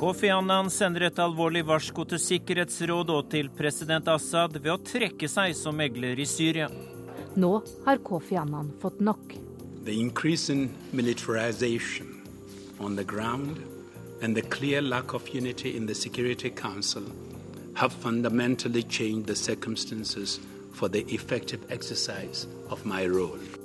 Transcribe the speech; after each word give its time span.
Kofi 0.00 0.30
Annan 0.32 0.70
sender 0.70 1.02
et 1.10 1.18
alvorlig 1.20 1.60
varsko 1.68 2.06
til 2.08 2.20
Sikkerhetsrådet 2.24 3.12
og 3.12 3.26
til 3.34 3.50
president 3.52 4.06
Assad 4.08 4.54
ved 4.56 4.70
å 4.72 4.78
trekke 4.80 5.28
seg 5.28 5.52
som 5.58 5.76
megler 5.76 6.16
i 6.16 6.24
Syria. 6.24 6.70
Nå 7.36 7.50
har 7.84 8.00
Kofi 8.00 8.38
Annan 8.40 8.70
fått 8.80 9.02
nok. 9.04 9.36
The 9.84 9.92
increasing 9.92 10.70
militarization 10.96 12.16
on 12.80 12.96
the 12.96 13.04
ground 13.04 13.60
and 14.22 14.34
the 14.34 14.48
clear 14.56 14.80
lack 14.80 15.12
of 15.12 15.28
unity 15.34 15.76
in 15.76 15.84
the 15.84 15.94
Security 15.94 16.48
Council 16.48 17.04
have 17.74 17.92
fundamentally 17.92 18.82
changed 18.82 19.26
the 19.26 19.36
circumstances 19.36 20.40
for 20.72 20.88
the 20.88 21.04
effective 21.12 21.60
exercise 21.68 22.46
of 22.70 22.86
my 22.86 23.06
role. 23.06 23.59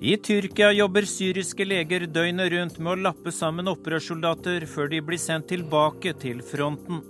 I 0.00 0.12
Tyrkia 0.16 0.68
jobber 0.70 1.02
syriske 1.10 1.64
leger 1.66 2.04
døgnet 2.06 2.52
rundt 2.52 2.76
med 2.78 2.92
å 2.92 3.00
lappe 3.08 3.32
sammen 3.34 3.66
opprørssoldater 3.66 4.62
før 4.70 4.92
de 4.92 5.00
blir 5.02 5.18
sendt 5.18 5.48
tilbake 5.50 6.12
til 6.22 6.38
fronten. 6.46 7.00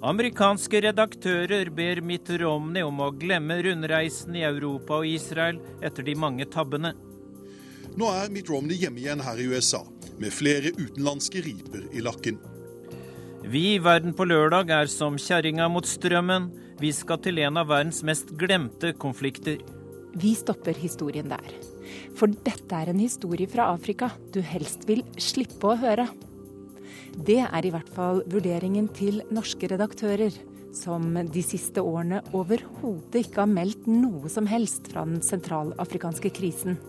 Amerikanske 0.00 0.80
redaktører 0.86 1.68
ber 1.68 2.00
Mitt 2.00 2.30
Romney 2.40 2.84
om 2.84 3.02
å 3.04 3.10
glemme 3.12 3.58
rundreisen 3.66 4.38
i 4.40 4.46
Europa 4.48 5.02
og 5.02 5.10
Israel 5.10 5.60
etter 5.84 6.08
de 6.08 6.16
mange 6.16 6.48
tabbene. 6.48 6.94
Nå 8.00 8.08
er 8.16 8.32
Mitt 8.32 8.48
Romney 8.48 8.80
hjemme 8.80 9.04
igjen 9.04 9.20
her 9.20 9.44
i 9.44 9.50
USA, 9.52 9.82
med 10.16 10.32
flere 10.32 10.72
utenlandske 10.72 11.44
riper 11.44 11.84
i 11.92 12.00
lakken. 12.04 12.40
Vi 13.44 13.74
i 13.74 13.78
Verden 13.84 14.16
på 14.16 14.24
lørdag 14.24 14.72
er 14.72 14.88
som 14.88 15.20
kjerringa 15.20 15.68
mot 15.68 15.84
strømmen. 15.84 16.48
Vi 16.80 16.96
skal 16.96 17.20
til 17.20 17.44
en 17.44 17.60
av 17.60 17.68
verdens 17.68 18.00
mest 18.08 18.32
glemte 18.40 18.96
konflikter. 18.96 19.60
Vi 20.16 20.32
stopper 20.38 20.76
historien 20.80 21.28
der. 21.28 21.73
For 22.18 22.32
dette 22.46 22.76
er 22.76 22.92
en 22.92 23.02
historie 23.02 23.50
fra 23.50 23.70
Afrika 23.74 24.10
du 24.34 24.40
helst 24.44 24.86
vil 24.88 25.04
slippe 25.20 25.72
å 25.72 25.78
høre. 25.80 26.08
Det 27.14 27.40
er 27.44 27.66
i 27.66 27.70
hvert 27.70 27.90
fall 27.94 28.24
vurderingen 28.30 28.88
til 28.94 29.22
norske 29.34 29.68
redaktører, 29.70 30.34
som 30.74 31.12
de 31.14 31.42
siste 31.46 31.82
årene 31.82 32.24
overhodet 32.34 33.28
ikke 33.28 33.44
har 33.44 33.50
meldt 33.50 33.86
noe 33.86 34.30
som 34.32 34.48
helst 34.50 34.90
fra 34.90 35.04
den 35.06 35.22
sentralafrikanske 35.22 36.32
krisen. 36.34 36.80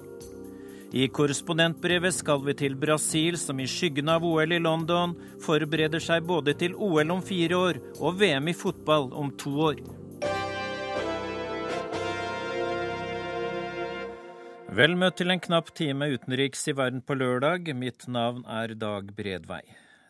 I 0.95 1.09
korrespondentbrevet 1.11 2.15
skal 2.15 2.39
vi 2.45 2.53
til 2.55 2.77
Brasil, 2.79 3.35
som 3.37 3.59
i 3.59 3.67
skyggen 3.67 4.09
av 4.09 4.23
OL 4.23 4.55
i 4.55 4.61
London 4.61 5.15
forbereder 5.43 5.99
seg 5.99 6.23
både 6.25 6.55
til 6.57 6.77
OL 6.77 7.11
om 7.17 7.23
fire 7.25 7.57
år 7.59 7.81
og 7.99 8.15
VM 8.21 8.47
i 8.47 8.55
fotball 8.55 9.09
om 9.13 9.33
to 9.35 9.51
år. 9.71 9.81
Vel 14.75 14.91
møtt 14.99 15.15
til 15.21 15.31
en 15.31 15.39
knapp 15.39 15.69
time 15.71 16.09
utenriks 16.11 16.65
i 16.67 16.73
verden 16.75 16.99
på 16.99 17.15
lørdag. 17.15 17.69
Mitt 17.79 18.09
navn 18.11 18.41
er 18.43 18.73
Dag 18.75 19.13
Bredvei. 19.15 19.61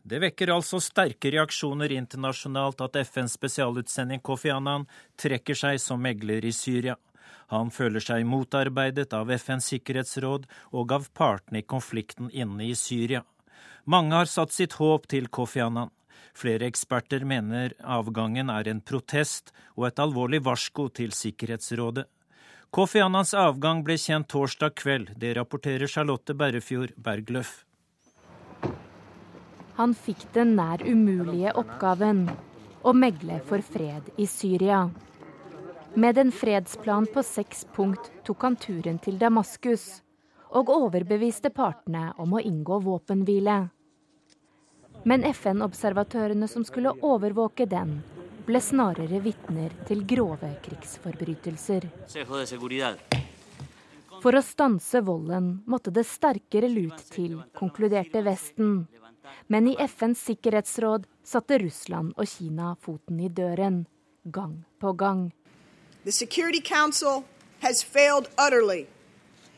Det 0.02 0.18
vekker 0.24 0.50
altså 0.56 0.80
sterke 0.82 1.30
reaksjoner 1.36 1.94
internasjonalt 1.94 2.82
at 2.82 2.98
FNs 2.98 3.36
spesialutsending 3.38 4.24
Kofi 4.26 4.50
Annan 4.50 4.88
trekker 5.22 5.60
seg 5.60 5.78
som 5.84 6.02
megler 6.02 6.48
i 6.50 6.54
Syria. 6.56 6.96
Han 7.54 7.70
føler 7.70 8.02
seg 8.02 8.26
motarbeidet 8.26 9.14
av 9.14 9.30
FNs 9.38 9.70
sikkerhetsråd 9.70 10.50
og 10.74 10.98
av 10.98 11.12
partene 11.14 11.62
i 11.62 11.68
konflikten 11.76 12.34
inne 12.34 12.66
i 12.66 12.74
Syria. 12.74 13.22
Mange 13.86 14.18
har 14.18 14.32
satt 14.34 14.56
sitt 14.56 14.80
håp 14.82 15.06
til 15.14 15.30
Kofi 15.30 15.62
Annan. 15.62 15.94
Flere 16.34 16.66
eksperter 16.66 17.22
mener 17.22 17.78
avgangen 17.86 18.50
er 18.50 18.74
en 18.74 18.82
protest 18.82 19.54
og 19.76 19.92
et 19.92 20.02
alvorlig 20.02 20.42
varsko 20.50 20.90
til 20.90 21.14
Sikkerhetsrådet. 21.14 22.10
Kofi 22.72 23.00
Annans 23.00 23.34
avgang 23.34 23.84
ble 23.84 23.98
kjent 23.98 24.28
torsdag 24.32 24.76
kveld. 24.76 25.12
Det 25.16 25.34
rapporterer 25.38 25.88
Charlotte 25.88 26.34
Berrefjord 26.34 26.96
Bergløff. 26.96 27.66
Han 29.76 29.94
fikk 29.94 30.24
den 30.34 30.56
nær 30.56 30.84
umulige 30.88 31.52
oppgaven 31.60 32.30
å 32.86 32.94
megle 32.96 33.42
for 33.48 33.64
fred 33.64 34.08
i 34.18 34.28
Syria. 34.28 34.86
Med 35.96 36.18
en 36.18 36.32
fredsplan 36.32 37.08
på 37.12 37.24
seks 37.24 37.66
punkt 37.76 38.12
tok 38.28 38.42
han 38.44 38.56
turen 38.60 39.00
til 39.04 39.20
Damaskus 39.20 40.02
og 40.56 40.72
overbeviste 40.72 41.52
partene 41.56 42.10
om 42.20 42.36
å 42.36 42.44
inngå 42.44 42.80
våpenhvile. 42.84 43.58
Men 45.04 45.24
FN-observatørene 45.30 46.48
som 46.52 46.64
skulle 46.68 46.96
overvåke 47.04 47.68
den, 47.70 48.00
ble 48.46 48.62
snarere 48.62 49.20
vitner 49.24 49.74
til 49.88 50.04
grove 50.08 50.50
krigsforbrytelser. 50.66 51.88
For 54.22 54.38
å 54.38 54.42
stanse 54.46 55.02
volden 55.06 55.50
måtte 55.70 55.94
det 55.94 56.06
sterkere 56.08 56.70
lut 56.72 57.02
til, 57.14 57.40
konkluderte 57.58 58.24
Vesten. 58.26 58.86
Men 59.48 59.68
i 59.68 59.76
FNs 59.82 60.22
sikkerhetsråd 60.30 61.06
satte 61.26 61.60
Russland 61.62 62.14
og 62.18 62.30
Kina 62.30 62.76
foten 62.82 63.20
i 63.20 63.30
døren, 63.30 63.86
gang 64.24 64.64
på 64.80 64.94
gang. 64.94 65.32
The 66.06 66.12
Security 66.12 66.62
Council 66.62 67.26
has 67.62 67.84
failed 67.84 68.30
utterly 68.38 68.88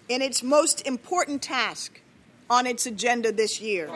in 0.08 0.22
its 0.22 0.44
most 0.44 0.88
important 0.88 1.42
task 1.42 2.02
on 2.50 2.66
its 2.66 2.86
agenda 2.86 3.32
this 3.32 3.62
year. 3.62 3.90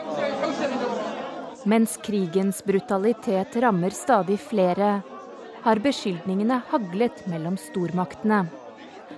Mens 1.64 1.96
krigens 2.02 2.64
brutalitet 2.64 3.56
rammer 3.56 3.90
stadig 3.90 4.40
flere, 4.40 5.02
har 5.62 5.78
beskyldningene 5.78 6.56
haglet 6.72 7.22
mellom 7.30 7.54
stormaktene. 7.56 8.46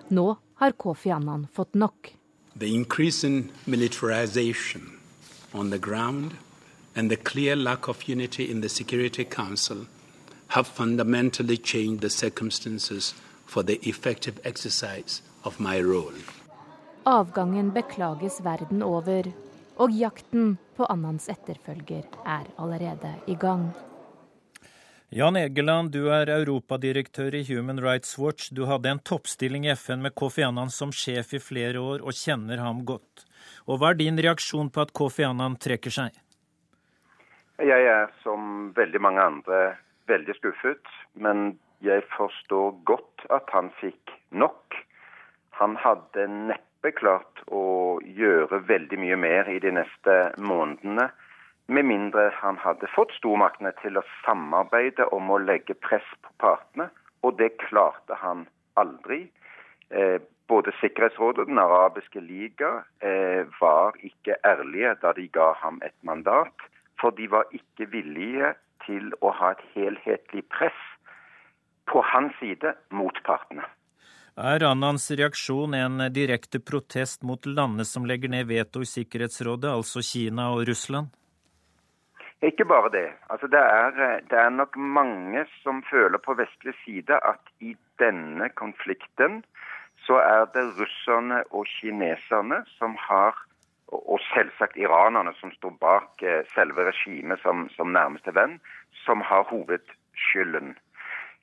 Nå 0.09 0.25
har 0.61 0.75
Kofi 0.77 1.11
Annan 1.11 1.47
fått 1.53 1.75
nok. 1.75 2.13
The 2.59 2.69
increasing 2.69 3.49
militarization 3.65 4.91
on 5.53 5.71
the 5.71 5.79
ground 5.79 6.37
and 6.95 7.11
the 7.11 7.17
clear 7.17 7.57
lack 7.57 7.89
of 7.89 8.09
unity 8.09 8.51
in 8.51 8.61
the 8.61 8.69
Security 8.69 9.25
Council 9.25 9.87
have 10.49 10.67
fundamentally 10.67 11.57
changed 11.57 12.01
the 12.01 12.11
circumstances 12.11 13.15
for 13.47 13.63
the 13.63 13.79
effective 13.89 14.39
exercise 14.45 15.23
of 15.43 15.59
my 15.61 15.81
role. 15.81 16.15
Avgangen 17.05 17.73
beklages 17.73 18.41
verden 18.41 18.83
over, 18.83 19.33
og 19.77 19.91
jakten 19.95 20.57
på 20.77 20.87
Annans 20.91 21.29
etterfølger 21.33 22.07
er 22.25 22.47
allerede 22.59 23.11
i 23.27 23.35
gang. 23.35 23.69
Jan 25.15 25.37
Egeland, 25.39 25.93
du 25.95 26.09
er 26.11 26.31
europadirektør 26.35 27.35
i 27.39 27.45
Human 27.47 27.79
Rights 27.83 28.19
Watch. 28.19 28.51
Du 28.51 28.65
hadde 28.67 28.91
en 28.91 28.99
toppstilling 28.99 29.69
i 29.69 29.75
FN 29.77 30.03
med 30.03 30.15
Kofi 30.19 30.43
Annan 30.43 30.73
som 30.75 30.91
sjef 30.91 31.37
i 31.37 31.43
flere 31.43 31.79
år, 31.79 32.03
og 32.03 32.17
kjenner 32.19 32.59
ham 32.59 32.83
godt. 32.89 33.27
Og 33.71 33.79
Hva 33.79 33.93
er 33.93 34.01
din 34.01 34.19
reaksjon 34.19 34.73
på 34.75 34.83
at 34.83 34.93
Kofi 34.93 35.23
Annan 35.27 35.55
trekker 35.61 35.95
seg? 35.95 36.19
Jeg 37.63 37.87
er 37.87 38.11
som 38.25 38.73
veldig 38.75 39.01
mange 39.01 39.23
andre 39.23 39.61
veldig 40.11 40.35
skuffet. 40.39 40.83
Men 41.15 41.59
jeg 41.85 42.05
forstår 42.17 42.75
godt 42.89 43.27
at 43.35 43.51
han 43.55 43.71
fikk 43.81 44.15
nok. 44.31 44.77
Han 45.61 45.77
hadde 45.79 46.29
neppe 46.51 46.74
klart 46.93 47.41
å 47.49 47.99
gjøre 48.05 48.61
veldig 48.69 48.99
mye 49.01 49.17
mer 49.17 49.49
i 49.49 49.59
de 49.59 49.73
neste 49.73 50.17
månedene, 50.37 51.09
med 51.67 51.87
mindre 51.89 52.27
han 52.43 52.59
hadde 52.61 52.91
fått 52.93 53.15
stormaktene 53.17 53.73
til 53.81 53.97
å 53.97 54.05
samarbeide 54.25 55.07
om 55.17 55.31
å 55.33 55.41
legge 55.41 55.75
press 55.75 56.05
på 56.21 56.33
partene, 56.43 56.91
og 57.25 57.39
det 57.39 57.55
klarte 57.63 58.19
han 58.21 58.45
aldri. 58.77 59.23
Eh, 59.89 60.21
både 60.49 60.75
Sikkerhetsrådet 60.81 61.47
og 61.47 61.49
Den 61.49 61.59
arabiske 61.59 62.21
liga 62.21 62.83
eh, 63.01 63.49
var 63.61 63.97
ikke 64.05 64.37
ærlige 64.45 64.93
da 65.01 65.15
de 65.17 65.25
ga 65.33 65.55
ham 65.63 65.81
et 65.83 65.97
mandat, 66.03 66.69
for 67.01 67.17
de 67.17 67.31
var 67.31 67.49
ikke 67.57 67.89
villige 67.97 68.53
til 68.85 69.15
å 69.25 69.33
ha 69.33 69.55
et 69.55 69.65
helhetlig 69.73 70.45
press 70.53 70.83
på 71.89 72.05
hans 72.13 72.37
side 72.41 72.75
mot 72.91 73.17
partene. 73.25 73.65
Er 74.35 74.65
Annans 74.67 75.11
reaksjon 75.15 75.75
en 75.79 76.01
direkte 76.11 76.59
protest 76.59 77.23
mot 77.23 77.47
landene 77.47 77.85
som 77.87 78.03
legger 78.03 78.33
ned 78.33 78.49
veto 78.49 78.81
i 78.83 78.89
Sikkerhetsrådet, 78.91 79.71
altså 79.71 80.03
Kina 80.03 80.49
og 80.57 80.67
Russland? 80.67 81.13
Ikke 82.43 82.67
bare 82.67 82.91
det. 82.91 83.07
Altså 83.31 83.47
det, 83.47 83.63
er, 83.63 84.25
det 84.27 84.39
er 84.39 84.51
nok 84.51 84.75
mange 84.77 85.47
som 85.63 85.85
føler 85.87 86.19
på 86.19 86.35
vestlig 86.35 86.75
side 86.83 87.15
at 87.15 87.47
i 87.63 87.77
denne 88.03 88.51
konflikten 88.59 89.45
så 90.03 90.19
er 90.19 90.51
det 90.51 90.67
russerne 90.81 91.45
og 91.55 91.71
kineserne 91.79 92.65
som 92.75 92.99
har 93.07 93.39
og 93.95 94.19
selvsagt 94.33 94.77
iranerne, 94.77 95.31
som 95.39 95.53
står 95.55 95.77
bak 95.79 96.23
eh, 96.27 96.43
selve 96.55 96.89
regimet 96.89 97.39
som, 97.45 97.69
som 97.77 97.93
nærmeste 97.95 98.35
venn, 98.35 98.59
som 99.05 99.23
har 99.23 99.47
hovedskylden. 99.53 100.75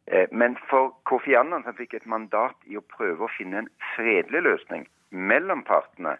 Eh, 0.08 0.28
men 0.32 0.58
for 0.70 0.96
Kofi 1.06 1.36
Annan, 1.38 1.64
som 1.64 1.78
fikk 1.78 1.94
et 1.94 2.10
mandat 2.10 2.58
i 2.66 2.78
å 2.78 2.86
prøve 2.96 3.26
å 3.26 3.34
finne 3.38 3.64
en 3.64 3.72
fredelig 3.94 4.44
løsning 4.48 4.88
mellom 5.12 5.64
partene, 5.68 6.16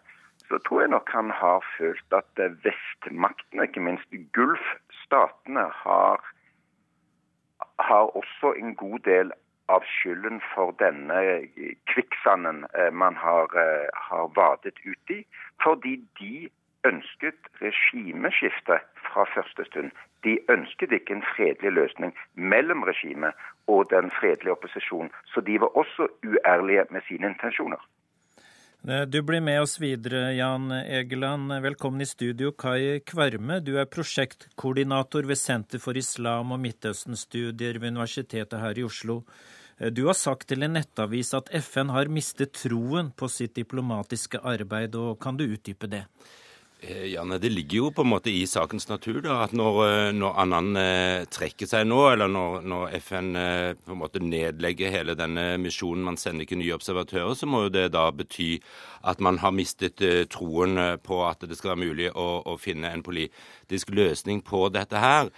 så 0.48 0.58
tror 0.66 0.84
jeg 0.84 0.92
nok 0.92 1.10
han 1.14 1.30
har 1.34 1.66
følt 1.76 2.16
at 2.18 2.42
eh, 2.42 2.54
vestmaktene, 2.64 3.66
ikke 3.66 3.84
minst 3.88 4.18
Gulf-statene, 4.36 5.66
har, 5.82 6.22
har 7.82 8.16
også 8.22 8.54
en 8.60 8.74
god 8.78 9.02
del 9.08 9.34
av 9.72 9.84
skylden 9.88 10.42
for 10.52 10.74
denne 10.82 11.18
kvikksanden 11.88 12.66
man 12.92 13.14
har, 13.16 13.54
har 14.08 14.26
vadet 14.36 14.74
ut 14.84 15.14
i, 15.14 15.22
fordi 15.62 15.94
de 16.18 16.50
ønsket 16.84 17.48
regimeskifte 17.62 18.78
fra 19.06 19.24
første 19.34 19.64
stund. 19.70 19.90
De 20.26 20.38
ønsket 20.50 20.92
ikke 20.92 21.14
en 21.16 21.24
fredelig 21.34 21.72
løsning 21.72 22.12
mellom 22.34 22.82
regimet 22.82 23.38
og 23.68 23.90
den 23.90 24.10
fredelige 24.18 24.54
opposisjonen. 24.56 25.10
Så 25.34 25.40
de 25.40 25.58
var 25.60 25.76
også 25.78 26.08
uærlige 26.26 26.86
med 26.90 27.04
sine 27.08 27.30
intensjoner. 27.32 27.80
Eh, 28.88 29.04
du 29.06 29.22
blir 29.22 29.40
med 29.40 29.60
oss 29.62 29.76
videre, 29.78 30.32
Jan 30.34 30.72
Egeland. 30.74 31.52
Velkommen 31.62 32.02
i 32.02 32.06
studio, 32.06 32.50
Kai 32.50 32.98
Kvarme. 33.06 33.60
Du 33.62 33.76
er 33.78 33.86
prosjektkoordinator 33.86 35.28
ved 35.28 35.38
Senter 35.38 35.78
for 35.78 35.94
islam 35.94 36.50
og 36.50 36.58
Midtøsten-studier 36.64 37.78
ved 37.78 37.94
Universitetet 37.94 38.58
her 38.58 38.78
i 38.78 38.82
Oslo. 38.82 39.22
Eh, 39.78 39.90
du 39.94 40.08
har 40.08 40.18
sagt 40.18 40.48
til 40.50 40.66
en 40.66 40.74
nettavis 40.74 41.30
at 41.38 41.52
FN 41.62 41.94
har 41.94 42.10
mistet 42.10 42.56
troen 42.58 43.12
på 43.14 43.30
sitt 43.30 43.54
diplomatiske 43.54 44.42
arbeid, 44.42 44.98
og 44.98 45.20
kan 45.22 45.38
du 45.38 45.46
utdype 45.46 45.86
det? 45.86 46.08
Eh, 46.82 47.14
nei, 47.24 47.38
Det 47.38 47.48
ligger 47.48 47.76
jo 47.76 47.90
på 47.94 48.02
en 48.02 48.10
måte 48.10 48.30
i 48.30 48.42
sakens 48.46 48.88
natur 48.90 49.20
da, 49.22 49.36
at 49.44 49.52
når, 49.54 49.76
eh, 49.86 50.12
når 50.18 50.38
Annan 50.42 50.76
eh, 50.76 51.24
trekker 51.30 51.68
seg 51.70 51.86
nå, 51.86 52.00
eller 52.10 52.26
når, 52.26 52.56
når, 52.66 52.96
FN 52.98 53.36
eh, 53.38 53.74
på 53.78 53.94
en 53.94 54.00
måte 54.00 54.18
nedlegger 54.18 54.90
hele 54.90 55.14
denne 55.14 55.60
misjonen, 55.62 56.02
man 56.02 56.18
sender 56.18 56.42
ikke 56.42 56.58
nye 56.58 56.74
observatører, 56.74 57.36
så 57.38 57.46
må 57.46 57.68
jo 57.68 57.74
det 57.76 57.92
da 57.94 58.08
bety 58.10 58.56
at 59.06 59.22
man 59.22 59.38
har 59.38 59.54
mistet 59.54 60.02
eh, 60.02 60.24
troen 60.26 60.74
eh, 60.74 60.96
på 60.98 61.22
at 61.28 61.46
det 61.46 61.54
skal 61.54 61.76
være 61.76 61.84
mulig 61.84 62.10
å, 62.18 62.28
å 62.50 62.58
finne 62.58 62.90
en 62.90 63.06
politisk 63.06 63.94
løsning 63.94 64.42
på 64.42 64.66
dette 64.74 64.98
her. 64.98 65.30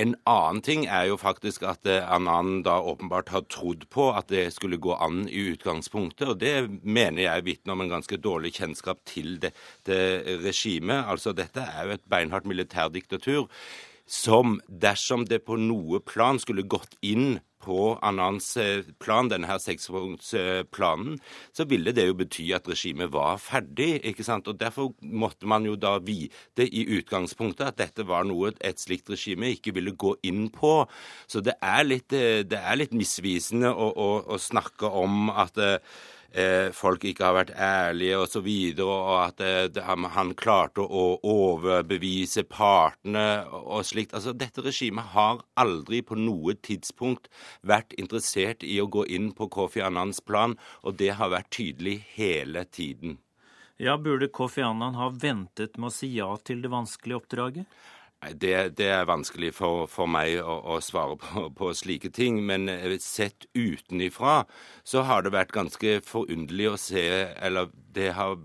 En 0.00 0.14
annen 0.24 0.62
ting 0.64 0.86
er 0.88 1.10
jo 1.10 1.18
faktisk 1.20 1.66
at 1.68 1.84
eh, 1.90 2.00
Annan 2.08 2.62
da 2.64 2.78
åpenbart 2.80 3.28
har 3.28 3.44
trodd 3.52 3.84
på 3.92 4.08
at 4.16 4.30
det 4.32 4.46
skulle 4.54 4.80
gå 4.80 4.94
an 4.96 5.26
i 5.28 5.50
utgangspunktet, 5.52 6.28
og 6.32 6.40
det 6.40 6.80
mener 6.82 7.26
jeg 7.26 7.44
vitner 7.44 7.76
om 7.76 7.84
en 7.84 7.92
ganske 7.92 8.16
dårlig 8.16 8.54
kjennskap 8.56 9.02
til 9.04 9.36
dette 9.42 9.98
regimet. 10.40 11.04
Altså 11.04 11.36
dette 11.36 11.60
er 11.60 11.86
jo 11.86 11.96
et 11.98 12.06
beinhardt 12.08 12.48
militærdiktatur 12.48 13.50
som 14.08 14.58
dersom 14.66 15.26
det 15.28 15.42
på 15.46 15.56
noe 15.60 16.00
plan 16.04 16.40
skulle 16.40 16.64
gått 16.64 16.96
inn 17.04 17.38
på 17.62 17.94
Annans 18.02 18.52
plan, 19.02 19.30
denne 19.30 19.48
her 19.48 19.60
sekspunktsplanen, 19.62 21.18
så 21.54 21.66
ville 21.70 21.94
det 21.94 22.08
jo 22.08 22.16
bety 22.18 22.48
at 22.56 22.68
regimet 22.68 23.12
var 23.14 23.40
ferdig. 23.42 24.00
ikke 24.04 24.26
sant? 24.26 24.48
Og 24.50 24.58
Derfor 24.60 24.92
måtte 25.00 25.46
man 25.46 25.66
jo 25.66 25.76
da 25.76 25.96
vite 26.02 26.66
i 26.66 26.84
utgangspunktet 26.98 27.72
at 27.72 27.80
dette 27.80 28.06
var 28.08 28.26
noe 28.28 28.52
et 28.60 28.82
slikt 28.82 29.10
regime 29.12 29.52
ikke 29.54 29.74
ville 29.76 29.94
gå 29.94 30.16
inn 30.26 30.48
på. 30.54 30.74
Så 31.26 31.44
det 31.44 31.56
er 31.62 31.86
litt, 31.86 32.12
eh, 32.12 32.42
det 32.42 32.62
litt 32.78 32.96
misvisende 32.96 33.70
å, 33.70 33.92
å, 33.92 34.10
å 34.34 34.40
snakke 34.40 34.90
om 35.02 35.30
at 35.30 35.58
Eh, 35.58 35.78
folk 36.72 37.04
ikke 37.04 37.26
har 37.26 37.36
vært 37.36 37.50
ærlige 37.56 38.18
osv., 38.18 38.22
og, 38.22 38.30
så 38.32 38.40
videre, 38.46 38.86
og 38.88 39.18
at 39.26 39.42
eh, 39.44 39.90
han 40.16 40.34
klarte 40.38 40.80
å 40.80 41.04
overbevise 41.28 42.44
partene 42.48 43.44
og 43.50 43.84
slikt. 43.84 44.14
Altså, 44.16 44.32
Dette 44.32 44.64
regimet 44.64 45.12
har 45.12 45.42
aldri 45.60 46.02
på 46.02 46.16
noe 46.16 46.54
tidspunkt 46.54 47.28
vært 47.60 47.92
interessert 48.00 48.64
i 48.64 48.80
å 48.80 48.88
gå 48.88 49.04
inn 49.06 49.32
på 49.36 49.50
Kofi 49.52 49.84
Annans 49.84 50.22
plan, 50.24 50.56
og 50.82 50.96
det 51.00 51.14
har 51.18 51.32
vært 51.34 51.52
tydelig 51.52 52.00
hele 52.16 52.64
tiden. 52.64 53.18
Ja, 53.82 53.96
Burde 53.98 54.28
Kofi 54.28 54.62
Annan 54.62 54.94
ha 54.94 55.08
ventet 55.10 55.76
med 55.76 55.90
å 55.90 55.94
si 55.94 56.12
ja 56.14 56.28
til 56.44 56.60
det 56.62 56.70
vanskelige 56.70 57.18
oppdraget? 57.18 57.80
Det, 58.22 58.76
det, 58.78 58.86
er 58.86 59.08
vanskelig 59.10 59.50
for, 59.56 59.88
for 59.90 60.06
meg 60.06 60.36
å, 60.38 60.54
å 60.74 60.78
svare 60.84 61.16
på, 61.18 61.48
på, 61.58 61.72
slike 61.74 62.12
ting. 62.14 62.38
Men 62.46 62.68
eh, 62.70 62.94
sett 63.02 63.48
utenifra 63.58 64.44
så 64.86 65.02
har 65.08 65.24
det 65.24 65.34
vært 65.34 65.54
ganske 65.54 65.98
forunderlig 66.06 66.68
å 66.70 66.78
se 66.78 67.02
Eller 67.42 67.72
det 67.94 68.12
har 68.14 68.36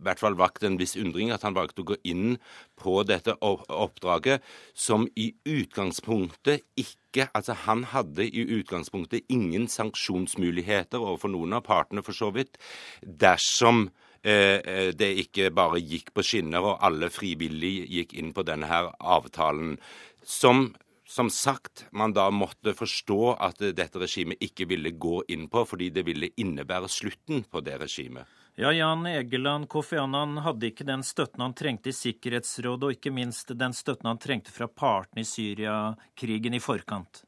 i 0.00 0.06
hvert 0.06 0.20
fall 0.22 0.36
vakt 0.38 0.64
en 0.64 0.78
viss 0.80 0.96
undring 0.96 1.30
at 1.30 1.44
han 1.44 1.56
valgte 1.56 1.84
å 1.84 1.90
gå 1.92 1.98
inn 2.08 2.38
på 2.80 3.02
dette 3.04 3.34
oppdraget, 3.44 4.40
som 4.72 5.04
i 5.12 5.34
utgangspunktet 5.44 6.64
ikke 6.80 7.26
Altså, 7.34 7.56
han 7.66 7.80
hadde 7.90 8.22
i 8.22 8.44
utgangspunktet 8.54 9.26
ingen 9.34 9.64
sanksjonsmuligheter 9.66 11.02
overfor 11.02 11.32
noen 11.32 11.56
av 11.58 11.64
partene, 11.66 12.04
for 12.06 12.14
så 12.14 12.28
vidt, 12.30 12.54
dersom 13.02 13.88
det 14.22 15.08
ikke 15.22 15.48
bare 15.56 15.80
gikk 15.80 16.10
på 16.12 16.22
skinner, 16.26 16.60
og 16.60 16.82
alle 16.84 17.08
frivillig 17.08 17.86
gikk 17.88 18.12
inn 18.20 18.34
på 18.36 18.44
denne 18.44 18.68
her 18.68 18.90
avtalen. 19.00 19.78
Som 20.20 20.68
som 21.10 21.30
sagt, 21.30 21.88
man 21.90 22.12
da 22.14 22.28
måtte 22.30 22.70
forstå 22.78 23.32
at 23.42 23.58
dette 23.74 23.98
regimet 23.98 24.38
ikke 24.46 24.68
ville 24.70 24.92
gå 24.94 25.24
inn 25.34 25.48
på, 25.50 25.64
fordi 25.66 25.88
det 25.90 26.04
ville 26.06 26.28
innebære 26.38 26.86
slutten 26.86 27.42
på 27.50 27.62
det 27.66 27.80
regimet. 27.82 28.28
Ja, 28.54 28.70
Jan 28.70 29.02
Egeland, 29.10 29.66
Kofi 29.72 29.98
Annan 29.98 30.38
hadde 30.44 30.68
ikke 30.70 30.86
den 30.86 31.02
støtten 31.06 31.42
han 31.42 31.56
trengte 31.58 31.90
i 31.90 31.96
Sikkerhetsrådet, 31.96 32.86
og 32.86 32.94
ikke 32.94 33.10
minst 33.14 33.50
den 33.58 33.74
støtten 33.74 34.06
han 34.06 34.22
trengte 34.22 34.54
fra 34.54 34.68
partene 34.70 35.24
i 35.24 35.26
Syriakrigen 35.26 36.54
i 36.54 36.62
forkant. 36.62 37.24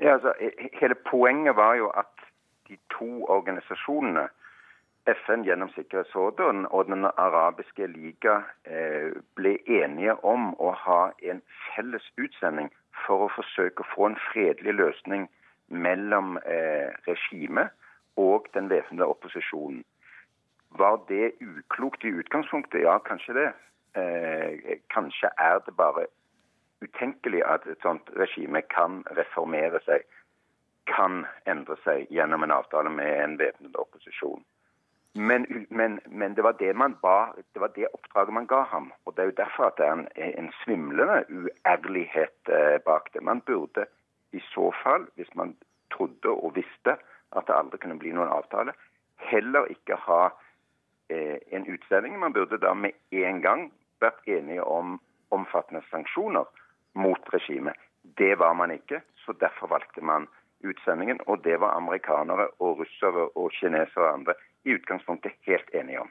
Ja, 0.00 0.16
altså, 0.16 0.32
Hele 0.80 0.96
poenget 1.10 1.56
var 1.60 1.76
jo 1.76 1.92
at 1.92 2.28
de 2.70 2.80
to 2.96 3.26
organisasjonene 3.28 4.30
FN 5.06 5.42
gjennom 5.44 5.70
Sikkerhetsrådet 5.74 6.66
og 6.70 6.86
Den 6.86 7.04
arabiske 7.04 7.86
liga 7.86 8.42
eh, 8.64 9.10
ble 9.34 9.56
enige 9.66 10.14
om 10.24 10.52
å 10.62 10.70
ha 10.78 11.00
en 11.22 11.42
felles 11.66 12.06
utsending 12.22 12.70
for 13.06 13.26
å 13.26 13.32
forsøke 13.34 13.82
å 13.82 13.90
få 13.94 14.10
en 14.10 14.18
fredelig 14.30 14.76
løsning 14.78 15.26
mellom 15.68 16.36
eh, 16.46 16.94
regimet 17.08 17.74
og 18.16 18.46
den 18.54 18.70
væpnede 18.70 19.08
opposisjonen. 19.08 19.82
Var 20.78 21.00
det 21.08 21.32
uklokt 21.40 22.04
i 22.04 22.14
utgangspunktet? 22.22 22.84
Ja, 22.86 22.98
kanskje 22.98 23.34
det. 23.40 23.48
Eh, 23.98 24.78
kanskje 24.94 25.32
er 25.38 25.58
det 25.66 25.74
bare 25.76 26.06
utenkelig 26.82 27.42
at 27.44 27.66
et 27.66 27.82
sånt 27.82 28.08
regime 28.16 28.62
kan 28.62 29.02
reformere 29.18 29.82
seg, 29.86 30.06
kan 30.86 31.24
endre 31.46 31.76
seg 31.82 32.06
gjennom 32.10 32.42
en 32.42 32.54
avtale 32.54 32.90
med 32.90 33.18
en 33.18 33.38
væpnet 33.42 33.76
opposisjon. 33.78 34.42
Men, 35.14 35.66
men, 35.68 36.00
men, 36.06 36.34
det 36.34 36.42
var 36.42 36.52
det 36.52 36.74
ba, 37.02 37.32
det 37.52 37.60
var 37.60 37.68
det 37.76 37.86
oppdraget 37.92 38.32
man 38.32 38.46
ga 38.46 38.62
ham. 38.62 38.92
Og 39.04 39.16
Det 39.16 39.22
er 39.22 39.24
jo 39.24 39.40
derfor 39.44 39.64
at 39.64 39.76
det 39.76 39.86
er 39.86 39.92
en, 39.92 40.08
en 40.16 40.52
svimlende 40.64 41.24
uærlighet 41.28 42.48
eh, 42.48 42.80
bak 42.80 43.12
det. 43.12 43.22
Man 43.22 43.40
burde 43.40 43.86
i 44.32 44.40
så 44.40 44.72
fall, 44.82 45.06
hvis 45.14 45.34
man 45.34 45.56
trodde 45.90 46.28
og 46.28 46.54
visste 46.54 46.96
at 47.36 47.46
det 47.46 47.54
aldri 47.54 47.78
kunne 47.78 47.98
bli 47.98 48.12
noen 48.12 48.32
avtale, 48.32 48.72
heller 49.16 49.68
ikke 49.68 49.96
ha 49.96 50.30
eh, 51.08 51.38
en 51.52 51.68
utsending. 51.68 52.18
Man 52.18 52.32
burde 52.32 52.58
da 52.58 52.72
med 52.74 52.96
en 53.10 53.42
gang 53.42 53.72
vært 54.00 54.24
enige 54.26 54.64
om 54.64 55.00
omfattende 55.30 55.82
sanksjoner 55.90 56.48
mot 56.94 57.34
regimet. 57.34 57.76
Det 58.18 58.38
var 58.38 58.52
man 58.52 58.70
ikke, 58.70 59.00
så 59.24 59.32
derfor 59.32 59.66
valgte 59.66 60.00
man 60.00 60.26
utsendingen. 60.64 61.20
Og 61.26 61.44
det 61.44 61.60
var 61.60 61.76
amerikanere 61.76 62.48
og 62.58 62.80
russere 62.80 63.28
og 63.28 63.52
kinesere 63.60 64.08
og 64.08 64.14
andre 64.14 64.34
i 64.64 64.76
utgangspunktet 64.76 65.38
helt 65.48 65.74
enige 65.74 66.02
om. 66.04 66.10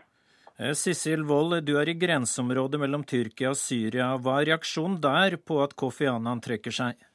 Eh, 0.57 0.73
Sissel 0.73 1.23
Wold, 1.25 1.63
du 1.65 1.77
er 1.79 1.89
i 1.89 1.97
grenseområdet 1.97 2.79
mellom 2.81 3.05
Tyrkia 3.07 3.53
og 3.53 3.57
Syria. 3.59 4.13
Hva 4.17 4.41
er 4.41 4.51
reaksjonen 4.51 4.99
der 5.01 5.37
på 5.41 5.61
at 5.63 5.75
Kofi 5.79 6.09
Annan 6.11 6.43
trekker 6.43 6.75
seg? 6.75 7.07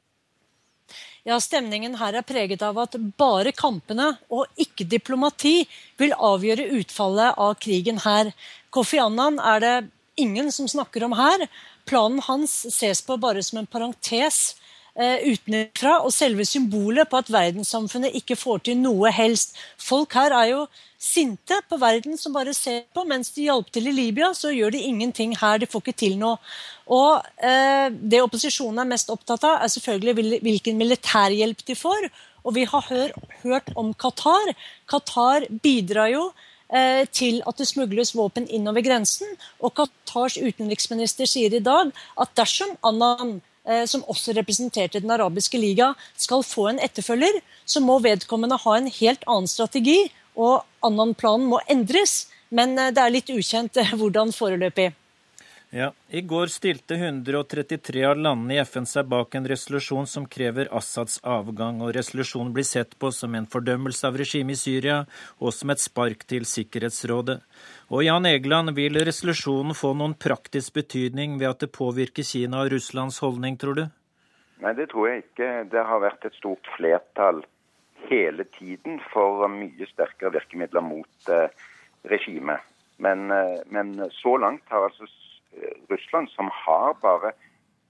Ja, 1.27 1.41
Stemningen 1.43 1.97
her 1.99 2.15
er 2.15 2.27
preget 2.27 2.63
av 2.63 2.77
at 2.79 2.95
bare 3.19 3.51
kampene 3.55 4.13
og 4.31 4.47
ikke 4.63 4.87
diplomati 4.87 5.65
vil 5.99 6.15
avgjøre 6.15 6.69
utfallet 6.79 7.35
av 7.43 7.57
krigen 7.63 7.99
her. 8.05 8.31
Kofi 8.71 9.01
Annan 9.03 9.41
er 9.43 9.65
det 9.65 9.75
ingen 10.23 10.53
som 10.55 10.69
snakker 10.71 11.05
om 11.07 11.17
her. 11.19 11.49
Planen 11.87 12.23
hans 12.27 12.55
ses 12.71 13.03
på 13.03 13.19
bare 13.19 13.43
som 13.43 13.59
en 13.59 13.67
parentes 13.67 14.55
utenfra, 14.97 15.99
og 16.01 16.13
selve 16.15 16.47
symbolet 16.49 17.09
på 17.11 17.19
at 17.21 17.29
verdenssamfunnet 17.29 18.15
ikke 18.17 18.37
får 18.41 18.63
til 18.65 18.79
noe 18.81 19.11
helst. 19.13 19.53
Folk 19.77 20.17
her 20.17 20.33
er 20.33 20.47
jo 20.55 20.63
sinte 21.07 21.59
på 21.69 21.79
verden 21.81 22.17
som 22.19 22.35
bare 22.35 22.55
ser 22.57 22.85
på. 22.95 23.05
Mens 23.09 23.31
de 23.35 23.47
hjalp 23.49 23.71
til 23.73 23.91
i 23.91 23.95
Libya, 23.95 24.33
så 24.35 24.53
gjør 24.55 24.75
de 24.75 24.85
ingenting 24.89 25.37
her. 25.39 25.61
De 25.61 25.69
får 25.71 25.85
ikke 25.85 25.99
til 26.05 26.17
noe. 26.21 26.37
Og 26.87 27.23
eh, 27.43 27.89
Det 27.91 28.23
opposisjonen 28.25 28.83
er 28.83 28.91
mest 28.95 29.13
opptatt 29.13 29.45
av, 29.45 29.61
er 29.63 29.73
selvfølgelig 29.73 30.41
hvilken 30.47 30.81
militærhjelp 30.81 31.65
de 31.67 31.79
får. 31.79 32.11
Og 32.47 32.55
vi 32.55 32.67
har 32.69 32.91
hør, 32.91 33.15
hørt 33.43 33.73
om 33.77 33.93
Qatar. 33.95 34.55
Qatar 34.91 35.49
bidrar 35.63 36.13
jo 36.13 36.29
eh, 36.71 37.05
til 37.11 37.43
at 37.47 37.59
det 37.59 37.69
smugles 37.69 38.15
våpen 38.17 38.47
innover 38.47 38.87
grensen. 38.87 39.37
Og 39.61 39.75
Qatars 39.77 40.39
utenriksminister 40.39 41.29
sier 41.29 41.55
i 41.55 41.65
dag 41.65 41.93
at 42.23 42.35
dersom 42.39 42.77
Annan 42.87 43.39
eh, 43.39 43.53
som 43.91 44.05
også 44.07 44.31
representerte 44.37 45.01
Den 45.03 45.11
arabiske 45.11 45.59
liga, 45.59 45.89
skal 46.17 46.45
få 46.47 46.69
en 46.71 46.79
etterfølger, 46.79 47.41
så 47.67 47.81
må 47.83 47.97
vedkommende 48.05 48.61
ha 48.63 48.77
en 48.77 48.87
helt 48.87 49.25
annen 49.27 49.51
strategi 49.51 50.05
og 50.37 50.65
Annan-planen 50.85 51.49
må 51.51 51.61
endres, 51.73 52.27
men 52.55 52.77
eh, 52.79 52.93
det 52.95 53.03
er 53.03 53.15
litt 53.15 53.33
ukjent 53.33 53.81
eh, 53.81 53.95
hvordan 53.97 54.33
foreløpig. 54.37 54.93
Ja, 55.77 55.93
I 56.09 56.21
går 56.21 56.47
stilte 56.47 56.95
133 56.95 58.05
av 58.09 58.17
landene 58.17 58.55
i 58.55 58.59
FN 58.65 58.87
seg 58.89 59.11
bak 59.13 59.35
en 59.37 59.45
resolusjon 59.51 60.07
som 60.09 60.25
krever 60.25 60.71
Assads 60.73 61.19
avgang, 61.21 61.83
og 61.85 61.91
resolusjonen 61.93 62.55
blir 62.57 62.65
sett 62.65 62.95
på 62.97 63.11
som 63.13 63.35
en 63.37 63.49
fordømmelse 63.53 64.09
av 64.09 64.17
regimet 64.17 64.57
i 64.57 64.61
Syria 64.63 65.03
og 65.37 65.53
som 65.53 65.75
et 65.75 65.83
spark 65.83 66.25
til 66.33 66.47
Sikkerhetsrådet. 66.49 67.37
Og 67.93 68.07
Jan 68.07 68.25
Egeland, 68.31 68.73
vil 68.79 68.97
resolusjonen 69.05 69.77
få 69.77 69.93
noen 70.01 70.15
praktisk 70.17 70.79
betydning 70.79 71.37
ved 71.43 71.51
at 71.51 71.67
det 71.67 71.71
påvirker 71.77 72.25
Kina 72.25 72.63
og 72.65 72.73
Russlands 72.73 73.21
holdning, 73.21 73.61
tror 73.61 73.77
du? 73.77 73.85
Nei, 74.65 74.73
det 74.81 74.89
tror 74.95 75.11
jeg 75.11 75.27
ikke. 75.27 75.51
Det 75.77 75.85
har 75.91 76.03
vært 76.07 76.25
et 76.25 76.41
stort 76.41 76.73
flertall 76.79 77.45
hele 78.09 78.49
tiden 78.57 78.97
for 79.13 79.45
mye 79.53 79.93
sterkere 79.93 80.39
virkemidler 80.41 80.89
mot 80.89 81.31
eh, 81.37 81.69
regimet. 82.09 82.65
Men, 82.97 83.29
eh, 83.31 83.61
men, 83.69 83.99
så 84.23 84.39
langt 84.41 84.65
har 84.73 84.89
altså 84.89 85.05
Russland, 85.91 86.29
som 86.29 86.51
har 86.53 86.97
bare 87.03 87.33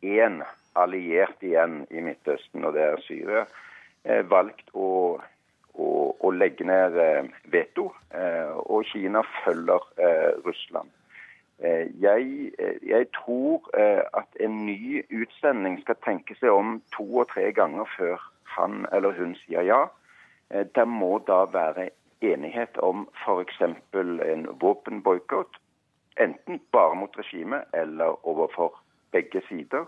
én 0.03 0.43
alliert 0.77 1.43
igjen 1.43 1.87
i 1.91 2.03
Midtøsten, 2.05 2.65
og 2.65 2.77
det 2.77 2.85
er 2.85 3.03
Syria, 3.07 3.47
eh, 4.05 4.23
valgt 4.29 4.71
å, 4.75 5.19
å, 5.75 5.89
å 6.21 6.33
legge 6.35 6.67
ned 6.69 6.99
eh, 7.01 7.25
veto. 7.53 7.89
Eh, 8.13 8.53
og 8.67 8.87
Kina 8.93 9.25
følger 9.43 9.91
Russland. 10.47 10.93
Jeg, 11.57 12.53
jeg, 12.85 13.07
tror 13.17 13.65
at 13.73 14.35
en 14.45 14.59
ny 14.67 15.01
utsending 15.09 15.79
skal 15.81 15.97
tenke 16.05 16.35
seg 16.37 16.53
om 16.53 16.75
to 16.93 17.07
og 17.23 17.31
tre 17.31 17.47
ganger 17.57 17.89
før 17.95 18.21
han 18.59 18.83
eller 18.93 19.17
hun 19.17 19.33
sier 19.41 19.65
ja. 19.65 19.79
Det 20.53 20.85
må 20.85 21.15
da 21.25 21.47
være 21.49 21.87
enighet 22.21 22.77
om 22.85 23.07
f.eks. 23.23 23.63
en 23.97 24.45
våpenboikott 24.61 25.57
enten 26.17 26.61
bare 26.73 26.95
mot 26.95 27.19
regimet 27.19 27.65
eller 27.73 28.27
overfor 28.27 28.81
begge 29.13 29.43
sider. 29.49 29.87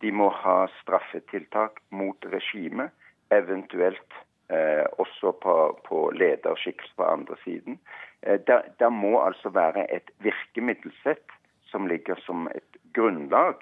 De 0.00 0.12
må 0.12 0.28
ha 0.32 0.66
straffetiltak 0.80 1.80
mot 1.90 2.26
regimet, 2.32 2.90
eventuelt 3.30 4.16
eh, 4.48 4.86
også 4.98 5.32
på, 5.42 5.56
på 5.88 6.10
lederskikkelse 6.10 6.96
på 6.96 7.04
andre 7.04 7.36
siden. 7.44 7.78
Eh, 8.22 8.40
det 8.78 8.92
må 8.92 9.20
altså 9.20 9.48
være 9.48 9.86
et 9.94 10.10
virkemiddelsett 10.18 11.36
som 11.70 11.86
ligger 11.86 12.18
som 12.26 12.48
et 12.54 12.80
grunnlag 12.94 13.54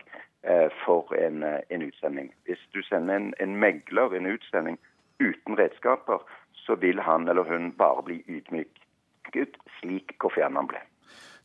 eh, 0.42 0.68
for 0.84 1.14
en, 1.14 1.42
eh, 1.42 1.60
en, 1.70 1.82
utsending. 1.82 2.32
Hvis 2.44 2.68
du 2.74 2.82
sender 2.82 3.16
en, 3.16 3.34
en 3.40 3.56
megler 3.56 4.14
en 4.14 4.26
utsending 4.26 4.78
uten 5.20 5.58
redskaper, 5.58 6.22
så 6.54 6.74
vil 6.74 7.00
han 7.00 7.28
eller 7.28 7.42
hun 7.42 7.72
bare 7.72 8.02
bli 8.02 8.22
ydmyket, 8.28 9.58
slik 9.80 10.14
Kofi 10.18 10.40
Annan 10.40 10.70
ble. 10.70 10.80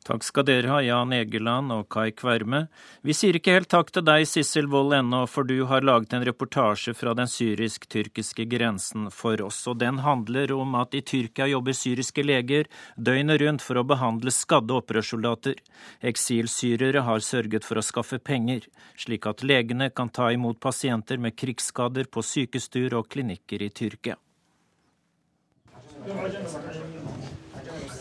Takk 0.03 0.23
skal 0.27 0.43
dere 0.43 0.67
ha, 0.67 0.81
Jan 0.83 1.13
Egeland 1.15 1.71
og 1.71 1.85
Kai 1.93 2.11
Kverme. 2.11 2.65
Vi 3.07 3.13
sier 3.15 3.37
ikke 3.37 3.53
helt 3.55 3.69
takk 3.71 3.93
til 3.95 4.03
deg, 4.03 4.25
Sissel 4.27 4.67
Wold, 4.71 4.91
ennå, 4.97 5.21
for 5.31 5.47
du 5.47 5.63
har 5.69 5.85
laget 5.85 6.11
en 6.17 6.25
reportasje 6.27 6.91
fra 6.97 7.13
den 7.15 7.29
syrisk-tyrkiske 7.31 8.43
grensen 8.51 9.07
for 9.15 9.39
oss. 9.45 9.61
Og 9.71 9.79
den 9.79 10.01
handler 10.03 10.51
om 10.57 10.75
at 10.81 10.97
i 10.97 11.03
Tyrkia 11.07 11.47
jobber 11.53 11.77
syriske 11.77 12.25
leger 12.27 12.67
døgnet 12.97 13.39
rundt 13.45 13.63
for 13.63 13.79
å 13.79 13.85
behandle 13.87 14.35
skadde 14.35 14.75
opprørssoldater. 14.81 15.63
Eksilsyrere 16.11 17.05
har 17.07 17.23
sørget 17.23 17.63
for 17.63 17.79
å 17.79 17.85
skaffe 17.87 18.19
penger, 18.19 18.67
slik 18.99 19.23
at 19.31 19.47
legene 19.47 19.87
kan 19.89 20.11
ta 20.11 20.33
imot 20.35 20.59
pasienter 20.59 21.15
med 21.17 21.39
krigsskader 21.39 22.11
på 22.11 22.25
sykestuer 22.27 22.99
og 22.99 23.07
klinikker 23.07 23.63
i 23.63 23.71
Tyrkia. 23.71 24.19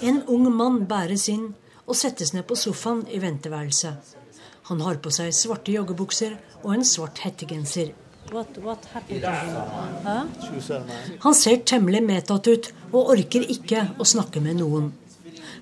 En 0.03 0.25
ung 0.27 0.49
mann 0.51 0.83
bæres 0.91 1.29
inn 1.31 1.53
og 1.87 1.99
settes 1.99 2.33
ned 2.35 2.47
på 2.49 2.57
sofaen 2.59 3.03
i 3.11 3.21
venteværelset. 3.23 4.15
Han 4.71 4.81
har 4.87 5.01
på 5.03 5.11
seg 5.11 5.35
svarte 5.35 5.75
joggebukser 5.75 6.37
og 6.63 6.75
en 6.77 6.85
svart 6.87 7.19
hettegenser. 7.25 7.93
What, 8.33 8.57
what 8.63 8.87
Han 11.21 11.35
ser 11.35 11.65
temmelig 11.67 12.03
medtatt 12.07 12.47
ut 12.49 12.69
og 12.93 13.11
orker 13.17 13.45
ikke 13.55 13.89
å 13.99 14.07
snakke 14.07 14.41
med 14.41 14.61
noen. 14.63 14.93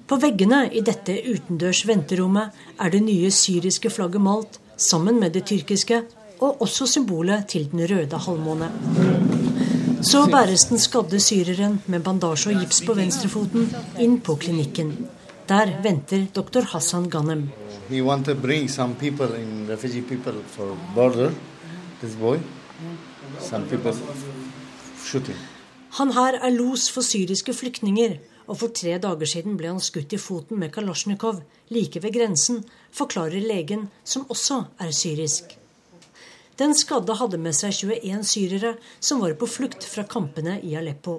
På 0.07 0.19
veggene 0.21 0.65
i 0.75 0.83
dette 0.85 1.15
utendørs 1.25 1.85
venterommet 1.89 2.57
er 2.79 2.93
det 2.93 3.01
nye 3.07 3.31
syriske 3.35 3.91
flagget 3.91 4.23
malt 4.23 4.61
sammen 4.81 5.21
med 5.21 5.33
det 5.37 5.45
tyrkiske, 5.51 6.03
og 6.41 6.63
også 6.65 6.87
symbolet 6.89 7.49
til 7.53 7.67
den 7.73 7.85
røde 7.91 8.17
halvmåne. 8.17 8.71
Så 10.03 10.25
bæres 10.33 10.65
den 10.71 10.81
skadde 10.81 11.21
syreren 11.21 11.83
med 11.87 12.01
bandasje 12.05 12.55
og 12.55 12.63
gips 12.63 12.81
på 12.87 12.97
venstrefoten 12.97 13.69
inn 14.01 14.17
på 14.25 14.39
klinikken. 14.41 14.95
Der 15.51 15.83
venter 15.83 16.27
doktor 16.35 16.63
Hassan 16.63 17.09
Ghanem. 17.11 17.49
Han 25.99 26.13
her 26.13 26.37
er 26.39 26.51
los 26.55 26.85
for 26.95 27.03
syriske 27.03 27.55
flyktninger, 27.61 28.15
og 28.47 28.61
for 28.61 28.71
tre 28.81 28.95
dager 29.03 29.31
siden 29.33 29.57
ble 29.59 29.73
han 29.73 29.83
skutt 29.83 30.15
i 30.15 30.21
foten 30.23 30.61
med 30.63 30.71
kalasjnikov 30.77 31.41
like 31.75 32.03
ved 32.05 32.15
grensen, 32.15 32.61
forklarer 32.95 33.43
legen, 33.43 33.89
som 34.05 34.29
også 34.31 34.61
er 34.79 34.93
syrisk. 34.95 35.57
Den 36.63 36.77
skadde 36.79 37.17
hadde 37.19 37.41
med 37.43 37.59
seg 37.59 37.75
21 37.75 38.23
syrere 38.23 38.77
som 39.01 39.19
var 39.25 39.35
på 39.35 39.51
flukt 39.51 39.83
fra 39.83 40.07
kampene 40.07 40.61
i 40.63 40.77
Aleppo. 40.79 41.17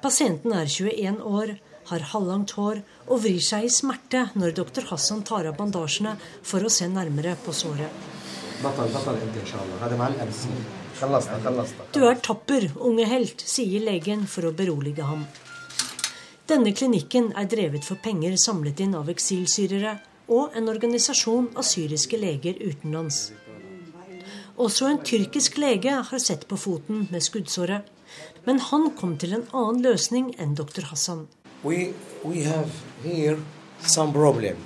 Pasienten 0.00 0.56
er 0.56 0.64
21 0.64 1.20
år 1.20 1.54
har 1.90 2.04
halvlangt 2.12 2.54
hår 2.56 2.80
og 3.08 3.22
vrir 3.24 3.42
seg 3.42 3.66
i 3.66 3.72
smerte 3.72 4.28
når 4.38 4.54
doktor 4.58 4.86
Hassan 4.90 5.24
tar 5.26 5.48
av 5.50 5.56
bandasjene 5.58 6.14
for 6.42 6.64
å 6.64 6.70
se 6.72 6.88
nærmere 6.90 7.34
på 7.44 7.54
såret. 7.56 7.90
Du 11.92 12.00
er 12.06 12.20
tapper, 12.22 12.68
unge 12.78 13.06
helt, 13.10 13.42
sier 13.42 13.82
legen 13.82 14.26
for 14.30 14.46
å 14.46 14.54
berolige 14.54 15.08
ham. 15.08 15.24
Denne 16.46 16.74
klinikken 16.76 17.32
er 17.38 17.50
drevet 17.50 17.86
for 17.86 17.98
penger 18.02 18.36
samlet 18.38 18.82
inn 18.84 18.94
av 18.98 19.10
eksilsyrere 19.10 19.96
og 20.30 20.54
en 20.58 20.70
organisasjon 20.70 21.50
av 21.58 21.66
syriske 21.66 22.18
leger 22.20 22.60
utenlands. 22.62 23.32
Også 24.62 24.86
en 24.86 25.02
tyrkisk 25.02 25.58
lege 25.58 25.96
har 26.10 26.22
sett 26.22 26.46
på 26.46 26.58
foten 26.60 27.06
med 27.10 27.24
skuddsåret, 27.24 27.88
men 28.46 28.60
han 28.70 28.90
kom 28.98 29.16
til 29.18 29.34
en 29.38 29.46
annen 29.50 29.82
løsning 29.82 30.34
enn 30.38 30.54
doktor 30.58 30.90
Hassan 30.92 31.26
we 31.62 31.94
we 32.24 32.42
have 32.42 32.70
here 33.02 33.38
some 33.80 34.12
problem 34.12 34.56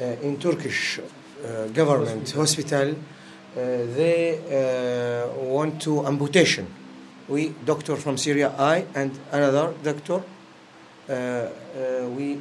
uh, 0.00 0.04
in 0.22 0.36
Turkish 0.38 0.98
uh, 0.98 1.66
government 1.68 2.30
hospital. 2.30 2.90
Uh, 2.90 2.96
they 3.96 4.38
uh, 4.38 5.32
want 5.42 5.80
to 5.82 6.06
amputation. 6.06 6.66
We 7.28 7.54
doctor 7.64 7.96
from 7.96 8.16
Syria, 8.16 8.52
I 8.58 8.84
and 8.94 9.12
another 9.32 9.74
doctor. 9.82 10.22
Uh, 11.08 11.12
uh, 11.12 12.08
we 12.16 12.40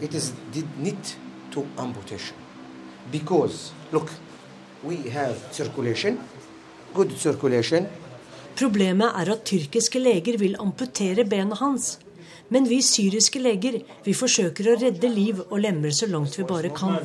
it 0.00 0.14
is 0.14 0.32
did 0.52 0.66
need 0.78 0.98
to 1.50 1.66
amputation 1.78 2.36
because 3.10 3.72
look, 3.90 4.10
we 4.84 5.10
have 5.10 5.36
circulation, 5.50 6.20
good 6.94 7.10
circulation. 7.18 7.88
Problemet 8.54 9.10
er 9.16 9.32
at 9.32 9.44
tyrkiske 9.44 9.98
leger 9.98 10.38
vil 10.38 10.56
amputere 10.60 11.24
benet 11.24 11.58
hans. 11.58 11.98
Men 12.50 12.66
vi 12.68 12.80
syriske 12.82 13.38
leger 13.42 13.80
vi 14.04 14.14
forsøker 14.16 14.72
å 14.72 14.76
redde 14.80 15.08
liv 15.10 15.40
og 15.46 15.58
lemmer 15.62 15.94
så 15.94 16.08
langt 16.10 16.38
vi 16.38 16.46
bare 16.48 16.70
kan. 16.74 16.98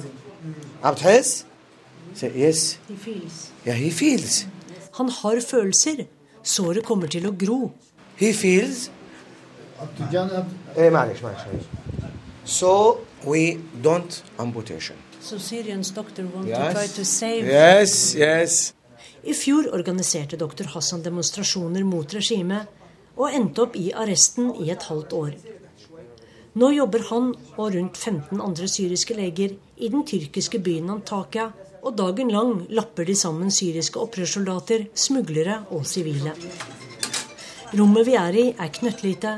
Han 4.98 5.10
har 5.22 5.42
følelser. 5.42 6.06
Såret 6.46 6.86
kommer 6.86 7.08
til 7.10 7.26
å 7.28 7.34
gro. 7.34 7.72
He 8.18 8.32
feels. 8.34 8.90
Eh, 10.78 10.94
so 12.46 13.02
we 13.26 13.58
don't 13.82 14.24
amputation. 14.38 14.96
So 15.22 15.40
Syrians 15.40 15.92
doctor 15.92 16.24
want 16.34 16.48
yes. 16.48 16.58
to 16.58 16.74
try 16.74 16.88
to 16.88 17.06
save. 17.06 17.46
Yes, 17.46 18.16
yes. 18.16 18.74
I 19.24 19.34
fjor 19.34 19.72
organiserte 19.74 20.38
doktor 20.38 20.70
Hassan 20.70 21.02
demonstrasjoner 21.02 21.84
mot 21.84 22.14
regimet 22.14 22.70
og 23.16 23.34
endte 23.34 23.66
opp 23.66 23.76
i 23.80 23.92
arresten 23.96 24.52
i 24.62 24.70
et 24.74 24.88
halvt 24.90 25.14
år. 25.16 25.36
Nå 26.56 26.70
jobber 26.72 27.04
han 27.10 27.34
og 27.58 27.74
rundt 27.76 27.98
15 27.98 28.40
andre 28.40 28.68
syriske 28.72 29.16
leger 29.18 29.56
i 29.76 29.90
den 29.92 30.06
tyrkiske 30.08 30.62
byen 30.64 30.94
Antakya, 30.94 31.50
og 31.86 31.98
dagen 32.00 32.32
lang 32.34 32.54
lapper 32.74 33.06
de 33.06 33.14
sammen 33.16 33.52
syriske 33.54 34.00
opprørssoldater, 34.02 34.88
smuglere 34.96 35.60
og 35.76 35.84
sivile. 35.86 36.32
Rommet 37.76 38.08
vi 38.08 38.16
er 38.18 38.38
i, 38.40 38.46
er 38.56 38.72
knøttlite, 38.74 39.34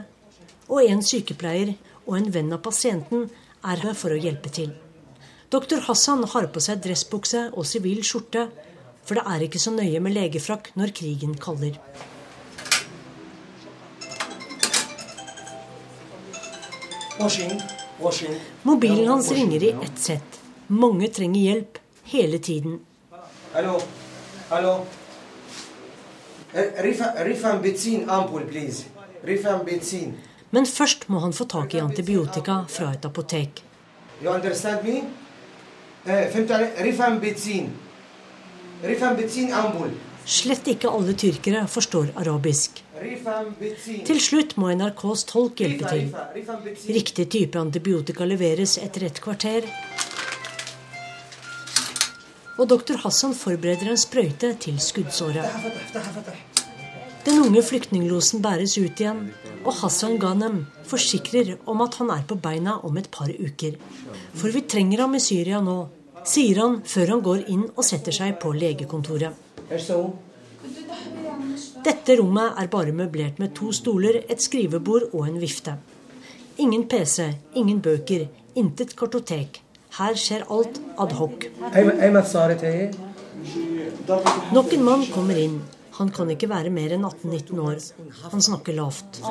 og 0.70 0.84
en 0.86 1.02
sykepleier 1.04 1.74
og 2.06 2.20
en 2.20 2.30
venn 2.32 2.54
av 2.56 2.62
pasienten 2.64 3.26
er 3.66 3.82
her 3.84 3.98
for 3.98 4.14
å 4.14 4.20
hjelpe 4.22 4.52
til. 4.54 4.72
Doktor 5.52 5.82
Hassan 5.88 6.26
har 6.28 6.50
på 6.54 6.62
seg 6.64 6.84
dressbukse 6.84 7.48
og 7.54 7.68
sivil 7.68 8.04
skjorte, 8.06 8.46
for 9.08 9.18
det 9.18 9.26
er 9.32 9.48
ikke 9.48 9.64
så 9.64 9.74
nøye 9.74 10.02
med 10.04 10.16
legefrakk 10.16 10.74
når 10.80 10.94
krigen 10.96 11.36
kaller. 11.40 11.80
Mobilen 18.64 19.08
hans 19.08 19.32
ringer 19.32 19.64
i 19.64 19.70
ett 19.70 20.00
sett. 20.00 20.40
Mange 20.68 21.08
trenger 21.08 21.42
hjelp 21.42 21.78
hele 22.04 22.40
tiden. 22.40 22.80
Hallo? 23.54 23.82
Hallo? 24.50 24.86
Eh, 26.54 26.84
Rifan 27.24 27.62
bensin 27.62 28.10
ampul, 28.10 28.44
Men 30.50 30.66
først 30.66 31.10
må 31.10 31.20
han 31.20 31.34
få 31.34 31.46
tak 31.46 31.74
i 31.74 31.80
antibiotika 31.80 32.66
fra 32.70 32.92
et 32.94 33.06
apotek. 33.06 33.64
You 34.24 34.34
understand 34.34 34.84
me? 34.84 35.02
Eh, 36.06 36.36
Rifan 36.84 37.20
bensin. 37.20 37.72
Rifan. 38.84 40.07
Slett 40.28 40.68
ikke 40.68 40.90
alle 40.92 41.14
tyrkere 41.16 41.62
forstår 41.72 42.10
arabisk. 42.20 42.82
Til 44.08 44.18
slutt 44.20 44.58
må 44.60 44.74
NRKs 44.76 45.24
tolk 45.30 45.62
hjelpe 45.64 45.88
til. 45.88 46.10
Riktig 46.98 47.30
type 47.32 47.62
antibiotika 47.62 48.28
leveres 48.28 48.76
etter 48.82 49.08
et 49.08 49.22
kvarter. 49.24 49.70
Og 52.58 52.68
doktor 52.68 53.00
Hassan 53.06 53.38
forbereder 53.38 53.94
en 53.94 54.02
sprøyte 54.02 54.52
til 54.60 54.82
skuddsåret. 54.84 55.48
Den 57.24 57.42
unge 57.46 57.64
flyktninglosen 57.64 58.44
bæres 58.44 58.76
ut 58.82 59.00
igjen, 59.00 59.30
og 59.64 59.74
Hassan 59.80 60.20
Ghanem 60.20 60.66
forsikrer 60.88 61.56
om 61.68 61.88
at 61.88 62.00
han 62.02 62.12
er 62.12 62.28
på 62.28 62.36
beina 62.36 62.78
om 62.88 63.00
et 63.00 63.12
par 63.12 63.32
uker. 63.32 63.80
For 64.36 64.52
vi 64.52 64.68
trenger 64.68 65.06
ham 65.06 65.16
i 65.16 65.24
Syria 65.24 65.64
nå, 65.64 65.82
sier 66.28 66.66
han 66.66 66.82
før 66.84 67.16
han 67.16 67.28
går 67.32 67.48
inn 67.48 67.68
og 67.70 67.86
setter 67.88 68.16
seg 68.16 68.40
på 68.44 68.52
legekontoret. 68.56 69.47
Dette 71.88 72.16
rommet 72.20 72.60
er 72.62 72.68
bare 72.72 72.96
møblert 72.96 73.40
med 73.42 73.54
to 73.58 73.72
stoler, 73.76 74.22
et 74.32 74.42
skrivebord 74.42 75.10
og 75.14 75.28
en 75.28 75.40
vifte. 75.42 75.76
Ingen 76.58 76.88
PC, 76.90 77.28
ingen 77.60 77.82
bøker, 77.84 78.28
intet 78.58 78.96
kartotek. 78.98 79.62
Her 79.98 80.18
skjer 80.18 80.46
alt 80.54 80.80
ad 80.98 81.16
hoc. 81.20 81.48
Nok 84.54 84.74
en 84.74 84.86
mann 84.88 85.06
kommer 85.14 85.40
inn. 85.42 85.60
Han 85.98 86.12
kan 86.14 86.30
ikke 86.30 86.50
være 86.52 86.70
mer 86.70 86.94
enn 86.94 87.06
18-19 87.08 87.62
år. 87.64 87.78
Han 88.32 88.44
snakker 88.48 88.76
lavt. 88.78 89.22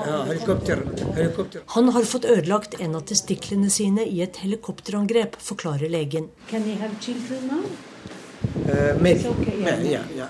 Han 1.77 1.93
har 1.95 2.09
fått 2.13 2.27
ødelagt 2.27 2.81
en 2.83 2.97
av 2.99 3.05
testiklene 3.07 3.71
sine 3.71 4.07
i 4.07 4.23
et 4.25 4.41
helikopterangrep, 4.43 5.39
forklarer 5.39 5.93
legen. 5.93 6.27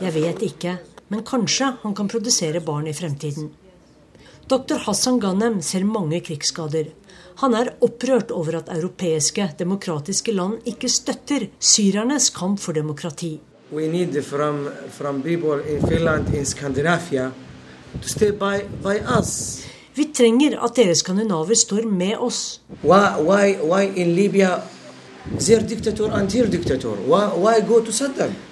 Jeg 0.01 0.13
vet 0.15 0.43
ikke, 0.43 0.77
men 1.09 1.25
kanskje 1.27 1.73
han 1.83 1.95
kan 1.97 2.09
produsere 2.09 2.61
barn 2.61 2.87
i 2.87 2.95
fremtiden. 2.97 3.51
Dr. 4.47 4.79
Hassan 4.87 5.19
Ghanem 5.21 5.61
ser 5.63 5.85
mange 5.85 6.21
krigsskader. 6.23 6.93
Han 7.43 7.55
er 7.55 7.75
opprørt 7.85 8.31
over 8.31 8.61
at 8.61 8.71
europeiske, 8.73 9.51
demokratiske 9.59 10.33
land 10.33 10.63
ikke 10.65 10.89
støtter 10.89 11.51
syrernes 11.59 12.31
kamp 12.31 12.61
for 12.63 12.73
demokrati 12.73 13.37
from, 14.23 14.69
from 14.91 15.23
in 15.27 15.89
Finland, 15.89 16.35
in 16.35 16.45
Scandinavia, 16.47 17.33
to 18.03 18.09
stay 18.09 18.31
by, 18.31 18.65
by. 18.83 19.01
Vi 19.95 20.05
trenger 20.05 20.59
at 20.65 20.77
dere 20.77 20.95
skandinaver 20.95 21.55
står 21.55 21.83
med 21.83 22.17
oss. 22.19 22.61
Why, 22.83 23.17
why, 23.19 23.57
why 23.63 23.87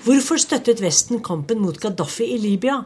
Hvorfor 0.04 0.40
støttet 0.43 0.81
Vesten 0.83 1.21
kampen 1.23 1.61
mot 1.62 1.78
Gaddafi 1.78 2.26
i 2.35 2.38
Libya? 2.43 2.81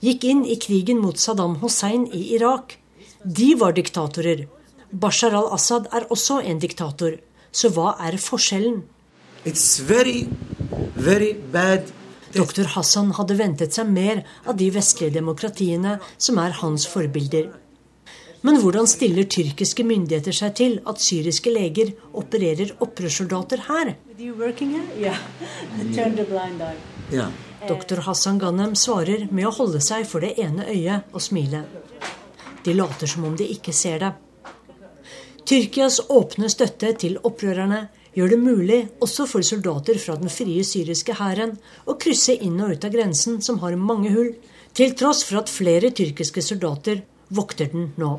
Gikk 0.00 0.24
inn 0.24 0.44
i 0.48 0.56
krigen 0.56 1.02
mot 1.04 1.20
Saddam 1.20 1.56
Hussein 1.60 2.06
i 2.16 2.32
Irak. 2.36 2.78
De 3.20 3.52
var 3.60 3.76
diktatorer. 3.76 4.46
Bashar 4.90 5.36
al-Assad 5.36 5.88
er 5.92 6.08
også 6.08 6.40
en 6.40 6.58
diktator. 6.64 7.18
Så 7.52 7.68
hva 7.76 7.96
er 8.08 8.16
forskjellen? 8.16 8.82
Very, 9.84 10.26
very 10.96 11.32
Dr. 12.32 12.66
Hassan 12.72 13.12
hadde 13.16 13.36
ventet 13.38 13.76
seg 13.76 13.86
mer 13.92 14.24
av 14.48 14.56
de 14.56 14.70
vestlige 14.72 15.12
demokratiene 15.14 15.98
som 16.16 16.40
er 16.40 16.56
hans 16.62 16.88
forbilder. 16.88 17.52
Men 18.46 18.60
hvordan 18.62 18.86
stiller 18.86 19.26
tyrkiske 19.26 19.82
myndigheter 19.82 20.34
seg 20.36 20.52
til 20.58 20.74
at 20.86 21.00
syriske 21.02 21.50
leger 21.50 21.88
opererer 22.14 22.68
opprørssoldater 22.84 23.64
her? 23.66 23.88
Doktor 27.66 28.02
Hassan 28.06 28.38
Ghanem 28.38 28.76
svarer 28.78 29.26
med 29.34 29.48
å 29.48 29.54
holde 29.56 29.80
seg 29.82 30.06
for 30.06 30.22
det 30.22 30.36
ene 30.38 30.62
øyet 30.70 31.10
og 31.10 31.24
smile. 31.24 31.64
De 32.62 32.74
later 32.76 33.10
som 33.10 33.26
om 33.26 33.34
de 33.38 33.48
ikke 33.56 33.74
ser 33.74 33.98
det. 34.04 34.12
Tyrkias 35.46 35.98
åpne 36.10 36.50
støtte 36.50 36.92
til 37.02 37.18
opprørerne 37.26 37.88
gjør 38.14 38.28
det 38.34 38.40
mulig 38.44 38.80
også 39.02 39.26
for 39.30 39.42
soldater 39.46 39.98
fra 40.02 40.14
den 40.22 40.30
frie 40.30 40.62
syriske 40.66 41.18
hæren 41.18 41.58
å 41.86 41.98
krysse 41.98 42.38
inn 42.46 42.62
og 42.62 42.76
ut 42.76 42.86
av 42.86 42.94
grensen, 42.94 43.42
som 43.42 43.58
har 43.64 43.74
mange 43.74 44.14
hull, 44.14 44.32
til 44.76 44.94
tross 44.94 45.26
for 45.26 45.42
at 45.42 45.50
flere 45.50 45.90
tyrkiske 45.90 46.42
soldater 46.46 47.02
vokter 47.34 47.74
den 47.74 47.90
nå. 47.98 48.14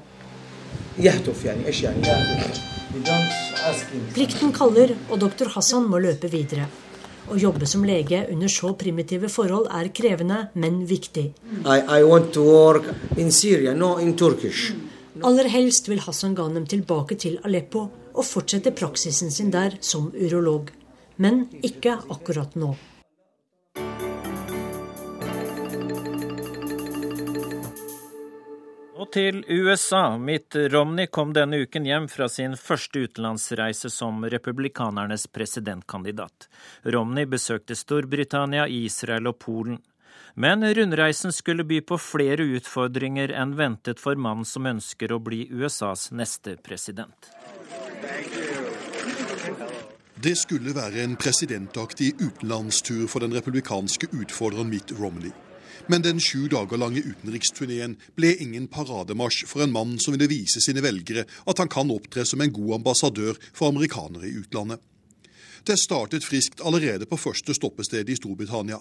Plikten 4.15 4.53
kaller, 4.55 4.93
og 5.11 5.19
doktor 5.21 5.51
Hassan 5.53 5.85
må 5.91 5.99
løpe 6.01 6.29
videre. 6.33 6.65
Å 7.27 7.37
jobbe 7.37 7.67
som 7.69 7.83
lege 7.85 8.23
under 8.31 8.49
så 8.49 8.71
primitive 8.79 9.29
forhold 9.29 9.67
er 9.77 9.91
krevende, 9.93 10.47
men 10.55 10.79
viktig. 10.89 11.25
I, 11.65 11.77
I 11.99 12.03
want 12.07 12.31
to 12.33 12.45
work 12.47 12.89
in 13.17 13.29
Syria, 13.31 13.75
no. 13.77 13.93
Aller 15.27 15.49
helst 15.53 15.89
vil 15.91 16.01
Hassan 16.01 16.33
Ghanem 16.37 16.65
tilbake 16.65 17.17
til 17.19 17.37
Aleppo 17.45 17.87
og 18.17 18.25
fortsette 18.25 18.73
praksisen 18.73 19.29
sin 19.33 19.53
der 19.53 19.77
som 19.81 20.09
urolog. 20.15 20.71
Men 21.17 21.45
ikke 21.61 21.99
akkurat 22.09 22.57
nå. 22.57 22.73
Til 29.11 29.43
USA. 29.49 30.17
Mitt 30.17 30.55
Romney 30.55 31.07
kom 31.07 31.33
denne 31.33 31.61
uken 31.63 31.85
hjem 31.85 32.07
fra 32.11 32.27
sin 32.29 32.55
første 32.57 33.05
utenlandsreise 33.07 33.89
som 33.93 34.25
republikanernes 34.25 35.27
presidentkandidat. 35.27 36.47
Romney 36.83 37.25
besøkte 37.25 37.75
Storbritannia, 37.75 38.67
Israel 38.67 39.31
og 39.31 39.39
Polen. 39.39 39.79
Men 40.35 40.61
rundreisen 40.61 41.33
skulle 41.33 41.65
by 41.65 41.81
på 41.81 41.97
flere 41.97 42.45
utfordringer 42.57 43.33
enn 43.33 43.55
ventet 43.57 43.99
for 43.99 44.19
mannen 44.21 44.45
som 44.45 44.69
ønsker 44.69 45.15
å 45.15 45.17
bli 45.23 45.47
USAs 45.49 46.11
neste 46.11 46.57
president. 46.61 47.31
Det 50.21 50.35
skulle 50.37 50.73
være 50.77 51.03
en 51.03 51.17
presidentaktig 51.17 52.13
utenlandstur 52.21 53.07
for 53.09 53.25
den 53.25 53.33
republikanske 53.37 54.09
utfordreren 54.13 54.69
Mitt 54.69 54.93
Romney. 54.99 55.33
Men 55.85 56.01
den 56.01 56.19
sju 56.19 56.47
dager 56.51 56.81
lange 56.81 57.03
utenriksturneen 57.05 57.95
ble 58.17 58.33
ingen 58.43 58.67
parademarsj 58.67 59.45
for 59.47 59.63
en 59.63 59.73
mann 59.75 59.95
som 60.01 60.15
ville 60.15 60.29
vise 60.31 60.61
sine 60.63 60.81
velgere 60.81 61.27
at 61.45 61.61
han 61.61 61.71
kan 61.71 61.93
opptre 61.93 62.25
som 62.25 62.41
en 62.41 62.53
god 62.53 62.79
ambassadør 62.81 63.37
for 63.53 63.69
amerikanere 63.69 64.27
i 64.27 64.35
utlandet. 64.41 64.81
Det 65.67 65.77
startet 65.79 66.23
friskt 66.23 66.61
allerede 66.63 67.05
på 67.05 67.17
første 67.19 67.53
stoppested 67.53 68.09
i 68.09 68.15
Storbritannia. 68.15 68.79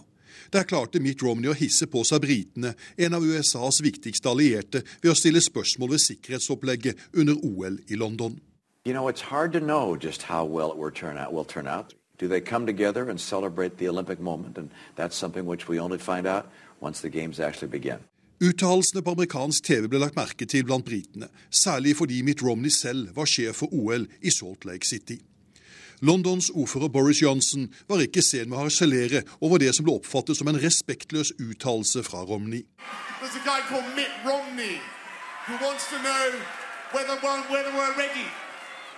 Der 0.52 0.62
klarte 0.62 1.00
Mitt 1.00 1.22
Romney 1.22 1.50
å 1.50 1.56
hisse 1.56 1.88
på 1.90 2.04
seg 2.06 2.22
britene, 2.22 2.74
en 2.96 3.16
av 3.16 3.24
USAs 3.24 3.80
viktigste 3.82 4.30
allierte, 4.30 4.84
ved 5.02 5.10
å 5.10 5.16
stille 5.18 5.42
spørsmål 5.42 5.96
ved 5.96 6.04
sikkerhetsopplegget 6.04 7.08
under 7.16 7.40
OL 7.42 7.80
i 7.88 7.98
London. 7.98 8.38
You 8.84 8.92
know, 8.92 9.08
it's 9.08 9.32
hard 9.32 9.52
to 9.54 9.60
know 9.60 9.96
just 9.96 10.22
how 10.22 10.44
well 10.44 10.70
it 10.70 10.78
will 10.78 10.92
turn 10.92 11.18
out. 11.18 11.32
Will 11.32 11.44
turn 11.44 11.66
out. 11.66 11.94
Do 12.18 12.28
they 12.28 12.40
come 12.40 12.66
together 12.66 13.10
and 13.10 13.20
celebrate 13.20 13.78
the 13.78 13.88
Olympic 13.88 14.20
moment? 14.20 14.56
And 14.56 14.70
that's 14.94 15.16
something 15.16 15.44
which 15.44 15.68
we 15.68 15.80
only 15.80 15.98
find 15.98 16.26
out 16.26 16.46
once 16.82 17.00
the 17.00 17.10
games 17.10 17.40
actually 17.40 17.70
begin. 17.70 17.98
Uttalelsene 18.40 19.02
på 19.02 19.10
amerikansk 19.16 19.64
TV 19.64 19.88
ble 19.88 19.98
lagt 19.98 20.16
merke 20.16 20.44
til 20.44 20.64
blant 20.64 20.84
britene, 20.84 21.28
særlig 21.50 21.96
fordi 21.96 22.22
Mitt 22.22 22.42
Romney 22.42 22.68
selv 22.68 23.16
var 23.16 23.24
sjef 23.24 23.62
for 23.62 23.72
OL 23.72 24.06
i 24.22 24.30
Salt 24.30 24.64
Lake 24.64 24.86
City. 24.86 25.16
Londons 26.00 26.50
ordfører 26.50 26.88
Boris 26.88 27.22
Johnson 27.22 27.70
var 27.88 28.02
ikke 28.04 28.20
sen 28.22 28.50
med 28.50 28.58
å 28.58 28.66
harselere 28.66 29.22
over 29.40 29.56
det 29.62 29.72
som 29.72 29.86
ble 29.88 29.96
oppfattet 29.96 30.36
som 30.36 30.48
en 30.52 30.60
respektløs 30.60 31.32
uttalelse 31.40 32.02
fra 32.04 32.20
Romney. 32.28 32.66
Romney 34.26 34.76
whether, 36.92 37.16
whether 37.50 37.72
we're 37.72 37.96
ready. 37.96 38.28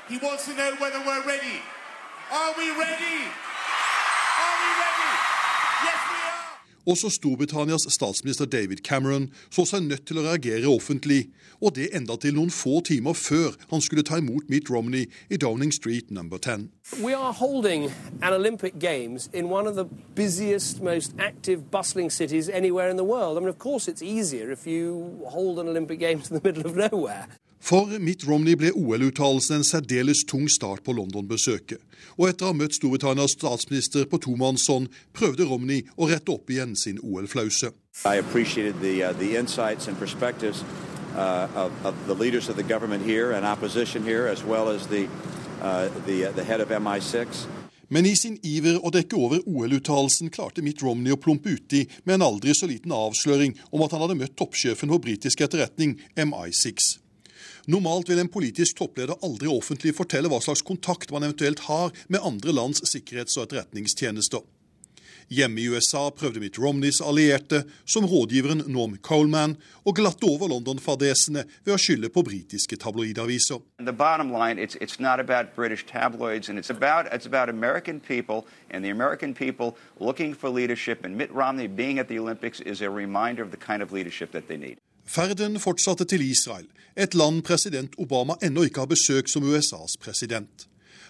He 0.08 0.18
wants 0.18 0.46
to 0.46 0.54
know 0.54 0.74
whether 0.78 0.98
we're 0.98 1.26
ready. 1.26 1.60
Are 2.32 2.54
we 2.56 2.70
ready? 2.70 3.18
Are 4.44 4.56
we 4.62 4.70
ready? 4.82 5.07
Også 6.88 7.10
Storbritannias 7.10 7.84
statsminister 7.92 8.44
David 8.44 8.76
Cameron 8.76 9.28
så 9.50 9.66
seg 9.68 9.82
nødt 9.84 10.06
til 10.08 10.18
å 10.20 10.22
reagere 10.24 10.70
offentlig, 10.72 11.26
og 11.60 11.74
det 11.76 11.90
enda 11.92 12.16
til 12.16 12.32
noen 12.32 12.48
få 12.54 12.80
timer 12.88 13.12
før 13.12 13.58
han 13.68 13.82
skulle 13.84 14.04
ta 14.08 14.16
imot 14.16 14.48
Mitt 14.48 14.70
Romney 14.72 15.04
i 15.28 15.36
Downing 15.36 15.74
Street 15.74 16.08
number 16.10 16.38
10. 16.38 16.70
We 17.04 17.12
are 17.12 17.32
holding 17.32 17.90
an 18.22 18.32
Olympic 18.32 18.78
Games 18.80 19.28
in 19.34 19.50
one 19.52 19.68
of 19.68 19.76
the 19.76 19.84
busiest, 20.14 20.80
most 20.80 21.12
active, 21.18 21.70
bustling. 21.70 22.08
I 22.08 23.40
mean, 23.40 23.48
of 23.48 23.58
course 23.58 23.88
it's 23.88 24.02
easier 24.02 24.50
if 24.50 24.66
you 24.66 25.20
hold 25.26 25.58
an 25.58 25.68
Olympic 25.68 25.98
Games 25.98 26.30
in 26.30 26.40
the 26.40 26.42
middle 26.42 26.64
of 26.64 26.74
nowhere. 26.74 27.26
For 27.60 27.98
Mitt 27.98 28.22
Romney 28.26 28.54
ble 28.54 28.70
OL-uttalelsen 28.72 29.58
en 29.58 29.64
særdeles 29.66 30.22
tung 30.28 30.48
start 30.48 30.84
på 30.86 30.94
London-besøket. 30.94 31.80
Og 32.16 32.28
etter 32.30 32.46
å 32.46 32.52
ha 32.52 32.56
møtt 32.56 32.76
Storbritannias 32.78 33.34
statsminister 33.34 34.06
på 34.08 34.20
tomannshånd, 34.22 34.88
prøvde 35.12 35.46
Romney 35.48 35.82
å 35.96 36.08
rette 36.08 36.32
opp 36.32 36.50
igjen 36.50 36.76
sin 36.78 37.00
OL-flause. 37.02 37.72
Uh, 41.16 41.18
uh, 41.18 41.48
of, 41.56 41.86
of, 41.86 41.94
the 42.06 42.14
leaders 42.14 42.48
of 42.48 42.56
the 42.56 42.62
government 42.62 43.02
here 43.02 43.32
and 43.32 43.44
opposition 43.44 44.04
here, 44.04 44.28
as 44.28 44.44
well 44.44 44.68
as 44.68 44.86
the, 44.86 45.08
uh, 45.62 45.88
the, 46.06 46.26
uh, 46.26 46.32
the 46.32 46.44
head 46.44 46.60
of 46.60 46.68
MI6. 46.68 47.46
Men 47.88 48.06
i 48.06 48.12
sin 48.14 48.36
iver 48.44 48.76
å 48.84 48.92
dekke 48.92 49.16
over 49.16 49.42
OL-uttalelsen 49.48 50.28
klarte 50.30 50.62
Mitt 50.62 50.82
Romney 50.84 51.14
å 51.14 51.18
plumpe 51.18 51.48
uti 51.56 51.86
med 52.04 52.18
en 52.18 52.26
aldri 52.28 52.54
så 52.54 52.68
liten 52.68 52.92
avsløring 52.92 53.56
om 53.72 53.82
at 53.82 53.96
han 53.96 54.04
hadde 54.04 54.18
møtt 54.20 54.36
toppsjefen 54.36 54.92
for 54.92 55.02
britisk 55.02 55.40
etterretning, 55.48 55.96
MI6. 56.14 56.98
Normalt 57.66 58.10
vil 58.10 58.22
en 58.22 58.32
politisk 58.32 58.78
toppleder 58.82 59.18
aldri 59.22 59.50
offentlig 59.52 59.94
fortelle 59.96 60.30
hva 60.30 60.40
slags 60.44 60.64
kontakt 60.66 61.12
man 61.14 61.26
eventuelt 61.26 61.66
har 61.70 61.92
med 62.08 62.24
andre 62.24 62.54
lands 62.54 62.84
sikkerhets- 62.88 63.38
og 63.38 63.48
etterretningstjenester. 63.48 64.44
Hjemme 65.28 65.60
i 65.60 65.68
USA 65.68 66.10
prøvde 66.10 66.40
Mitt 66.40 66.58
Romneys 66.58 67.02
allierte, 67.04 67.62
som 67.84 68.06
rådgiveren 68.08 68.62
Norm 68.72 68.96
Coleman, 69.04 69.58
å 69.84 69.92
glatte 69.92 70.24
over 70.24 70.48
London-fadesene 70.48 71.42
ved 71.66 71.74
å 71.74 71.76
skylde 71.76 72.08
på 72.08 72.24
britiske 72.24 72.78
tabloidaviser. 72.80 73.60
It's, 74.58 74.76
it's 74.80 74.96
tabloids, 75.84 76.48
it's 76.48 76.70
about, 76.70 77.12
it's 77.12 77.26
about 77.26 77.48
American 77.50 78.00
people 78.00 78.46
and 78.70 78.82
the 78.82 78.88
American 78.88 79.34
people 79.34 79.76
looking 80.00 80.32
for 80.32 80.48
leadership. 80.48 81.04
And 81.04 81.16
Mitt 81.16 81.30
Romney 81.30 81.66
being 81.66 81.98
at 81.98 82.08
the 82.08 82.18
Olympics 82.18 82.60
is 82.60 82.80
a 82.80 82.88
reminder 82.88 83.42
of 83.42 83.50
the 83.50 83.58
kind 83.58 83.82
of 83.82 83.92
leadership 83.92 84.32
that 84.32 84.48
they. 84.48 84.78
Ferden 85.08 85.56
fortsatte 85.60 86.04
til 86.04 86.20
Israel, 86.20 86.66
et 86.96 87.14
land 87.14 87.42
president 87.42 87.94
Obama 87.98 88.34
ennå 88.44 88.66
ikke 88.68 88.82
har 88.82 88.90
besøkt 88.90 89.30
som 89.32 89.42
USAs 89.42 89.96
president. 89.96 90.66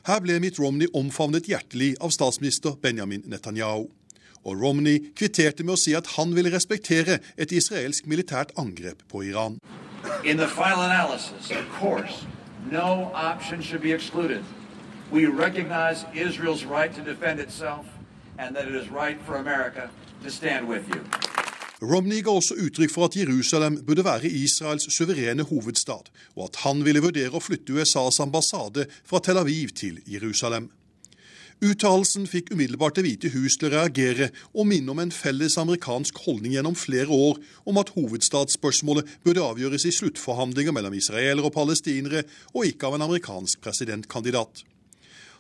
Her 0.07 0.21
ble 0.23 0.37
Mitt 0.39 0.61
Romney 0.63 0.87
omfavnet 0.95 1.49
hjertelig 1.51 1.97
av 2.01 2.13
statsminister 2.15 2.77
Benjamin 2.83 3.25
Netanyahu. 3.27 3.89
Og 4.47 4.63
Romney 4.63 5.11
kvitterte 5.19 5.67
med 5.67 5.75
å 5.75 5.81
si 5.83 5.97
at 5.99 6.13
han 6.15 6.31
ville 6.37 6.53
respektere 6.55 7.19
et 7.37 7.51
israelsk 7.53 8.07
militært 8.07 8.55
angrep 8.57 9.03
på 9.11 9.25
Iran. 9.27 9.59
In 10.25 10.39
the 10.39 10.47
final 10.47 10.87
analysis, 10.87 11.51
of 11.51 11.67
course, 11.81 12.23
no 12.71 13.11
option 13.15 13.61
should 13.61 13.83
be 13.83 13.93
excluded. 13.93 14.45
We 15.11 15.27
recognize 15.27 16.07
Israel's 16.15 16.65
right 16.65 16.95
to 16.95 17.03
defend 17.03 17.41
itself 17.41 17.87
and 18.39 18.55
that 18.55 18.69
it 18.69 18.77
is 18.77 18.91
right 18.91 19.19
for 19.27 19.37
America 19.37 19.91
to 20.23 20.31
stand 20.31 20.69
with 20.69 20.87
you. 20.95 21.03
Romney 21.83 22.25
ga 22.27 22.33
også 22.35 22.57
uttrykk 22.59 22.91
for 22.91 23.07
at 23.07 23.17
Jerusalem 23.17 23.77
burde 23.87 24.03
være 24.03 24.27
Israels 24.27 24.89
suverene 24.91 25.47
hovedstad, 25.47 26.11
og 26.35 26.49
at 26.49 26.59
han 26.65 26.83
ville 26.87 27.03
vurdere 27.05 27.39
å 27.39 27.43
flytte 27.43 27.77
USAs 27.77 28.19
ambassade 28.25 28.89
fra 29.07 29.21
Tel 29.23 29.39
Aviv 29.39 29.71
til 29.79 30.01
Jerusalem. 30.11 30.73
Uttalelsen 31.59 32.29
fikk 32.31 32.53
umiddelbart 32.55 32.99
Det 32.99 33.03
hvite 33.03 33.31
hus 33.35 33.57
til 33.59 33.67
å 33.67 33.73
reagere 33.73 34.29
og 34.53 34.69
minne 34.71 34.93
om 34.93 35.01
en 35.03 35.15
felles 35.15 35.57
amerikansk 35.59 36.19
holdning 36.23 36.55
gjennom 36.55 36.79
flere 36.79 37.11
år 37.11 37.39
om 37.67 37.81
at 37.83 37.91
hovedstadsspørsmålet 37.97 39.11
burde 39.27 39.43
avgjøres 39.43 39.87
i 39.87 39.95
sluttforhandlinger 39.95 40.75
mellom 40.75 40.95
israelere 40.99 41.47
og 41.47 41.55
palestinere, 41.59 42.23
og 42.55 42.67
ikke 42.71 42.91
av 42.91 42.99
en 42.99 43.07
amerikansk 43.09 43.63
presidentkandidat. 43.63 44.63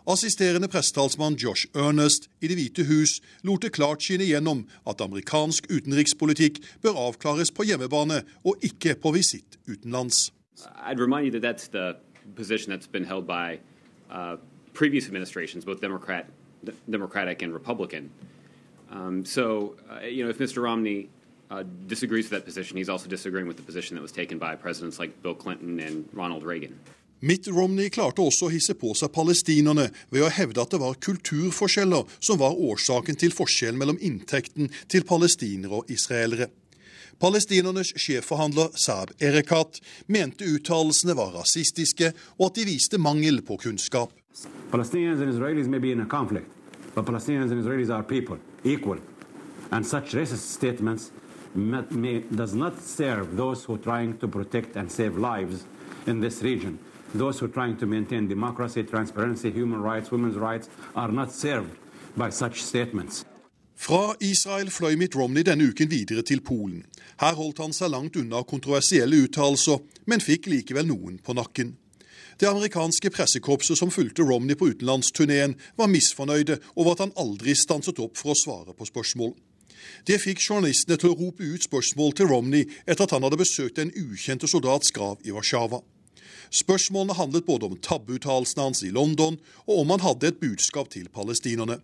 Assisterende 0.09 0.69
prestetalsmann 0.69 1.35
Josh 1.37 1.67
Ernest 1.75 2.31
i 2.41 2.49
Det 2.49 2.57
hvite 2.57 2.85
hus 2.89 3.19
lot 3.45 3.61
det 3.61 3.75
klart 3.77 4.01
skinne 4.01 4.25
gjennom 4.25 4.63
at 4.89 5.03
amerikansk 5.05 5.67
utenrikspolitikk 5.69 6.63
bør 6.81 6.97
avklares 6.97 7.53
på 7.53 7.67
hjemmebane 7.69 8.23
og 8.41 8.65
ikke 8.65 8.95
på 8.97 9.13
visitt 9.13 9.59
utenlands. 9.69 10.33
By 13.29 13.59
uh, 14.11 14.37
previous 14.73 15.07
administrations, 15.07 15.65
both 15.67 15.83
Democrat, 15.83 16.25
Democratic 16.91 17.43
and 17.43 17.53
Republican. 17.53 18.11
Um, 18.91 19.27
so, 19.27 19.77
uh, 19.91 20.07
you 20.07 20.25
know, 20.25 20.31
if 20.31 20.39
Mr. 20.39 20.63
Romney 20.63 21.11
uh, 21.51 21.65
disagrees 21.87 22.25
with 22.25 22.31
that 22.31 22.47
position, 22.47 22.79
he's 22.79 22.89
also 22.89 23.11
disagreeing 23.11 23.47
with 23.47 23.59
the 23.59 23.63
position 23.63 23.95
that 23.97 24.03
was 24.03 24.13
taken 24.13 24.39
by 24.39 24.55
presidents 24.55 24.99
like 24.99 25.23
Bill 25.23 25.35
Clinton 25.35 25.79
and 25.81 26.09
Ronald 26.15 26.45
Reagan. 26.45 26.81
Mitt 27.21 27.49
Romney 27.49 27.91
klarte 27.91 28.23
også 28.23 28.47
å 28.47 28.53
hisse 28.53 28.77
på 28.79 28.93
seg 28.95 29.11
palestinerne 29.11 29.89
ved 30.15 30.23
å 30.23 30.31
hevde 30.31 30.63
at 30.63 30.71
det 30.71 30.79
var 30.79 31.01
kulturforskjeller 31.03 32.07
som 32.23 32.39
var 32.39 32.55
årsaken 32.55 33.19
til 33.19 33.33
forskjellen 33.35 33.79
mellom 33.81 33.99
inntekten 33.99 34.71
til 34.87 35.03
palestinere 35.09 35.81
og 35.81 35.91
israelere. 35.91 36.47
Palestinernes 37.19 37.91
sjefforhandler 37.99 38.71
Saab 38.79 39.11
Erekat 39.19 39.81
mente 40.07 40.47
uttalelsene 40.47 41.17
var 41.19 41.33
rasistiske, 41.35 42.13
og 42.39 42.53
at 42.53 42.61
de 42.61 42.69
viste 42.69 43.01
mangel 43.03 43.43
på 43.43 43.57
kunnskap. 43.59 44.13
Palestinians 44.71 45.19
and 45.19 45.35
Israelis 45.35 45.67
may 45.67 45.83
be 45.83 45.91
in 45.91 46.01
a 46.01 46.07
conflict, 46.07 46.47
but 46.95 47.05
Palestinians 47.05 47.51
and 47.51 47.65
Israelis 47.65 47.91
are 47.91 48.05
people, 48.05 48.39
equal. 48.63 48.99
And 49.73 49.85
such 49.85 50.15
racist 50.15 50.55
statements 50.55 51.11
may, 51.55 52.21
does 52.31 52.55
not 52.55 52.79
serve 52.79 53.37
those 53.37 53.65
who 53.65 53.75
are 53.75 53.83
trying 53.83 54.17
to 54.19 54.29
protect 54.29 54.77
and 54.77 54.93
save 54.93 55.19
lives. 55.19 55.65
Those 57.15 57.41
who 57.41 57.47
are 57.47 57.53
trying 57.53 57.77
to 57.79 57.87
maintain 57.87 58.29
democracy, 58.29 58.83
transparency, 58.83 59.51
human 59.51 59.83
rights, 59.83 60.11
women's 60.11 60.37
rights 60.37 60.69
are 60.95 61.13
not 61.13 61.33
served 61.33 61.71
by 62.17 62.31
such 62.31 62.63
statements. 62.63 63.25
Fra 63.75 64.15
Israel 64.21 64.71
fløy 64.71 64.97
Mitt 64.99 65.17
Romney 65.17 65.45
denne 65.47 65.69
uken 65.71 65.91
videre 65.91 66.23
til 66.23 66.41
Polen. 66.41 66.83
Her 67.21 67.35
holdt 67.39 67.61
han 67.63 67.73
seg 67.73 67.93
langt 67.93 68.17
unna 68.19 68.43
kontroversielle 68.43 69.21
uttalelser, 69.25 69.79
men 70.11 70.21
fikk 70.21 70.49
likevel 70.51 70.89
noen 70.91 71.21
på 71.23 71.37
nakken. 71.39 71.77
Det 72.41 72.49
amerikanske 72.51 73.11
pressekorpset 73.11 73.79
som 73.79 73.91
fulgte 73.91 74.27
Romney 74.27 74.59
på 74.59 74.69
utenlandsturneen, 74.73 75.55
var 75.79 75.91
misfornøyde 75.91 76.59
over 76.77 76.93
at 76.93 77.05
han 77.07 77.15
aldri 77.17 77.55
stanset 77.55 77.99
opp 78.03 78.19
for 78.19 78.35
å 78.35 78.39
svare 78.39 78.75
på 78.75 78.87
spørsmål. 78.91 79.33
Det 80.07 80.19
fikk 80.23 80.43
journalistene 80.43 80.99
til 80.99 81.15
å 81.15 81.19
rope 81.19 81.47
ut 81.47 81.67
spørsmål 81.67 82.15
til 82.19 82.31
Romney 82.31 82.67
etter 82.85 83.07
at 83.07 83.15
han 83.15 83.27
hadde 83.27 83.41
besøkt 83.41 83.79
en 83.79 83.95
ukjente 83.95 84.51
soldats 84.51 84.91
grav 84.95 85.23
i 85.25 85.35
Warszawa. 85.35 85.81
Spørsmålene 86.51 87.17
handlet 87.19 87.47
både 87.47 87.69
om 87.69 87.77
tabbeuttalelsene 87.77 88.63
hans 88.63 88.83
i 88.83 88.91
London, 88.95 89.39
og 89.67 89.81
om 89.83 89.91
han 89.95 90.05
hadde 90.05 90.33
et 90.33 90.41
budskap 90.41 90.91
til 90.95 91.09
palestinerne. 91.13 91.81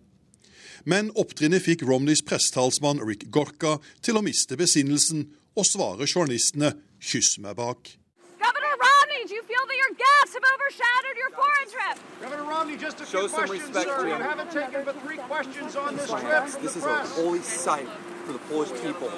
Men 0.85 1.11
opptrinnet 1.17 1.63
fikk 1.65 1.85
Romneys 1.87 2.21
pressetalsmann 2.25 3.01
Rick 3.01 3.29
Gorka 3.33 3.77
til 4.05 4.19
å 4.19 4.25
miste 4.25 4.57
besinnelsen 4.57 5.29
og 5.55 5.65
svare 5.65 6.05
journalistene 6.05 6.73
'kyss 6.99 7.39
meg 7.39 7.55
bak'. 7.57 7.97
Governor 8.37 8.75
Romney, 8.85 9.21
do 9.29 9.33
you 9.33 9.43
feel 9.49 9.65
that 9.69 9.77
your 9.83 9.93
gaffes 10.03 10.33
have 10.37 10.45
overshadowed 10.53 11.17
your 11.23 11.31
foreign 11.41 11.69
trip? 11.75 11.95
Governor 12.21 12.47
Romney, 12.53 12.77
just 12.77 13.01
a 13.01 13.05
Show 13.05 13.27
few 13.27 13.37
questions, 13.37 13.61
respect, 13.61 13.89
sir. 13.89 14.07
You 14.07 14.15
haven't 14.31 14.51
taken 14.51 14.85
but 14.85 14.95
three 15.05 15.17
questions 15.17 15.75
on 15.75 15.95
this 15.97 16.09
trip. 16.09 16.43
This 16.61 16.75
is 16.75 16.83
a 16.83 16.97
holy 17.19 17.41
sight 17.41 17.89
for 18.25 18.33
the 18.33 18.43
Polish 18.49 18.73
people. 18.85 19.11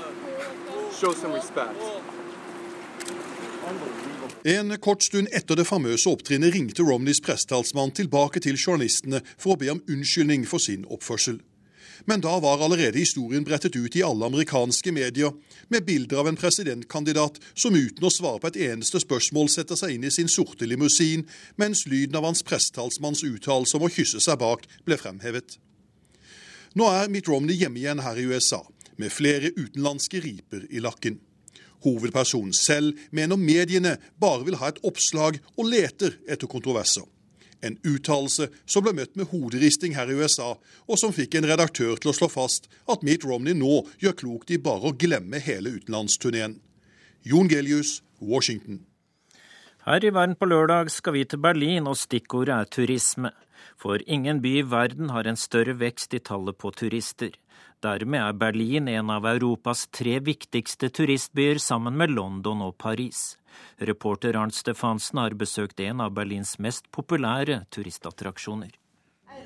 Show 1.00 1.14
some 1.14 1.34
respect. 1.34 1.76
En 4.48 4.78
kort 4.80 5.04
stund 5.04 5.28
etter 5.36 5.58
det 5.60 5.66
famøse 5.68 6.08
opptrinnet 6.08 6.54
ringte 6.54 6.86
Romneys 6.88 7.20
pressetalsmann 7.20 7.92
tilbake 7.92 8.40
til 8.40 8.56
journalistene 8.56 9.20
for 9.34 9.58
å 9.58 9.60
be 9.60 9.68
om 9.74 9.82
unnskyldning 9.92 10.46
for 10.48 10.64
sin 10.64 10.86
oppførsel. 10.88 11.42
Men 12.08 12.24
da 12.24 12.38
var 12.40 12.64
allerede 12.64 13.02
historien 13.02 13.44
brettet 13.44 13.76
ut 13.76 13.98
i 14.00 14.06
alle 14.08 14.30
amerikanske 14.30 14.94
medier, 14.96 15.36
med 15.68 15.84
bilder 15.84 16.22
av 16.22 16.32
en 16.32 16.40
presidentkandidat 16.40 17.42
som 17.60 17.76
uten 17.76 18.08
å 18.08 18.14
svare 18.14 18.40
på 18.40 18.54
et 18.54 18.62
eneste 18.70 19.04
spørsmål 19.04 19.52
setter 19.52 19.76
seg 19.76 19.98
inn 19.98 20.08
i 20.08 20.16
sin 20.16 20.32
sorte 20.32 20.70
limousin, 20.70 21.28
mens 21.60 21.84
lyden 21.92 22.16
av 22.16 22.30
hans 22.30 22.46
pressetalsmanns 22.48 23.28
uttalelse 23.28 23.76
om 23.76 23.90
å 23.90 23.92
kysse 23.92 24.24
seg 24.24 24.40
bak 24.40 24.64
ble 24.88 24.96
fremhevet. 25.02 25.60
Nå 26.80 26.88
er 26.88 27.12
Mitt 27.12 27.28
Romney 27.28 27.60
hjemme 27.60 27.84
igjen 27.84 28.06
her 28.06 28.16
i 28.16 28.30
USA, 28.32 28.64
med 28.96 29.12
flere 29.12 29.52
utenlandske 29.60 30.24
riper 30.24 30.70
i 30.72 30.80
lakken. 30.80 31.20
Hovedpersonen 31.88 32.56
selv 32.56 32.98
mener 33.16 33.40
mediene 33.40 33.96
bare 34.20 34.44
vil 34.48 34.60
ha 34.60 34.72
et 34.72 34.82
oppslag 34.88 35.40
og 35.56 35.70
leter 35.72 36.20
etter 36.28 36.50
kontroverser. 36.52 37.06
En 37.66 37.78
uttalelse 37.88 38.50
som 38.70 38.86
ble 38.86 38.94
møtt 39.00 39.16
med 39.18 39.32
hoderisting 39.32 39.96
her 39.98 40.12
i 40.12 40.18
USA, 40.20 40.52
og 40.86 41.00
som 41.00 41.16
fikk 41.16 41.40
en 41.40 41.48
redaktør 41.50 41.98
til 41.98 42.12
å 42.12 42.16
slå 42.18 42.30
fast 42.30 42.70
at 42.92 43.06
Mitt 43.08 43.26
Romney 43.26 43.58
nå 43.58 43.82
gjør 44.04 44.18
klokt 44.20 44.54
i 44.54 44.60
bare 44.62 44.92
å 44.92 44.94
glemme 44.94 45.42
hele 45.42 45.74
utenlandsturneen. 45.80 46.60
Jon 47.26 47.50
Gelius, 47.50 48.02
Washington. 48.22 48.84
Her 49.88 50.04
i 50.06 50.14
Verden 50.14 50.36
på 50.38 50.46
lørdag 50.52 50.92
skal 50.94 51.16
vi 51.16 51.26
til 51.26 51.42
Berlin, 51.42 51.88
og 51.88 51.98
stikkordet 51.98 52.54
er 52.54 52.70
turisme. 52.70 53.34
For 53.80 54.02
ingen 54.06 54.42
by 54.44 54.54
i 54.60 54.66
verden 54.70 55.10
har 55.16 55.28
en 55.30 55.40
større 55.40 55.78
vekst 55.80 56.14
i 56.14 56.20
tallet 56.20 56.58
på 56.60 56.72
turister. 56.76 57.32
Dermed 57.84 58.22
er 58.22 58.34
Berlin 58.34 58.88
en 58.88 59.10
av 59.14 59.26
Europas 59.30 59.86
tre 59.94 60.18
viktigste 60.20 60.90
turistbyer 60.90 61.60
sammen 61.62 61.94
med 61.98 62.10
London 62.10 62.64
og 62.66 62.78
Paris. 62.82 63.38
Reporter 63.78 64.34
Arnt 64.34 64.56
Stefansen 64.58 65.20
har 65.22 65.36
besøkt 65.38 65.80
en 65.86 66.02
av 66.02 66.16
Berlins 66.18 66.58
mest 66.58 66.90
populære 66.92 67.66
turistattraksjoner. 67.70 68.74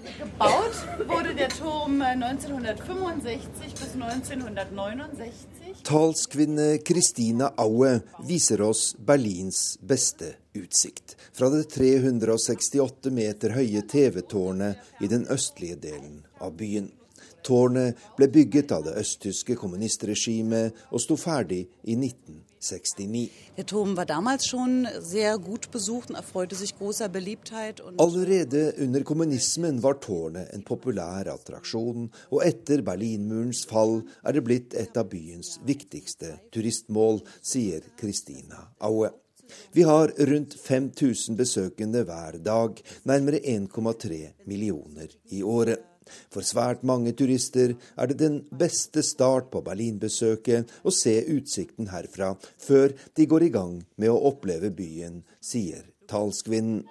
Gebaut 0.02 0.78
wurde 1.10 1.34
der 1.36 1.52
Turm 1.52 2.02
1965 2.02 3.76
bis 3.76 3.96
1969. 4.00 5.84
Talskvinne 5.84 6.78
Kristina 6.88 7.52
Aue 7.58 8.00
viser 8.24 8.62
oss 8.62 8.96
Berlins 8.96 9.78
beste 9.82 10.34
utsikt. 10.56 11.18
Fra 11.34 11.52
det 11.52 11.68
368 11.76 13.12
meter 13.12 13.60
høye 13.60 13.84
TV-tårnet 13.84 15.04
i 15.04 15.12
den 15.12 15.28
østlige 15.28 15.76
delen 15.84 16.24
av 16.40 16.56
byen. 16.56 16.92
Tårnet 17.44 17.98
ble 18.18 18.28
bygget 18.32 18.72
av 18.76 18.86
det 18.86 18.96
østtyske 19.02 19.56
kommunistregimet 19.60 20.88
og 20.92 21.02
sto 21.02 21.18
ferdig 21.20 21.64
i 21.84 21.96
1969. 21.98 23.30
Der 23.58 23.66
Turm 23.66 23.96
var 23.98 24.06
damals 24.06 24.46
schon 24.46 24.88
sehr 25.02 25.38
gut 25.38 25.72
besucht 25.72 26.10
und 26.10 26.16
erfreute 26.16 26.56
sich 26.56 26.78
großer 26.78 27.10
Beliebtheit. 27.10 27.82
Allerede 27.98 28.74
under 28.78 29.04
kommunismen 29.04 29.82
var 29.84 30.00
tårnet 30.00 30.54
en 30.54 30.64
populær 30.64 31.28
attraksjon, 31.34 32.12
og 32.30 32.46
etter 32.46 32.86
Berlinmurens 32.86 33.66
fall 33.66 34.04
er 34.24 34.38
det 34.38 34.46
blitt 34.46 34.78
et 34.78 34.98
av 34.98 35.10
byens 35.10 35.58
viktigste 35.66 36.38
turistmål, 36.54 37.24
sier 37.42 37.82
Kristina 37.98 38.70
Aue. 38.80 39.10
Vi 39.72 39.84
har 39.84 40.14
rundt 40.18 40.54
5000 40.54 41.38
besøkende 41.38 42.06
hver 42.08 42.38
dag, 42.46 42.78
nærmere 43.04 43.42
1,3 43.44 44.46
millioner 44.48 45.12
i 45.32 45.44
året. 45.44 45.91
For 46.34 46.46
svært 46.46 46.84
mange 46.88 47.14
turister 47.18 47.76
er 47.98 48.12
det 48.12 48.20
den 48.22 48.42
beste 48.52 49.04
start 49.06 49.52
på 49.54 49.64
Berlinbesøket 49.66 50.72
å 50.84 50.94
se 50.96 51.18
utsikten 51.36 51.92
herfra 51.94 52.34
før 52.62 52.96
de 53.18 53.28
går 53.30 53.48
i 53.48 53.54
gang 53.54 53.80
med 53.98 54.14
å 54.14 54.22
oppleve 54.32 54.74
byen, 54.76 55.22
sier 55.42 55.88
talskvinnen. 56.12 56.84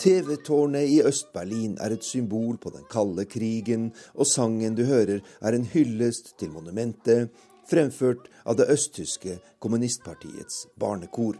TV-tårnet 0.00 0.88
i 0.88 1.02
Øst-Berlin 1.04 1.76
er 1.80 1.92
et 1.92 2.04
symbol 2.04 2.56
på 2.56 2.70
den 2.72 2.86
kalde 2.90 3.26
krigen, 3.28 3.90
og 4.14 4.26
sangen 4.26 4.74
du 4.78 4.86
hører 4.88 5.20
er 5.40 5.56
en 5.56 5.66
hyllest 5.74 6.32
til 6.40 6.54
monumentet, 6.54 7.28
fremført 7.68 8.30
av 8.48 8.56
det 8.56 8.70
østtyske 8.72 9.36
kommunistpartiets 9.60 10.66
barnekor. 10.80 11.36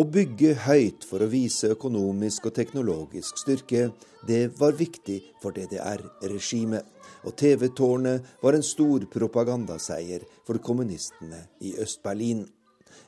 Å 0.00 0.04
bygge 0.08 0.54
høyt 0.64 1.02
for 1.04 1.20
å 1.20 1.26
vise 1.28 1.68
økonomisk 1.74 2.46
og 2.48 2.54
teknologisk 2.56 3.36
styrke, 3.42 3.90
det 4.24 4.46
var 4.56 4.78
viktig 4.78 5.18
for 5.42 5.52
DDR-regimet. 5.52 6.86
Og 7.28 7.34
TV-tårnet 7.36 8.30
var 8.40 8.56
en 8.56 8.64
stor 8.64 9.04
propagandaseier 9.12 10.24
for 10.46 10.62
kommunistene 10.64 11.42
i 11.60 11.74
Øst-Berlin. 11.84 12.46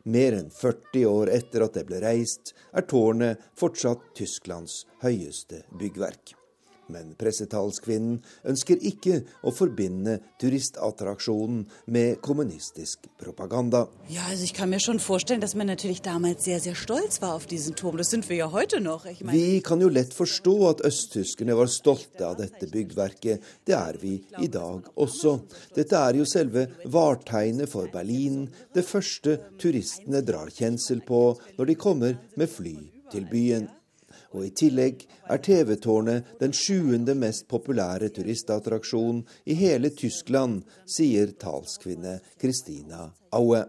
Mer 0.05 0.37
enn 0.43 0.53
40 0.53 1.09
år 1.09 1.33
etter 1.33 1.65
at 1.65 1.81
det 1.81 1.87
ble 1.89 2.03
reist, 2.05 2.53
er 2.77 2.85
tårnet 2.85 3.41
fortsatt 3.57 4.13
Tysklands 4.19 4.83
høyeste 5.07 5.65
byggverk. 5.73 6.42
Men 6.93 7.15
pressetalskvinnen 7.19 8.19
ønsker 8.49 8.81
ikke 8.85 9.23
å 9.43 9.53
forbinde 9.55 10.19
turistattraksjonen 10.43 11.65
med 11.95 12.21
kommunistisk 12.25 13.09
propaganda. 13.21 13.87
Ja, 14.11 14.29
altså, 14.29 14.47
jeg 14.47 14.57
kan 14.57 14.71
meg 14.73 14.83
schon 14.85 15.01
vorstellen, 15.03 15.45
at 15.45 15.57
man 15.59 15.71
natürlich 15.73 16.03
damals 16.05 16.45
sehr, 16.45 16.61
sehr 16.61 16.77
stolz 16.79 17.21
war 17.23 17.35
auf 17.35 17.47
diesen 17.47 17.77
Turm. 17.79 17.97
Das 17.97 18.11
sind 18.11 18.29
wir 18.29 18.37
ja 18.37 18.51
heute 18.53 18.81
noch. 18.81 19.07
Meine... 19.21 19.33
Vi 19.33 19.61
kan 19.65 19.81
jo 19.81 19.89
lett 19.89 20.15
forstå 20.15 20.57
at 20.71 20.85
østtyskerne 20.87 21.57
var 21.57 21.71
stolte 21.73 22.27
av 22.29 22.39
dette 22.41 22.69
byggverket. 22.71 23.43
Det 23.67 23.77
er 23.77 23.99
vi 24.01 24.19
i 24.43 24.49
dag 24.53 24.89
også. 24.95 25.39
Dette 25.77 25.99
er 25.99 26.21
jo 26.21 26.29
selve 26.29 26.69
vartegnet 26.85 27.71
for 27.73 27.91
Berlin, 27.93 28.47
det 28.75 28.85
første 28.87 29.39
turistene 29.61 30.23
drar 30.27 30.51
kjensel 30.53 31.03
på 31.07 31.23
når 31.59 31.71
de 31.71 31.79
kommer 31.79 32.19
med 32.37 32.51
fly 32.51 32.77
til 33.13 33.29
byen. 33.31 33.71
Og 34.33 34.47
i 34.47 34.51
tillegg 34.57 35.05
er 35.31 35.41
TV-tårnet 35.45 36.35
den 36.41 36.55
sjuende 36.57 37.15
mest 37.19 37.47
populære 37.53 38.09
turistattraksjonen 38.17 39.23
i 39.45 39.57
hele 39.59 39.93
Tyskland, 39.93 40.63
sier 40.89 41.35
talskvinne 41.41 42.19
Kristina 42.41 43.11
Aue. 43.37 43.65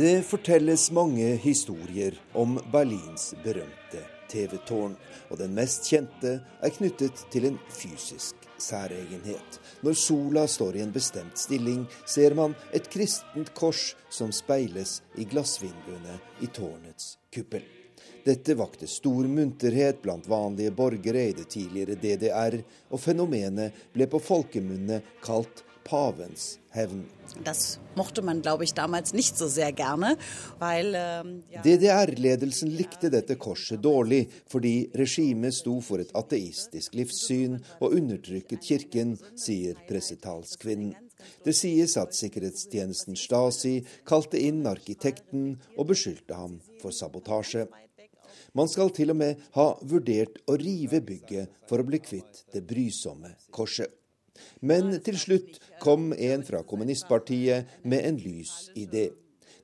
Det 0.00 0.22
fortelles 0.24 0.86
mange 0.96 1.34
historier 1.42 2.16
om 2.34 2.56
Berlins 2.72 3.34
berømte 3.44 4.19
TV-tårn, 4.30 4.94
og 5.30 5.40
den 5.40 5.56
mest 5.56 5.90
kjente 5.90 6.38
er 6.40 6.74
knyttet 6.76 7.26
til 7.32 7.48
en 7.50 7.58
fysisk 7.74 8.48
særegenhet. 8.60 9.58
Når 9.84 9.98
sola 9.98 10.46
står 10.48 10.76
i 10.76 10.84
en 10.84 10.94
bestemt 10.94 11.38
stilling, 11.40 11.86
ser 12.06 12.36
man 12.38 12.54
et 12.76 12.88
kristent 12.92 13.52
kors 13.56 13.94
som 14.12 14.32
speiles 14.34 15.00
i 15.18 15.26
glassvinduene 15.28 16.20
i 16.44 16.50
tårnets 16.52 17.16
kuppel. 17.34 17.64
Dette 18.24 18.54
vakte 18.56 18.86
stor 18.88 19.24
munterhet 19.28 20.02
blant 20.02 20.28
vanlige 20.28 20.74
borgere 20.76 21.22
i 21.30 21.36
det 21.36 21.48
tidligere 21.54 21.96
DDR, 21.96 22.58
og 22.92 23.00
fenomenet 23.00 23.76
ble 23.94 24.08
på 24.12 24.20
folkemunne 24.20 25.00
kalt 25.24 25.64
pavens 25.84 26.58
hevn. 26.74 27.04
Man, 28.22 28.42
ich, 29.14 29.34
so 29.34 29.48
gerne, 29.76 30.16
weil 30.58 30.92
ähm, 30.94 31.42
ja. 31.50 31.62
DDR-ledelsen 31.62 32.70
likte 32.70 33.10
dette 33.10 33.36
korset 33.36 33.82
dårlig, 33.82 34.28
fordi 34.50 34.90
regimet 34.94 35.54
sto 35.54 35.78
for 35.80 36.02
et 36.02 36.10
ateistisk 36.14 36.94
livssyn 36.98 37.60
og 37.78 37.94
undertrykket 37.94 38.66
kirken, 38.66 39.14
sier 39.38 39.78
pressetalskvinnen. 39.88 40.96
Det 41.44 41.52
sies 41.56 41.96
at 42.00 42.16
sikkerhetstjenesten 42.16 43.18
Stasi 43.18 43.80
kalte 44.08 44.40
inn 44.40 44.64
arkitekten 44.68 45.54
og 45.76 45.90
beskyldte 45.92 46.36
ham 46.36 46.58
for 46.80 46.96
sabotasje. 46.96 47.66
Man 48.56 48.68
skal 48.68 48.90
til 48.90 49.12
og 49.12 49.20
med 49.20 49.42
ha 49.54 49.68
vurdert 49.86 50.40
å 50.50 50.56
rive 50.58 51.02
bygget 51.06 51.62
for 51.70 51.78
å 51.78 51.86
bli 51.86 52.00
kvitt 52.02 52.44
det 52.54 52.64
brysomme 52.66 53.36
korset. 53.54 53.99
Men 54.60 54.92
til 55.04 55.18
slutt 55.20 55.58
kom 55.82 56.12
en 56.16 56.44
fra 56.46 56.62
kommunistpartiet 56.66 57.80
med 57.82 58.06
en 58.06 58.20
lys 58.20 58.70
idé. 58.76 59.10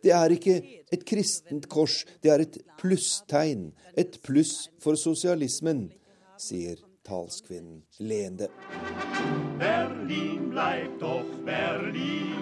Det 0.03 0.13
er 0.15 0.33
ikke 0.37 0.57
et 0.93 1.05
kristent 1.09 1.69
kors, 1.73 2.05
det 2.23 2.31
er 2.31 2.45
et 2.45 2.59
plusstegn. 2.81 3.73
Et 3.99 4.19
pluss 4.23 4.69
for 4.83 4.99
sosialismen, 5.01 5.89
sier 6.39 6.79
talskvinnen 7.07 7.83
leende. 7.99 8.51
Berlin 9.59 10.51
bleibt 10.53 11.01
doch 11.01 11.33
Berlin. 11.47 12.37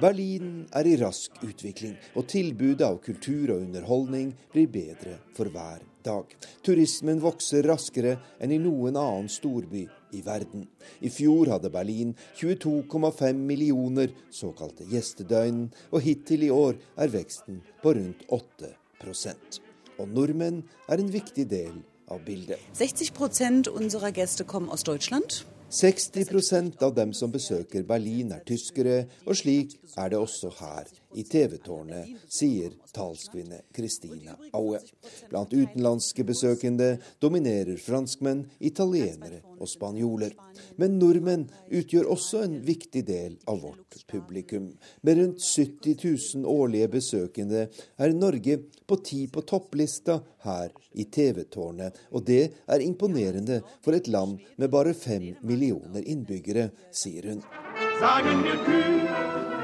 Berlin 0.00 0.66
er 0.74 0.86
i 0.86 0.96
rask 1.00 1.38
utvikling, 1.42 1.94
og 2.14 2.26
tilbudet 2.30 2.86
av 2.86 2.98
kultur 3.02 3.54
og 3.54 3.62
underholdning 3.64 4.32
blir 4.52 4.68
bedre 4.70 5.16
for 5.36 5.50
hver 5.54 5.82
dag. 6.06 6.34
Turismen 6.66 7.22
vokser 7.22 7.66
raskere 7.66 8.16
enn 8.38 8.54
i 8.54 8.60
noen 8.62 8.98
annen 8.98 9.30
storby 9.32 9.86
i 10.12 10.22
verden. 10.24 10.66
I 11.00 11.10
fjor 11.12 11.50
hadde 11.52 11.70
Berlin 11.72 12.14
22,5 12.38 13.32
millioner 13.32 14.14
såkalte 14.30 14.86
gjestedøgn, 14.88 15.68
og 15.92 16.04
hittil 16.04 16.46
i 16.48 16.50
år 16.54 16.78
er 16.96 17.12
veksten 17.12 17.62
på 17.82 17.94
rundt 17.98 18.24
8% 18.32 19.60
Og 19.98 20.08
nordmenn 20.08 20.62
er 20.88 21.00
en 21.02 21.12
viktig 21.12 21.48
del 21.50 21.80
av 22.08 22.22
bildet. 22.24 22.58
60% 22.78 23.68
unserer 23.68 24.44
kommen 24.46 24.70
aus 24.70 24.86
Deutschland. 24.86 25.42
60% 25.70 26.82
av 26.82 26.94
dem 26.96 27.12
som 27.12 27.32
besøker 27.32 27.82
Berlin 27.84 28.32
er 28.32 28.44
tyskere, 28.48 29.02
og 29.26 29.36
slik 29.36 29.74
er 29.98 30.14
det 30.14 30.18
også 30.18 30.48
her 30.60 30.88
i 31.14 31.22
TV-tårnet, 31.22 32.08
sier 32.28 32.72
talskvinne 32.92 33.60
Kristina 33.74 34.36
Aue. 34.52 34.80
Blant 35.30 35.52
utenlandske 35.52 36.24
besøkende 36.28 36.98
dominerer 37.22 37.78
franskmenn, 37.80 38.44
italienere 38.58 39.40
og 39.58 39.70
spanjoler. 39.70 40.34
Men 40.76 40.98
nordmenn 41.00 41.46
utgjør 41.70 42.10
også 42.12 42.42
en 42.44 42.58
viktig 42.66 43.04
del 43.08 43.38
av 43.48 43.62
vårt 43.64 44.02
publikum. 44.10 44.70
Med 45.00 45.20
rundt 45.20 45.44
70 45.44 45.96
000 46.42 46.48
årlige 46.48 46.90
besøkende 46.98 47.68
er 47.96 48.16
Norge 48.16 48.58
på 48.88 49.00
ti 49.04 49.24
på 49.32 49.44
topplista 49.48 50.20
her 50.44 50.72
i 50.92 51.04
TV-tårnet, 51.04 51.96
og 52.12 52.24
det 52.28 52.42
er 52.66 52.84
imponerende 52.84 53.60
for 53.84 53.96
et 53.96 54.08
land 54.08 54.38
med 54.56 54.72
bare 54.72 54.94
fem 54.96 55.34
millioner 55.42 56.04
innbyggere, 56.04 56.70
sier 56.92 57.32
hun. 57.32 57.44
Sagen 57.98 58.44
wir 58.44 58.58
kühl, 58.64 59.57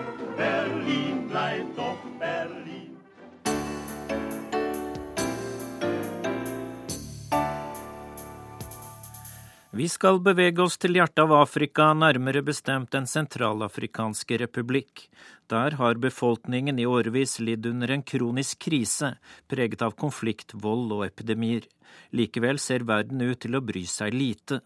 Vi 9.75 9.89
skal 9.91 10.21
bevege 10.23 10.63
oss 10.63 10.77
til 10.79 10.95
hjertet 10.95 11.19
av 11.25 11.33
Afrika, 11.35 11.89
nærmere 11.99 12.45
bestemt 12.47 12.93
Den 12.95 13.09
sentralafrikanske 13.11 14.37
republikk. 14.45 15.09
Der 15.51 15.75
har 15.81 15.99
befolkningen 15.99 16.79
i 16.79 16.87
årevis 16.87 17.41
lidd 17.41 17.67
under 17.67 17.91
en 17.91 18.05
kronisk 18.07 18.61
krise, 18.69 19.17
preget 19.51 19.83
av 19.83 19.97
konflikt, 19.99 20.55
vold 20.55 20.95
og 20.95 21.03
epidemier. 21.09 21.67
Likevel 22.15 22.63
ser 22.63 22.87
verden 22.87 23.27
ut 23.27 23.41
til 23.43 23.59
å 23.59 23.65
bry 23.67 23.83
seg 23.83 24.15
lite. 24.15 24.61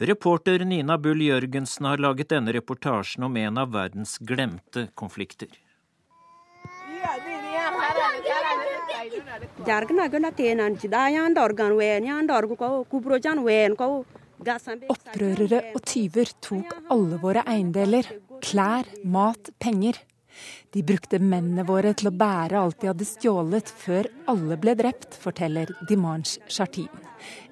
Reporter 0.00 0.64
Nina 0.64 0.96
Bull 0.96 1.20
Jørgensen 1.20 1.90
har 1.90 2.00
laget 2.00 2.32
denne 2.32 2.56
reportasjen 2.56 3.28
om 3.28 3.36
en 3.36 3.60
av 3.60 3.74
verdens 3.76 4.16
glemte 4.24 4.88
konflikter. 4.94 5.52
Opprørere 14.40 15.60
og 15.74 15.82
tyver 15.84 16.30
tok 16.40 16.76
alle 16.92 17.18
våre 17.20 17.44
eiendeler. 17.48 18.06
Klær, 18.40 18.88
mat, 19.04 19.50
penger. 19.60 19.98
De 20.72 20.82
brukte 20.86 21.18
mennene 21.20 21.66
våre 21.68 21.92
til 21.98 22.08
å 22.08 22.14
bære 22.14 22.60
alt 22.60 22.78
de 22.80 22.88
hadde 22.88 23.06
stjålet, 23.08 23.68
før 23.82 24.08
alle 24.30 24.56
ble 24.60 24.76
drept, 24.78 25.18
forteller 25.20 25.72
Dimanche 25.88 26.40
Chartin. 26.48 26.88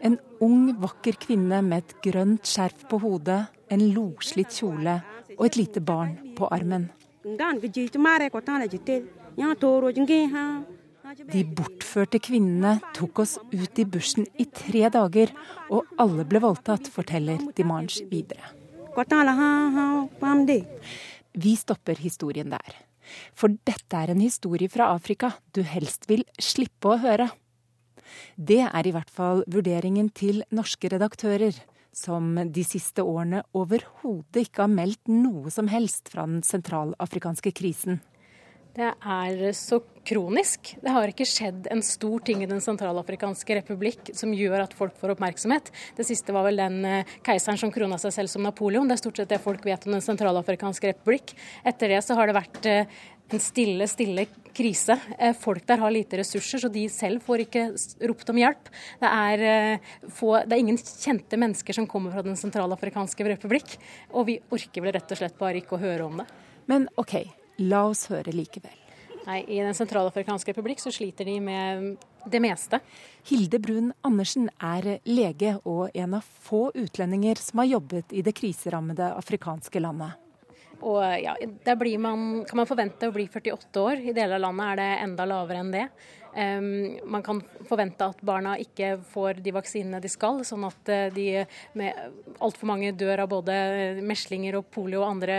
En 0.01 0.17
ung, 0.45 0.71
vakker 0.81 1.19
kvinne 1.21 1.61
med 1.67 1.85
et 1.85 1.97
grønt 2.07 2.49
skjerf 2.49 2.87
på 2.89 3.03
hodet, 3.03 3.43
en 3.69 3.85
loslitt 3.93 4.55
kjole 4.55 5.01
og 5.37 5.45
et 5.51 5.59
lite 5.61 5.83
barn 5.85 6.17
på 6.39 6.49
armen. 6.55 6.89
De 11.09 11.41
bortførte 11.57 12.19
kvinnene 12.21 12.75
tok 12.97 13.23
oss 13.23 13.39
ut 13.49 13.79
i 13.81 13.85
bushen 13.89 14.27
i 14.37 14.45
tre 14.53 14.91
dager, 14.93 15.31
og 15.73 15.87
alle 15.97 16.27
ble 16.29 16.43
voldtatt, 16.45 16.91
forteller 16.93 17.41
Dimanche 17.57 18.05
videre. 18.11 18.51
Vi 21.39 21.55
stopper 21.57 22.03
historien 22.03 22.53
der. 22.53 22.77
For 23.33 23.49
dette 23.49 23.97
er 23.97 24.13
en 24.13 24.21
historie 24.21 24.69
fra 24.69 24.91
Afrika 24.93 25.33
du 25.57 25.63
helst 25.65 26.05
vil 26.11 26.27
slippe 26.37 26.93
å 26.93 27.01
høre. 27.01 27.31
Det 28.37 28.61
er 28.67 28.87
i 28.87 28.93
hvert 28.93 29.09
fall 29.09 29.45
vurderingen 29.49 30.13
til 30.13 30.43
norske 30.53 30.93
redaktører, 30.93 31.57
som 31.93 32.37
de 32.53 32.65
siste 32.69 33.01
årene 33.01 33.47
overhodet 33.57 34.45
ikke 34.45 34.67
har 34.67 34.77
meldt 34.77 35.09
noe 35.09 35.49
som 35.55 35.73
helst 35.73 36.13
fra 36.13 36.29
den 36.29 36.45
sentralafrikanske 36.45 37.57
krisen. 37.57 38.03
Det 38.77 38.89
er 38.93 39.53
så 39.57 39.81
kronisk. 40.09 40.71
Det 40.81 40.93
har 40.93 41.11
ikke 41.11 41.27
skjedd 41.29 41.67
en 41.73 41.83
stor 41.85 42.23
ting 42.25 42.43
i 42.45 42.49
Den 42.49 42.63
sentralafrikanske 42.65 43.59
republikk 43.59 44.13
som 44.17 44.33
gjør 44.37 44.65
at 44.65 44.75
folk 44.77 44.97
får 45.01 45.15
oppmerksomhet. 45.17 45.71
Det 45.99 46.07
siste 46.07 46.35
var 46.35 46.47
vel 46.47 46.61
den 46.61 46.81
eh, 46.87 47.15
keiseren 47.27 47.59
som 47.61 47.73
krona 47.75 47.99
seg 48.01 48.15
selv 48.15 48.33
som 48.33 48.45
Napoleon. 48.47 48.89
Det 48.89 48.97
er 48.97 49.03
stort 49.03 49.21
sett 49.21 49.33
det 49.33 49.41
folk 49.43 49.65
vet 49.67 49.87
om 49.89 49.97
Den 49.97 50.05
sentralafrikanske 50.05 50.93
republikk. 50.93 51.35
Etter 51.67 51.95
det 51.95 52.03
så 52.07 52.17
har 52.19 52.31
det 52.31 52.37
vært 52.39 52.69
eh, 52.71 52.99
en 53.29 53.43
stille, 53.43 53.89
stille 53.91 54.25
krise. 54.57 54.97
Eh, 55.19 55.35
folk 55.37 55.67
der 55.69 55.83
har 55.83 55.93
lite 55.93 56.21
ressurser, 56.23 56.63
så 56.63 56.73
de 56.73 56.87
selv 56.93 57.25
får 57.27 57.45
ikke 57.45 57.65
ropt 58.09 58.33
om 58.33 58.41
hjelp. 58.41 58.71
Det 59.03 59.11
er, 59.11 59.83
få, 60.21 60.37
det 60.45 60.55
er 60.55 60.63
ingen 60.63 60.81
kjente 60.81 61.41
mennesker 61.41 61.77
som 61.77 61.89
kommer 61.91 62.15
fra 62.15 62.25
Den 62.25 62.39
sentralafrikanske 62.39 63.29
republikk. 63.33 63.77
Og 64.15 64.31
vi 64.31 64.39
orker 64.55 64.87
vel 64.87 64.97
rett 64.97 65.17
og 65.17 65.21
slett 65.21 65.37
bare 65.41 65.61
ikke 65.61 65.77
å 65.77 65.83
høre 65.83 66.09
om 66.09 66.23
det. 66.23 66.31
Men 66.69 66.85
OK, 67.01 67.21
La 67.59 67.85
oss 67.89 68.07
høre 68.13 68.35
likevel. 68.35 68.77
Nei, 69.29 69.43
I 69.45 69.59
Den 69.61 69.77
sentralafrikanske 69.77 70.55
republikk 70.55 70.81
så 70.81 70.93
sliter 70.95 71.27
de 71.29 71.35
med 71.43 71.97
det 72.29 72.41
meste. 72.41 72.81
Hilde 73.29 73.59
Brun 73.61 73.91
Andersen 74.07 74.49
er 74.63 74.99
lege 75.09 75.57
og 75.69 75.91
en 75.93 76.17
av 76.17 76.25
få 76.49 76.69
utlendinger 76.75 77.41
som 77.43 77.61
har 77.63 77.73
jobbet 77.75 78.15
i 78.17 78.23
det 78.25 78.33
kriserammede 78.39 79.11
afrikanske 79.19 79.83
landet. 79.85 80.17
Og 80.79 81.03
ja, 81.03 81.35
Der 81.65 81.99
man, 81.99 82.45
kan 82.45 82.57
man 82.57 82.67
forvente 82.67 83.09
å 83.09 83.13
bli 83.13 83.27
48 83.27 83.83
år. 83.83 83.99
I 83.99 84.15
deler 84.15 84.37
av 84.37 84.41
landet 84.47 84.67
er 84.67 84.77
det 84.77 84.91
enda 85.03 85.27
lavere 85.27 85.59
enn 85.59 85.73
det. 85.75 85.89
Man 86.39 87.25
kan 87.27 87.41
forvente 87.69 88.07
at 88.07 88.21
barna 88.23 88.55
ikke 88.61 88.95
får 89.11 89.41
de 89.43 89.53
vaksinene 89.55 90.01
de 90.03 90.11
skal, 90.13 90.45
sånn 90.47 90.67
at 90.69 90.93
eh, 90.93 91.09
de 91.15 91.27
med 91.79 92.39
altfor 92.45 92.71
mange 92.71 92.93
dør 92.97 93.25
av 93.25 93.33
både 93.33 93.57
meslinger 94.07 94.59
og 94.61 94.69
polio 94.75 95.03
og 95.03 95.11
andre 95.11 95.39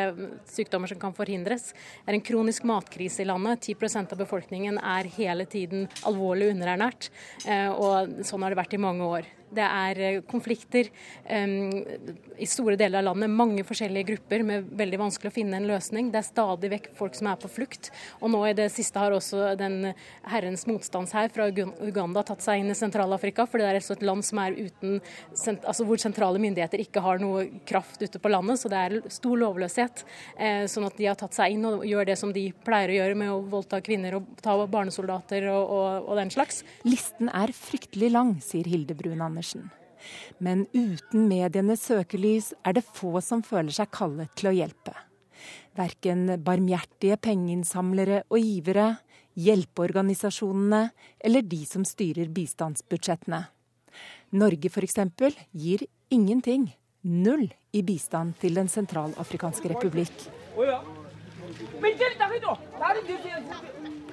sykdommer 0.50 0.92
som 0.92 1.00
kan 1.02 1.16
forhindres. 1.16 1.72
Det 1.72 2.12
er 2.12 2.20
en 2.20 2.28
kronisk 2.32 2.68
matkrise 2.68 3.24
i 3.24 3.30
landet. 3.30 3.64
10% 3.72 4.16
av 4.16 4.24
befolkningen 4.24 4.80
er 4.82 5.12
hele 5.16 5.48
tiden 5.50 5.88
alvorlig 6.10 6.52
underernært. 6.54 7.12
Uh, 7.46 7.70
og 7.74 8.24
sånn 8.28 8.44
har 8.44 8.54
det 8.54 8.60
vært 8.60 8.76
i 8.76 8.82
mange 8.82 9.08
år. 9.20 9.30
Det 9.56 9.66
er 9.66 10.00
eh, 10.06 10.20
konflikter 10.30 10.90
um, 11.30 11.84
i 12.38 12.48
store 12.50 12.78
deler 12.80 13.02
av 13.02 13.10
landet. 13.10 13.32
Mange 13.34 13.66
forskjellige 13.68 14.08
grupper 14.12 14.44
med 14.46 14.70
veldig 14.80 15.00
vanskelig 15.02 15.32
å 15.32 15.36
finne 15.36 15.60
en 15.60 15.68
løsning. 15.70 16.12
Det 16.14 16.22
er 16.22 16.28
stadig 16.28 16.72
vekk 16.74 16.90
folk 16.98 17.18
som 17.18 17.30
er 17.32 17.40
på 17.42 17.52
flukt. 17.52 17.92
Og 18.20 18.32
nå 18.34 18.42
i 18.48 18.56
det 18.58 18.70
siste 18.74 19.02
har 19.02 19.16
også 19.16 19.54
den 19.60 19.92
herrens 20.30 20.66
motstandshær 20.70 21.32
fra 21.34 21.50
Uganda 21.50 22.24
tatt 22.28 22.46
seg 22.46 22.64
inn 22.64 22.74
i 22.74 22.78
Sentral-Afrika. 22.78 23.46
For 23.50 23.62
det 23.62 23.70
er 23.70 23.80
altså 23.80 23.98
et 23.98 24.06
land 24.06 24.26
som 24.26 24.42
er 24.44 24.58
uten, 24.58 25.00
altså 25.60 25.88
hvor 25.88 26.02
sentrale 26.02 26.42
myndigheter 26.42 26.84
ikke 26.86 27.04
har 27.06 27.22
noe 27.22 27.48
kraft 27.70 28.02
ute 28.04 28.22
på 28.22 28.34
landet. 28.34 28.62
Så 28.62 28.72
det 28.72 28.82
er 28.82 28.98
stor 29.14 29.40
lovløshet. 29.46 30.06
Eh, 30.38 30.66
sånn 30.72 30.88
at 30.90 30.98
de 31.00 31.10
har 31.10 31.20
tatt 31.20 31.38
seg 31.38 31.56
inn 31.56 31.70
og 31.70 31.86
gjør 31.88 32.12
det 32.12 32.20
som 32.22 32.34
de 32.36 32.50
pleier 32.66 32.94
å 32.94 33.00
gjøre 33.00 33.22
med 33.22 33.34
å 33.34 33.42
voldta 33.50 33.82
kvinner 33.86 34.20
og 34.20 34.30
ta 34.44 34.56
barnesoldater 34.70 35.50
og, 35.54 35.76
og, 35.78 36.10
og 36.10 36.22
den 36.22 36.34
slags. 36.34 36.64
Listen 36.88 37.32
er 37.34 37.54
fryktelig 37.56 38.14
lang, 38.14 38.36
sier 38.44 38.68
Hilde 38.70 38.98
Brun. 38.98 39.20
Andersen. 39.40 39.70
Men 40.38 40.66
uten 40.74 41.28
medienes 41.28 41.84
søkelys 41.88 42.54
er 42.64 42.76
det 42.76 42.84
få 42.84 43.20
som 43.24 43.44
føler 43.44 43.72
seg 43.72 43.92
kallet 43.92 44.32
til 44.36 44.52
å 44.52 44.56
hjelpe. 44.56 44.94
Verken 45.76 46.26
barmhjertige 46.44 47.18
pengeinnsamlere 47.24 48.24
og 48.30 48.40
givere, 48.44 48.98
hjelpeorganisasjonene 49.40 50.82
eller 51.24 51.48
de 51.48 51.62
som 51.68 51.86
styrer 51.88 52.32
bistandsbudsjettene. 52.36 53.46
Norge 54.36 54.70
f.eks. 54.70 55.00
gir 55.56 55.86
ingenting, 56.12 56.68
null, 57.04 57.48
i 57.72 57.84
bistand 57.86 58.36
til 58.42 58.56
Den 58.58 58.68
sentralafrikanske 58.68 59.70
republikk. 59.70 60.28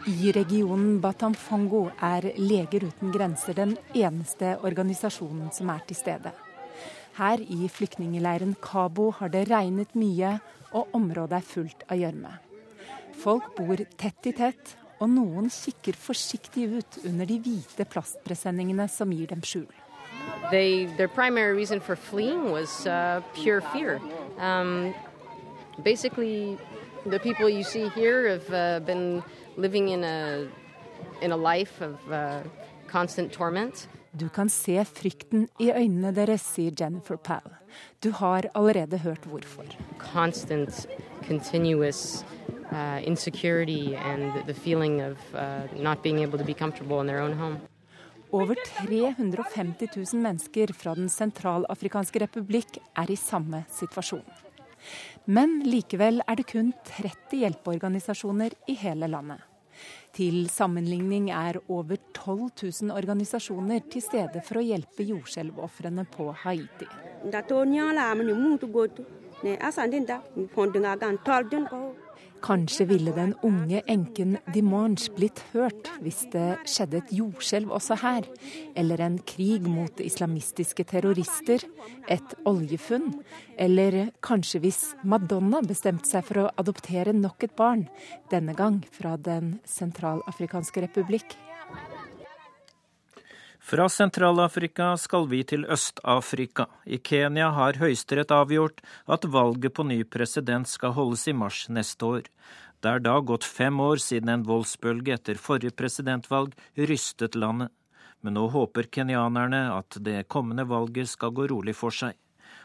I 0.06 0.30
regionen 0.30 1.00
Batamfango 1.02 1.88
er 1.98 2.28
Leger 2.38 2.84
uten 2.86 3.10
grenser 3.10 3.56
den 3.58 3.72
eneste 3.90 4.52
organisasjonen 4.62 5.48
som 5.50 5.72
er 5.72 5.80
til 5.88 5.98
stede. 5.98 6.30
Her 7.16 7.40
i 7.42 7.66
flyktningleiren 7.66 8.52
Kabo 8.62 9.08
har 9.18 9.32
det 9.34 9.48
regnet 9.50 9.96
mye, 9.98 10.36
og 10.70 10.94
området 10.94 11.40
er 11.40 11.48
fullt 11.48 11.82
av 11.90 11.98
gjørme. 11.98 12.30
Folk 13.18 13.48
bor 13.56 13.82
tett 13.98 14.28
i 14.30 14.34
tett, 14.36 14.76
og 15.02 15.10
noen 15.10 15.50
kikker 15.50 15.98
forsiktig 15.98 16.68
ut 16.76 17.00
under 17.02 17.26
de 17.26 17.40
hvite 17.42 17.88
plastpresenningene 17.90 18.86
som 18.86 19.10
gir 19.10 19.32
dem 19.32 19.42
skjul. 19.42 19.66
They, 20.52 20.86
their 20.96 21.08
primary 21.08 21.66
for 21.80 21.96
fleeing 21.96 22.52
was 22.52 22.86
uh, 22.86 23.22
pure 23.34 23.60
fear. 23.60 24.00
Um, 24.38 24.94
basically, 25.82 26.58
the 27.04 27.18
people 27.18 27.48
you 27.48 27.64
see 27.64 27.88
here 27.88 28.28
have 28.28 28.50
uh, 28.54 28.78
been 28.86 29.24
living 29.56 29.88
in 29.88 30.04
a, 30.04 30.46
in 31.20 31.32
a 31.32 31.36
life 31.36 31.80
of 31.80 32.12
uh, 32.12 32.42
constant 32.88 33.32
torment. 33.32 33.88
Du 34.12 34.28
kan 34.28 34.48
se 34.48 34.84
frykten 34.84 35.48
i 35.60 35.72
øynene 35.72 36.14
deres, 36.14 36.40
sier 36.40 36.72
Jennifer 36.80 37.16
Pall. 37.16 37.50
Du 38.04 38.10
har 38.10 38.48
allerede 38.54 38.98
hørt 38.98 39.24
hvorfor. 39.24 39.64
Constant, 39.98 40.86
continuous 41.28 42.24
uh, 42.72 43.00
insecurity 43.06 43.94
and 43.94 44.32
the 44.46 44.54
feeling 44.54 45.02
of 45.02 45.18
uh, 45.34 45.68
not 45.82 46.02
being 46.02 46.22
able 46.22 46.38
to 46.38 46.44
be 46.44 46.54
comfortable 46.54 47.00
in 47.00 47.06
their 47.06 47.20
own 47.20 47.32
home. 47.32 47.58
Over 48.32 48.54
350 48.86 49.88
000 50.12 50.22
mennesker 50.22 50.72
fra 50.72 50.94
Den 50.94 51.08
sentralafrikanske 51.08 52.20
republikk 52.20 52.78
er 52.96 53.10
i 53.10 53.16
samme 53.16 53.64
situasjon. 53.70 54.24
Men 55.26 55.58
likevel 55.66 56.20
er 56.22 56.38
det 56.38 56.46
kun 56.52 56.70
30 56.86 57.40
hjelpeorganisasjoner 57.40 58.54
i 58.70 58.76
hele 58.78 59.08
landet. 59.10 59.42
Til 60.16 60.46
sammenligning 60.48 61.28
er 61.34 61.58
over 61.68 61.98
12 62.14 62.46
000 62.62 62.94
organisasjoner 62.94 63.82
til 63.92 64.04
stede 64.04 64.40
for 64.46 64.60
å 64.60 64.64
hjelpe 64.64 65.04
jordskjelvofrene 65.04 66.06
på 66.14 66.30
Haiti. 66.44 66.88
Kanskje 72.46 72.84
ville 72.86 73.10
den 73.10 73.32
unge 73.42 73.80
enken 73.90 74.36
Dimanche 74.54 75.10
blitt 75.16 75.40
hørt 75.50 75.88
hvis 75.98 76.20
det 76.30 76.60
skjedde 76.70 77.00
et 77.00 77.08
jordskjelv 77.18 77.72
også 77.74 77.96
her, 77.98 78.28
eller 78.78 79.02
en 79.02 79.16
krig 79.26 79.66
mot 79.66 79.98
islamistiske 79.98 80.86
terrorister, 80.86 81.64
et 82.06 82.36
oljefunn, 82.46 83.16
eller 83.58 84.12
kanskje 84.22 84.62
hvis 84.62 84.80
Madonna 85.02 85.58
bestemte 85.66 86.06
seg 86.06 86.22
for 86.28 86.44
å 86.44 86.48
adoptere 86.62 87.16
nok 87.16 87.48
et 87.48 87.56
barn, 87.58 87.88
denne 88.30 88.54
gang 88.54 88.78
fra 88.94 89.16
Den 89.18 89.56
sentralafrikanske 89.66 90.86
republikk. 90.86 91.34
Fra 93.66 93.88
Sentral-Afrika 93.90 94.92
skal 94.94 95.24
vi 95.26 95.40
til 95.42 95.64
Øst-Afrika. 95.66 96.68
I 96.86 97.00
Kenya 97.02 97.48
har 97.50 97.74
Høyesterett 97.80 98.30
avgjort 98.30 98.78
at 99.10 99.24
valget 99.26 99.74
på 99.74 99.82
ny 99.82 100.04
president 100.06 100.70
skal 100.70 100.92
holdes 100.94 101.24
i 101.26 101.32
mars 101.34 101.64
neste 101.66 102.06
år. 102.06 102.28
Det 102.78 102.92
er 102.92 103.02
da 103.02 103.16
gått 103.18 103.42
fem 103.42 103.80
år 103.82 103.98
siden 103.98 104.30
en 104.30 104.44
voldsbølge 104.46 105.16
etter 105.16 105.34
forrige 105.34 105.74
presidentvalg 105.74 106.54
rystet 106.78 107.34
landet. 107.34 107.72
Men 108.22 108.38
nå 108.38 108.46
håper 108.54 108.86
kenyanerne 108.86 109.64
at 109.74 109.98
det 109.98 110.28
kommende 110.30 110.68
valget 110.70 111.10
skal 111.10 111.34
gå 111.34 111.48
rolig 111.50 111.74
for 111.74 111.90
seg. 111.90 112.14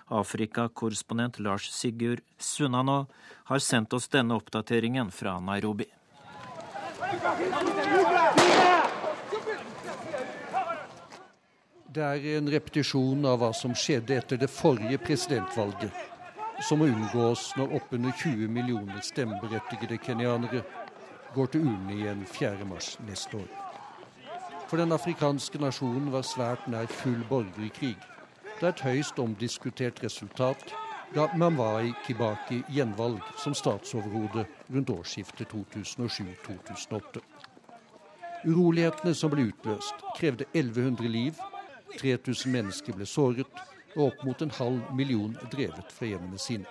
Afrikakorrespondent 0.05 1.41
Lars 1.41 1.71
Sigurd 1.73 2.21
Sunnanå 2.37 3.07
har 3.49 3.65
sendt 3.71 3.97
oss 3.97 4.05
denne 4.13 4.37
oppdateringen 4.37 5.09
fra 5.09 5.39
Nairobi. 5.41 5.89
Det 11.91 12.03
er 12.03 12.37
en 12.37 12.47
repetisjon 12.47 13.25
av 13.27 13.41
hva 13.41 13.49
som 13.51 13.73
skjedde 13.75 14.15
etter 14.15 14.37
det 14.39 14.47
forrige 14.47 14.95
presidentvalget, 15.03 15.91
som 16.63 16.79
må 16.79 16.87
unngås 16.87 17.49
når 17.57 17.73
oppunder 17.81 18.13
20 18.15 18.47
millioner 18.47 19.03
stemmeberettigede 19.03 19.97
kenyanere 19.99 20.61
går 21.35 21.51
til 21.51 21.67
urne 21.67 21.97
igjen 21.97 22.23
4.3 22.31 23.03
neste 23.09 23.41
år. 23.41 23.51
For 24.69 24.79
den 24.79 24.95
afrikanske 24.95 25.59
nasjonen 25.59 26.07
var 26.15 26.23
svært 26.23 26.71
nær 26.71 26.87
full 26.87 27.27
borgerkrig, 27.27 27.97
da 28.61 28.71
et 28.71 28.87
høyst 28.87 29.19
omdiskutert 29.19 29.99
resultat 30.07 30.71
ga 31.11 31.27
Mamwai 31.35 31.91
Kibaki 32.07 32.63
gjenvalg 32.71 33.19
som 33.35 33.51
statsoverhode 33.51 34.47
rundt 34.71 34.95
årsskiftet 34.95 35.51
2007-2008. 35.51 37.19
Urolighetene 38.47 39.11
som 39.11 39.35
ble 39.35 39.51
utløst, 39.51 40.05
krevde 40.15 40.47
1100 40.55 41.11
liv 41.11 41.47
3000 41.99 42.51
mennesker 42.51 42.95
ble 42.97 43.07
såret, 43.09 43.63
og 43.95 44.05
opp 44.07 44.23
mot 44.23 44.41
en 44.41 44.53
halv 44.55 44.93
million 44.95 45.33
drevet 45.51 45.91
fra 45.91 46.07
hjemmene 46.07 46.39
sine. 46.39 46.69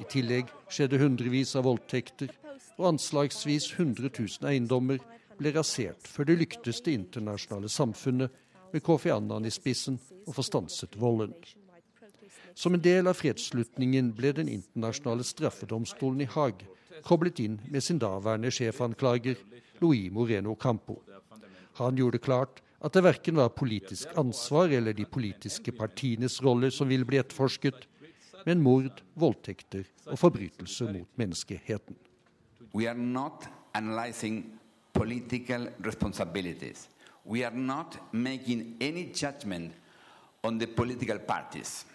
I 0.00 0.06
tillegg 0.10 0.50
skjedde 0.70 1.00
hundrevis 1.02 1.56
av 1.58 1.66
voldtekter, 1.66 2.30
og 2.78 2.92
anslagsvis 2.94 3.72
100 3.74 4.10
000 4.10 4.48
eiendommer 4.50 5.02
ble 5.38 5.52
rasert 5.56 6.08
før 6.08 6.30
det 6.30 6.38
lyktes 6.40 6.80
det 6.86 6.94
internasjonale 6.96 7.70
samfunnet 7.70 8.32
med 8.72 8.84
Kofi 8.86 9.12
Annan 9.12 9.46
i 9.46 9.52
spissen 9.52 9.98
å 10.26 10.34
få 10.34 10.44
stanset 10.46 10.96
volden. 10.98 11.34
Som 12.54 12.76
en 12.76 12.84
del 12.84 13.08
av 13.08 13.16
fredsslutningen 13.16 14.12
ble 14.16 14.32
Den 14.36 14.48
internasjonale 14.48 15.24
straffedomstolen 15.24 16.20
i 16.20 16.30
Haag 16.34 16.64
koblet 17.06 17.40
inn 17.40 17.60
med 17.70 17.82
sin 17.82 17.98
daværende 17.98 18.52
sjefanklager 18.52 19.38
Louis 19.80 20.10
Moreno 20.12 20.54
Campo. 20.54 21.00
Han 21.80 21.96
gjorde 21.96 22.20
klart 22.20 22.60
at 22.82 22.94
det 22.94 23.04
verken 23.04 23.38
var 23.38 23.52
politisk 23.54 24.08
ansvar 24.18 24.72
eller 24.74 24.92
de 24.92 25.06
politiske 25.06 25.72
partienes 25.72 26.40
roller 26.42 26.70
som 26.70 26.88
ville 26.90 27.06
bli 27.06 27.20
etterforsket, 27.20 27.86
men 28.46 28.62
mord, 28.62 29.02
voldtekter 29.14 29.86
og 30.06 30.18
forbrytelser 30.18 30.90
mot 30.92 31.18
menneskeheten. 31.20 31.96
We 32.74 32.88
are 32.88 32.98
not 32.98 33.46
analyzing 33.74 34.58
political 34.92 35.68
responsibilities. 35.84 36.88
We 37.24 37.44
are 37.44 37.54
not 37.54 37.98
making 38.12 38.76
any 38.80 39.12
judgment 39.12 39.72
on 40.42 40.58
the 40.58 40.66
political 40.66 41.18
parties. 41.18 41.86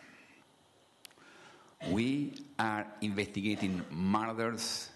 We 1.92 2.34
are 2.58 2.86
investigating 3.02 3.82
murders, 3.92 4.90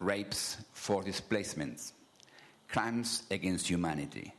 rapes, 0.00 0.58
forced 0.72 1.06
displacements, 1.06 1.92
crimes 2.68 3.22
against 3.30 3.70
humanity. 3.70 4.32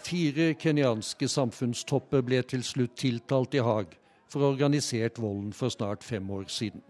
Fire 0.00 0.54
kenyanske 0.54 1.28
samfunnstopper 1.28 2.22
ble 2.24 2.40
til 2.48 2.62
slutt 2.64 2.96
tiltalt 3.00 3.54
i 3.54 3.64
Haag 3.64 3.96
for 4.30 4.46
organisert 4.46 5.18
volden 5.20 5.52
for 5.52 5.72
snart 5.72 6.04
fem 6.06 6.30
år 6.30 6.46
siden. 6.48 6.80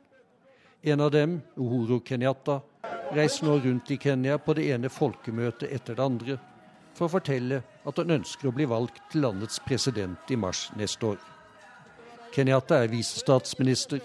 En 0.82 1.00
av 1.00 1.10
dem, 1.10 1.40
Uhuru 1.56 2.00
Kenyatta, 2.00 2.60
reiser 3.12 3.46
nå 3.46 3.58
rundt 3.60 3.90
i 3.90 3.98
Kenya 4.00 4.38
på 4.38 4.54
det 4.56 4.68
ene 4.72 4.88
folkemøtet 4.88 5.68
etter 5.68 5.98
det 5.98 6.04
andre 6.04 6.38
for 6.94 7.08
å 7.08 7.14
fortelle 7.16 7.62
at 7.88 7.98
han 8.00 8.14
ønsker 8.16 8.48
å 8.48 8.54
bli 8.54 8.68
valgt 8.68 9.02
til 9.12 9.24
landets 9.26 9.60
president 9.66 10.30
i 10.30 10.38
mars 10.40 10.68
neste 10.78 11.12
år. 11.14 11.18
Kenyatta 12.30 12.78
er 12.84 12.92
visestatsminister, 12.92 14.00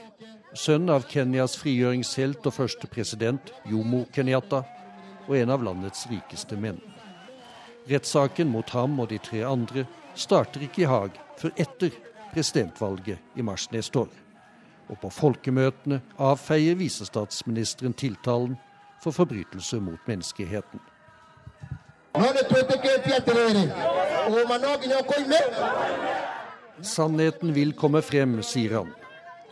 sønn 0.58 0.90
av 0.90 1.06
Kenyas 1.12 1.58
frigjøringshelt 1.62 2.46
og 2.48 2.58
første 2.58 2.90
president, 2.90 3.54
Jomo 3.70 4.06
Kenyatta, 4.16 4.64
og 5.28 5.38
en 5.38 5.54
av 5.54 5.64
landets 5.64 6.08
rikeste 6.10 6.58
menn. 6.58 6.82
Rettssaken 7.90 8.50
mot 8.50 8.70
ham 8.74 9.00
og 9.00 9.12
de 9.12 9.20
tre 9.22 9.44
andre 9.46 9.86
starter 10.18 10.64
ikke 10.66 10.86
i 10.86 10.90
Haag 10.90 11.20
før 11.38 11.54
etter 11.62 11.94
presidentvalget 12.34 13.38
i 13.38 13.46
mars 13.46 13.68
neste 13.72 14.00
år. 14.00 14.12
Og 14.90 14.98
på 15.02 15.10
folkemøtene 15.14 16.02
avfeier 16.22 16.78
visestatsministeren 16.78 17.94
tiltalen 17.94 18.58
for 19.04 19.14
forbrytelser 19.14 19.82
mot 19.82 20.02
menneskeheten. 20.10 20.82
Sannheten 26.82 27.54
vil 27.56 27.74
komme 27.78 28.02
frem, 28.02 28.38
sier 28.44 28.80
han. 28.80 28.94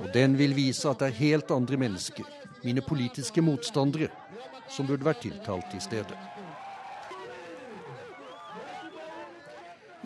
Og 0.02 0.10
den 0.14 0.38
vil 0.40 0.56
vise 0.58 0.90
at 0.90 1.02
det 1.02 1.12
er 1.12 1.20
helt 1.22 1.52
andre 1.54 1.78
mennesker, 1.78 2.26
mine 2.64 2.82
politiske 2.82 3.42
motstandere, 3.46 4.10
som 4.70 4.88
burde 4.90 5.06
vært 5.06 5.22
tiltalt 5.28 5.76
i 5.78 5.82
stedet. 5.84 6.33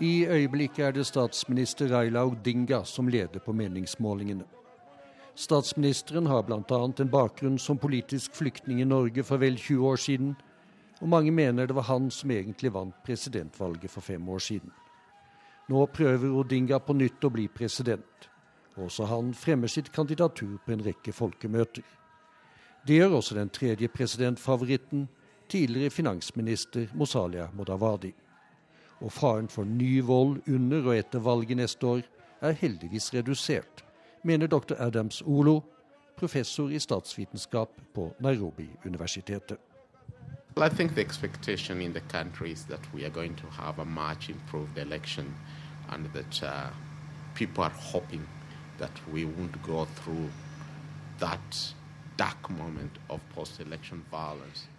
I 0.01 0.27
øyeblikket 0.29 0.85
er 0.85 0.91
det 0.91 1.07
statsminister 1.07 1.89
Raila 1.89 2.21
Odinga 2.25 2.83
som 2.85 3.07
leder 3.07 3.39
på 3.39 3.53
meningsmålingene. 3.53 4.43
Statsministeren 5.35 6.25
har 6.25 6.43
bl.a. 6.45 6.77
en 7.01 7.09
bakgrunn 7.09 7.57
som 7.57 7.77
politisk 7.77 8.35
flyktning 8.35 8.81
i 8.81 8.85
Norge 8.85 9.23
for 9.23 9.37
vel 9.41 9.57
20 9.57 9.87
år 9.87 9.95
siden, 9.95 10.35
og 11.01 11.09
mange 11.09 11.31
mener 11.31 11.65
det 11.65 11.75
var 11.75 11.89
han 11.89 12.11
som 12.11 12.31
egentlig 12.31 12.73
vant 12.73 12.93
presidentvalget 13.05 13.91
for 13.91 14.01
fem 14.01 14.29
år 14.29 14.39
siden. 14.39 14.71
Nå 15.69 15.85
prøver 15.85 16.29
Odinga 16.29 16.79
på 16.79 16.93
nytt 16.93 17.25
å 17.25 17.33
bli 17.33 17.47
president. 17.47 18.29
Også 18.77 19.05
han 19.09 19.33
fremmer 19.33 19.67
sitt 19.67 19.89
kandidatur 19.91 20.59
på 20.65 20.71
en 20.71 20.85
rekke 20.85 21.13
folkemøter. 21.13 21.83
Det 22.87 23.01
gjør 23.01 23.17
også 23.17 23.35
den 23.35 23.49
tredje 23.49 23.89
presidentfavoritten, 23.89 25.07
tidligere 25.49 25.89
finansminister 25.89 26.87
Mosalia 26.93 27.49
Modawadi. 27.53 28.13
Og 29.01 29.11
faren 29.11 29.49
for 29.49 29.63
ny 29.63 30.01
vold 30.01 30.41
under 30.49 30.87
og 30.89 30.97
etter 30.97 31.19
valget 31.19 31.57
neste 31.57 31.87
år 31.87 32.01
er 32.41 32.51
heldigvis 32.51 33.13
redusert, 33.13 33.85
mener 34.23 34.47
dr. 34.47 34.75
Adams 34.79 35.21
Olo, 35.25 35.61
professor 36.17 36.69
i 36.69 36.79
statsvitenskap 36.79 37.69
på 37.93 38.13
Nairobi-universitetet. 38.19 39.57
Well, 40.55 40.71
I 40.71 40.75
think 40.75 40.95
the 40.95 41.01
expectation 41.01 41.81
in 41.81 41.93
the 41.93 42.01
country 42.09 42.51
is 42.51 42.65
that 42.65 42.81
we 42.93 43.05
are 43.05 43.13
going 43.13 43.35
to 43.35 43.47
have 43.47 43.79
a 43.79 43.85
much 43.85 44.29
improved 44.29 44.77
election 44.77 45.35
and 45.89 46.05
that 46.13 46.43
uh, 46.43 46.69
people 47.35 47.63
are 47.63 47.75
hoping 47.91 48.27
that 48.79 49.01
we 49.13 49.25
won't 49.25 49.61
go 49.63 49.85
through 49.85 50.29
that 51.19 51.75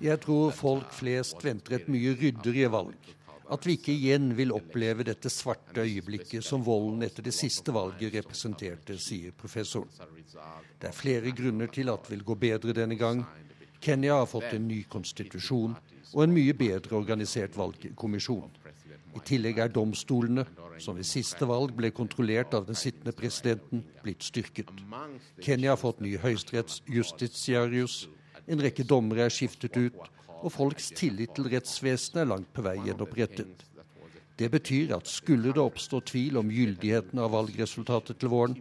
jeg 0.00 0.20
tror 0.20 0.50
folk 0.50 0.92
flest 0.92 1.44
venter 1.44 1.76
et 1.76 1.88
mye 1.88 2.14
ryddigere 2.18 2.70
valg. 2.72 3.12
At 3.48 3.64
vi 3.64 3.78
ikke 3.78 3.94
igjen 3.94 4.34
vil 4.36 4.52
oppleve 4.52 5.06
dette 5.08 5.30
svarte 5.32 5.80
øyeblikket 5.80 6.44
som 6.44 6.64
volden 6.64 7.04
etter 7.06 7.24
det 7.24 7.32
siste 7.32 7.72
valget 7.72 8.12
representerte, 8.18 8.98
sier 9.00 9.32
professoren. 9.32 9.88
Det 10.78 10.90
er 10.90 10.96
flere 10.96 11.32
grunner 11.32 11.70
til 11.72 11.88
at 11.88 12.04
det 12.04 12.12
vil 12.12 12.26
gå 12.28 12.36
bedre 12.42 12.76
denne 12.76 12.98
gang. 13.00 13.22
Kenya 13.80 14.18
har 14.20 14.28
fått 14.28 14.52
en 14.52 14.68
ny 14.68 14.82
konstitusjon 14.90 15.76
og 16.12 16.22
en 16.24 16.34
mye 16.34 16.52
bedre 16.56 16.96
organisert 16.98 17.56
valgkommisjon. 17.56 18.50
I 19.16 19.24
tillegg 19.24 19.58
er 19.64 19.72
domstolene, 19.72 20.44
som 20.78 20.98
ved 20.98 21.08
siste 21.08 21.48
valg 21.48 21.72
ble 21.76 21.90
kontrollert 21.94 22.52
av 22.54 22.68
den 22.68 22.76
sittende 22.78 23.14
presidenten, 23.16 23.80
blitt 24.04 24.28
styrket. 24.28 24.68
Kenya 25.42 25.72
har 25.72 25.80
fått 25.80 26.04
ny 26.04 26.18
høyesterettsjustitiarius, 26.20 28.04
en 28.48 28.62
rekke 28.64 28.84
dommere 28.88 29.26
er 29.26 29.32
skiftet 29.32 29.76
ut, 29.76 29.98
og 30.42 30.52
folks 30.54 30.92
tillit 30.94 31.34
til 31.36 31.48
rettsvesenet 31.52 32.22
er 32.22 32.30
langt 32.32 32.52
på 32.54 32.62
vei 32.66 32.76
gjenopprettet. 32.84 33.64
Det 34.38 34.50
betyr 34.52 34.94
at 34.94 35.10
skulle 35.10 35.50
det 35.50 35.62
oppstå 35.62 36.00
tvil 36.12 36.38
om 36.38 36.50
gyldigheten 36.54 37.18
av 37.18 37.32
valgresultatet 37.34 38.20
til 38.20 38.30
våren, 38.30 38.54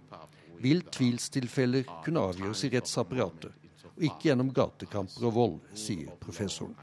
vil 0.58 0.82
tvilstilfeller 0.90 1.86
kunne 2.06 2.24
avgjøres 2.32 2.64
i 2.66 2.72
rettsapparatet, 2.74 3.54
og 3.94 4.06
ikke 4.10 4.32
gjennom 4.32 4.50
gatekamper 4.54 5.30
og 5.30 5.36
vold, 5.36 5.58
sier 5.78 6.10
professoren. 6.24 6.74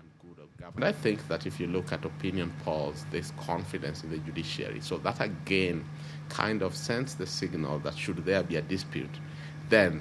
But 0.74 0.84
I 0.84 0.92
think 0.92 1.26
that 1.28 1.45
if 1.47 1.61
you 1.61 1.66
look 1.66 1.92
at 1.92 2.05
opinion 2.05 2.53
polls, 2.64 3.05
there's 3.11 3.32
confidence 3.36 4.03
in 4.03 4.11
the 4.11 4.18
judiciary. 4.18 4.80
So 4.80 4.97
that 4.99 5.20
again 5.20 5.84
kind 6.30 6.62
of 6.62 6.74
sends 6.74 7.14
the 7.14 7.26
signal 7.26 7.78
that 7.80 7.95
should 7.99 8.24
there 8.24 8.42
be 8.42 8.57
a 8.57 8.62
dispute, 8.62 9.20
then 9.68 10.01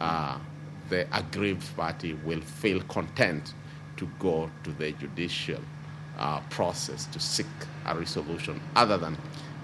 uh, 0.00 0.38
the 0.88 1.06
aggrieved 1.12 1.76
party 1.76 2.14
will 2.24 2.40
feel 2.40 2.80
content 2.88 3.52
to 3.98 4.08
go 4.18 4.50
to 4.64 4.70
the 4.78 4.92
judicial 5.00 5.60
uh, 6.18 6.40
process 6.50 7.06
to 7.12 7.20
seek 7.20 7.68
a 7.86 7.94
resolution 7.94 8.60
other 8.76 8.98
than 8.98 9.16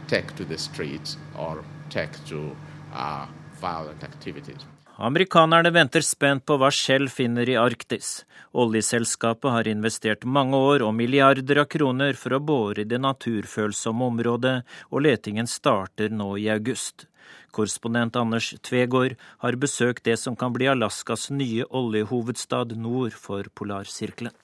take 0.07 0.37
to 0.37 0.45
the 0.45 0.59
streets 0.59 1.17
or 1.39 1.65
take 1.91 2.13
to 2.27 2.57
uh, 2.93 3.27
violent 3.61 4.05
activities. 4.05 4.67
Amerikanerne 4.97 5.71
venter 5.75 6.05
spent 6.07 6.45
på 6.47 6.55
hva 6.55 6.69
Shell 6.71 7.09
finner 7.11 7.49
i 7.51 7.57
Arktis. 7.59 8.21
Oljeselskapet 8.55 9.51
har 9.51 9.67
investert 9.67 10.23
mange 10.25 10.55
år 10.55 10.85
og 10.87 10.95
milliarder 10.95 11.65
av 11.65 11.67
kroner 11.73 12.15
for 12.15 12.37
å 12.37 12.39
bore 12.39 12.85
i 12.85 12.87
det 12.87 13.01
naturfølsomme 13.03 14.07
området, 14.13 14.55
og 14.95 15.03
letingen 15.03 15.51
starter 15.51 16.15
nå 16.15 16.37
i 16.39 16.47
august. 16.55 17.09
Korrespondent 17.55 18.17
Anders 18.19 18.53
Tvegård 18.67 19.15
har 19.45 19.61
besøkt 19.63 20.05
det 20.09 20.19
som 20.19 20.37
kan 20.37 20.53
bli 20.55 20.67
Alaskas 20.71 21.31
nye 21.31 21.65
oljehovedstad 21.71 22.75
nord 22.77 23.15
for 23.15 23.47
polarsirkelen. 23.55 24.35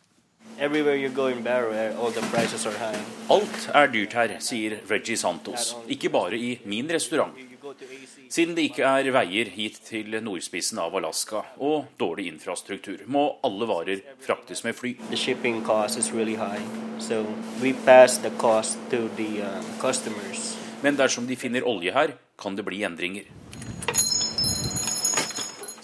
Alt 3.36 3.68
er 3.80 3.86
dyrt 3.94 4.16
her, 4.18 4.34
sier 4.44 4.76
Reggie 4.90 5.16
Santos. 5.16 5.74
Ikke 5.88 6.10
bare 6.12 6.36
i 6.36 6.58
min 6.68 6.90
restaurant. 6.92 7.32
Siden 8.30 8.54
det 8.56 8.66
ikke 8.68 8.84
er 8.84 9.08
veier 9.14 9.48
hit 9.54 9.80
til 9.88 10.20
nordspissen 10.22 10.78
av 10.82 10.94
Alaska 11.00 11.42
og 11.58 11.90
dårlig 12.00 12.28
infrastruktur, 12.34 13.02
må 13.06 13.24
alle 13.46 13.66
varer 13.68 14.04
fraktes 14.20 14.64
med 14.64 14.76
fly. 14.76 14.96
Really 16.12 16.36
so 16.98 17.24
the, 19.16 19.42
uh, 19.42 20.59
Men 20.80 20.96
dersom 20.96 21.26
de 21.28 21.36
finner 21.36 21.66
olje 21.68 21.92
her, 21.92 22.14
kan 22.40 22.56
det 22.56 22.64
bli 22.64 22.82
endringer. 22.84 23.28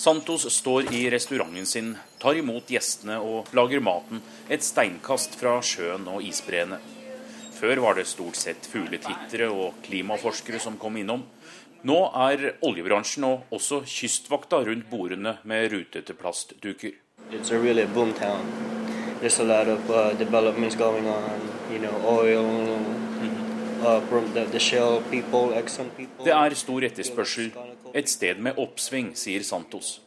Santos 0.06 0.46
står 0.54 0.92
i 0.94 1.10
restauranten 1.10 1.66
sin, 1.66 1.96
tar 2.22 2.38
imot 2.38 2.70
gjestene 2.70 3.16
og 3.18 3.48
lager 3.58 3.80
maten 3.82 4.20
et 4.48 4.62
steinkast 4.62 5.34
fra 5.40 5.56
sjøen 5.66 6.06
og 6.12 6.22
isbreene. 6.22 6.78
Før 7.56 7.80
var 7.82 7.96
det 7.98 8.06
stort 8.06 8.38
sett 8.38 8.68
fugletittere 8.70 9.48
og 9.50 9.80
klimaforskere 9.82 10.60
som 10.62 10.76
kom 10.78 11.00
innom. 11.00 11.24
Nå 11.86 11.96
er 12.28 12.52
oljebransjen 12.66 13.26
og 13.26 13.52
også 13.56 13.82
kystvakta 13.88 14.62
rundt 14.68 14.88
bordene 14.90 15.36
med 15.44 15.72
rutete 15.72 16.14
plastduker. 16.14 16.94
Really 17.50 17.86
There's 19.20 19.40
a 19.40 19.44
lot 19.44 19.66
of 19.66 19.90
uh, 19.90 20.12
developments 20.12 20.76
going 20.76 21.08
on, 21.08 21.40
Det 26.24 26.34
er 26.34 26.54
stor 26.58 26.86
etterspørsel, 26.88 27.52
et 27.94 28.10
sted 28.10 28.42
med 28.42 28.58
oppsving, 28.58 29.12
sier 29.18 29.46
Santos. 29.46 30.00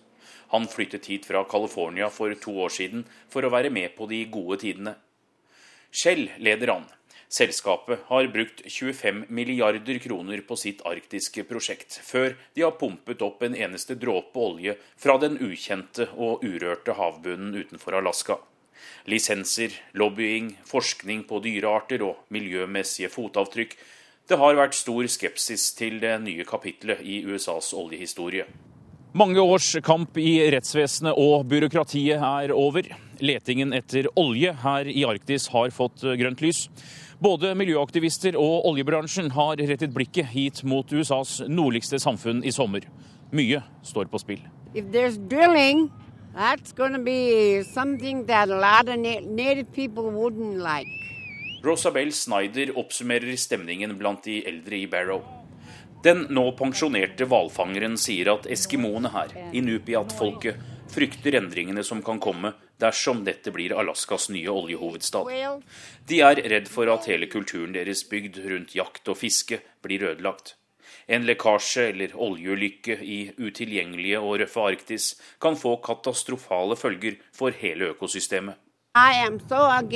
Han 0.51 0.65
flyttet 0.67 1.05
hit 1.07 1.27
fra 1.29 1.43
California 1.49 2.09
for 2.09 2.33
to 2.41 2.55
år 2.65 2.73
siden 2.73 3.05
for 3.29 3.45
å 3.45 3.51
være 3.53 3.69
med 3.73 3.93
på 3.95 4.07
de 4.09 4.23
gode 4.33 4.59
tidene. 4.63 4.95
Shell 5.91 6.27
leder 6.41 6.73
an. 6.73 6.87
Selskapet 7.29 8.07
har 8.09 8.27
brukt 8.33 8.63
25 8.65 9.27
milliarder 9.29 9.99
kroner 10.01 10.41
på 10.41 10.55
sitt 10.57 10.81
arktiske 10.89 11.43
prosjekt, 11.45 11.99
før 12.01 12.33
de 12.57 12.65
har 12.65 12.73
pumpet 12.79 13.21
opp 13.21 13.43
en 13.45 13.57
eneste 13.57 13.93
dråpe 14.01 14.41
olje 14.41 14.73
fra 14.97 15.19
den 15.21 15.37
ukjente 15.37 16.09
og 16.17 16.41
urørte 16.41 16.97
havbunnen 16.97 17.53
utenfor 17.53 17.99
Alaska. 18.01 18.39
Lisenser, 19.09 19.73
lobbying, 19.93 20.53
forskning 20.67 21.25
på 21.29 21.41
dyrearter 21.43 22.03
og 22.05 22.25
miljømessige 22.33 23.09
fotavtrykk. 23.13 23.75
Det 24.29 24.37
har 24.37 24.57
vært 24.59 24.77
stor 24.77 25.07
skepsis 25.09 25.71
til 25.77 25.97
det 26.03 26.15
nye 26.21 26.45
kapitlet 26.45 27.01
i 27.01 27.23
USAs 27.25 27.71
oljehistorie. 27.73 28.45
Mange 29.17 29.41
års 29.41 29.71
kamp 29.81 30.17
i 30.21 30.37
rettsvesenet 30.53 31.17
og 31.17 31.47
byråkratiet 31.49 32.21
er 32.21 32.51
over. 32.53 32.85
Letingen 33.25 33.73
etter 33.73 34.05
olje 34.13 34.53
her 34.61 34.85
i 34.85 35.01
Arktis 35.09 35.47
har 35.49 35.73
fått 35.73 36.05
grønt 36.05 36.43
lys. 36.45 36.67
Både 37.19 37.55
miljøaktivister 37.57 38.37
og 38.39 38.67
oljebransjen 38.69 39.33
har 39.33 39.57
rettet 39.59 39.95
blikket 39.95 40.29
hit 40.31 40.61
mot 40.63 40.93
USAs 40.93 41.41
nordligste 41.49 41.97
samfunn 41.99 42.45
i 42.45 42.53
sommer. 42.53 42.85
Mye 43.33 43.63
står 43.83 44.07
på 44.13 44.21
spill. 44.21 44.45
Drilling, 50.15 50.57
like. 50.57 50.87
Rosabel 51.63 52.11
Snyder 52.11 52.77
oppsummerer 52.77 53.35
stemningen 53.35 53.97
blant 53.97 54.23
de 54.23 54.47
eldre 54.47 54.75
i 54.77 54.87
Barrow. 54.87 55.23
Den 56.03 56.27
nå 56.31 56.45
pensjonerte 56.55 57.25
hvalfangeren 57.27 57.97
sier 57.99 58.29
at 58.31 58.45
eskimoene 58.47 59.11
her, 59.11 59.33
inupiat-folket, 59.51 60.61
frykter 60.89 61.35
endringene 61.41 61.83
som 61.83 61.99
kan 62.05 62.21
komme 62.23 62.53
dersom 62.79 63.25
dette 63.25 63.51
blir 63.51 63.75
Alaskas 63.75 64.29
nye 64.31 64.47
oljehovedstad. 64.47 65.27
De 66.07 66.21
er 66.23 66.39
redd 66.53 66.71
for 66.71 66.87
at 66.93 67.09
hele 67.11 67.27
kulturen 67.27 67.75
deres 67.75 68.05
bygd 68.07 68.39
rundt 68.45 68.77
jakt 68.77 69.11
og 69.11 69.19
fiske 69.19 69.59
blir 69.83 70.07
ødelagt. 70.13 70.58
En 71.09 71.25
lekkasje 71.25 71.87
eller 71.89 72.11
oljeulykke 72.13 72.99
i 73.01 73.19
utilgjengelige 73.41 74.19
og 74.21 74.39
røffe 74.43 74.61
Arktis 74.61 75.05
kan 75.41 75.57
få 75.57 75.79
katastrofale 75.81 76.77
følger 76.77 77.17
for 77.33 77.49
hele 77.49 77.89
økosystemet. 77.95 78.55
So 79.49 79.57
um. 79.57 79.89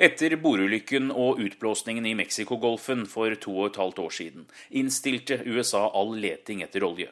Etter 0.00 0.36
borulykken 0.40 1.10
og 1.12 1.40
utblåsningen 1.44 2.06
i 2.06 2.14
Mexicogolfen 2.16 3.06
for 3.06 3.34
to 3.36 3.56
og 3.58 3.66
et 3.70 3.80
halvt 3.82 3.98
år 3.98 4.14
siden 4.16 4.46
innstilte 4.70 5.42
USA 5.46 5.90
all 5.94 6.14
leting 6.16 6.62
etter 6.64 6.86
olje. 6.86 7.10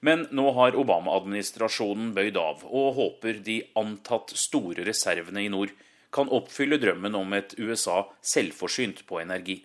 Men 0.00 0.26
nå 0.30 0.50
har 0.56 0.78
Obama-administrasjonen 0.78 2.12
bøyd 2.16 2.38
av, 2.40 2.64
og 2.64 2.94
håper 2.98 3.40
de 3.44 3.60
antatt 3.78 4.34
store 4.36 4.86
reservene 4.88 5.44
i 5.44 5.52
nord 5.52 5.74
kan 6.14 6.30
oppfylle 6.32 6.78
drømmen 6.80 7.16
om 7.18 7.34
et 7.36 7.54
USA 7.58 8.04
selvforsynt 8.24 9.04
på 9.08 9.20
energi. 9.20 9.60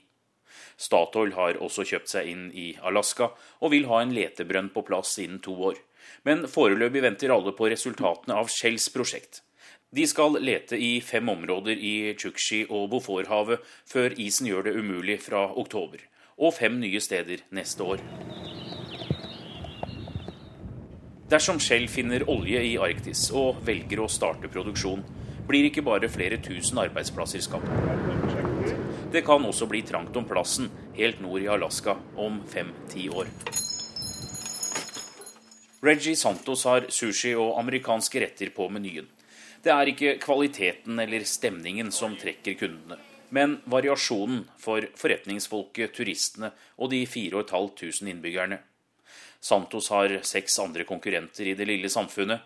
Statoil 0.77 1.33
har 1.37 1.59
også 1.63 1.85
kjøpt 1.87 2.11
seg 2.11 2.29
inn 2.31 2.45
i 2.51 2.73
Alaska 2.83 3.29
og 3.61 3.73
vil 3.73 3.87
ha 3.91 4.01
en 4.03 4.13
letebrønn 4.15 4.71
på 4.73 4.83
plass 4.87 5.15
innen 5.21 5.41
to 5.43 5.55
år. 5.69 5.79
Men 6.27 6.47
foreløpig 6.51 7.03
venter 7.03 7.33
alle 7.35 7.53
på 7.55 7.69
resultatene 7.71 8.35
av 8.35 8.51
Shells 8.51 8.89
prosjekt. 8.93 9.41
De 9.93 10.07
skal 10.09 10.39
lete 10.41 10.79
i 10.81 10.97
fem 11.05 11.29
områder 11.29 11.77
i 11.77 12.15
Chukchi 12.17 12.63
og 12.65 12.89
Boforhavet 12.95 13.61
før 13.89 14.15
isen 14.17 14.49
gjør 14.49 14.67
det 14.67 14.77
umulig 14.79 15.19
fra 15.21 15.45
oktober, 15.53 16.01
og 16.41 16.55
fem 16.57 16.79
nye 16.81 17.01
steder 17.03 17.45
neste 17.53 17.85
år. 17.85 18.01
Dersom 21.33 21.57
Shell 21.59 21.87
finner 21.89 22.21
olje 22.29 22.59
i 22.61 22.73
Arktis 22.77 23.23
og 23.33 23.63
velger 23.65 24.03
å 24.03 24.09
starte 24.11 24.45
produksjon, 24.53 24.99
blir 25.47 25.65
ikke 25.65 25.81
bare 25.81 26.05
flere 26.05 26.37
tusen 26.37 26.77
arbeidsplasser 26.77 27.41
skapt. 27.41 27.71
Det 29.09 29.23
kan 29.25 29.41
også 29.41 29.65
bli 29.71 29.79
trangt 29.81 30.13
om 30.19 30.27
plassen 30.29 30.67
helt 30.93 31.23
nord 31.25 31.41
i 31.41 31.47
Alaska 31.49 31.95
om 32.21 32.37
fem-ti 32.45 33.07
år. 33.09 33.31
Reggie 35.81 36.13
Santos 36.15 36.67
har 36.69 36.85
sushi 36.93 37.31
og 37.33 37.57
amerikanske 37.63 38.21
retter 38.21 38.51
på 38.53 38.67
menyen. 38.69 39.07
Det 39.65 39.73
er 39.73 39.89
ikke 39.89 40.19
kvaliteten 40.21 41.01
eller 41.01 41.25
stemningen 41.25 41.89
som 41.89 42.13
trekker 42.13 42.59
kundene, 42.61 42.99
men 43.33 43.57
variasjonen 43.73 44.45
for 44.61 44.85
forretningsfolket, 45.01 45.95
turistene 45.97 46.53
og 46.77 46.93
de 46.93 47.01
4500 47.09 48.13
innbyggerne. 48.13 48.61
Santos 49.43 49.89
har 49.89 50.19
seks 50.23 50.59
andre 50.59 50.83
konkurrenter 50.87 51.47
i 51.51 51.53
det 51.59 51.65
lille 51.67 51.89
samfunnet, 51.91 52.39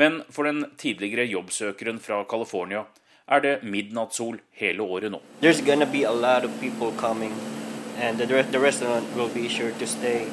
men 0.00 0.22
for 0.32 0.48
den 0.48 0.64
tidligere 0.80 1.26
jobbsøkeren 1.28 1.98
fra 2.00 2.22
California 2.24 2.86
er 3.28 3.42
det 3.44 3.52
midnattssol 3.68 4.38
hele 4.56 4.82
året 4.82 5.12
nå. 5.12 5.20
And 8.00 8.18
the, 8.18 8.26
the 8.26 8.60
restaurant 8.60 9.04
will 9.16 9.28
be 9.28 9.48
sure 9.48 9.72
to 9.72 9.86
stay 9.86 10.28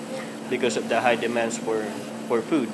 because 0.50 0.78
of 0.78 0.88
the 0.88 1.02
high 1.02 1.16
demands 1.16 1.58
for, 1.58 1.84
for 2.28 2.42
food. 2.42 2.70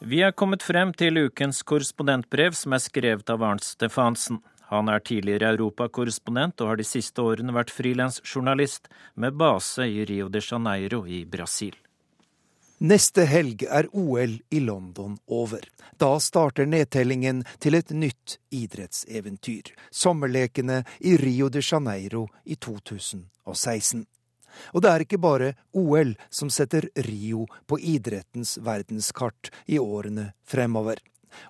Vi 0.00 0.22
er 0.22 0.32
kommet 0.32 0.62
frem 0.62 0.94
til 0.94 1.18
ukens 1.28 1.62
korrespondentbrev, 1.62 2.52
som 2.56 2.72
er 2.72 2.82
skrevet 2.82 3.30
av 3.30 3.42
Arnt 3.42 3.64
Stefansen. 3.64 4.40
Han 4.72 4.88
er 4.88 5.02
tidligere 5.04 5.52
europakorrespondent 5.54 6.60
og 6.64 6.72
har 6.72 6.80
de 6.80 6.86
siste 6.88 7.22
årene 7.22 7.54
vært 7.54 7.72
frilansjournalist 7.74 8.88
med 9.20 9.36
base 9.36 9.86
i 9.88 10.04
Rio 10.08 10.30
de 10.32 10.40
Janeiro 10.40 11.04
i 11.06 11.24
Brasil. 11.28 11.76
Neste 12.84 13.22
helg 13.28 13.62
er 13.70 13.86
OL 13.96 14.34
i 14.50 14.60
London 14.60 15.14
over. 15.30 15.62
Da 15.96 16.16
starter 16.20 16.66
nedtellingen 16.66 17.44
til 17.62 17.78
et 17.78 17.92
nytt 17.94 18.38
idrettseventyr. 18.52 19.70
Sommerlekene 19.94 20.82
i 21.00 21.14
Rio 21.16 21.48
de 21.48 21.62
Janeiro 21.62 22.26
i 22.44 22.56
2016. 22.56 24.04
Og 24.74 24.82
det 24.82 24.90
er 24.90 25.04
ikke 25.06 25.22
bare 25.22 25.54
OL 25.72 26.12
som 26.30 26.50
setter 26.50 26.88
Rio 27.06 27.46
på 27.66 27.78
idrettens 27.78 28.58
verdenskart 28.58 29.52
i 29.66 29.78
årene 29.78 30.32
fremover. 30.46 30.98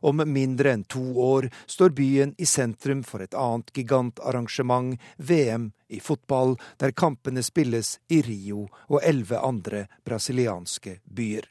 Om 0.02 0.22
mindre 0.26 0.74
enn 0.74 0.84
to 0.84 1.04
år 1.20 1.48
står 1.66 1.94
byen 1.96 2.34
i 2.38 2.46
sentrum 2.46 3.02
for 3.06 3.24
et 3.24 3.34
annet 3.34 3.72
gigantarrangement, 3.72 5.00
VM 5.16 5.72
i 5.88 6.00
fotball, 6.00 6.56
der 6.78 6.92
kampene 6.92 7.42
spilles 7.42 7.98
i 8.08 8.22
Rio 8.22 8.68
og 8.88 9.00
elleve 9.02 9.40
andre 9.40 9.86
brasilianske 10.04 10.98
byer. 11.04 11.48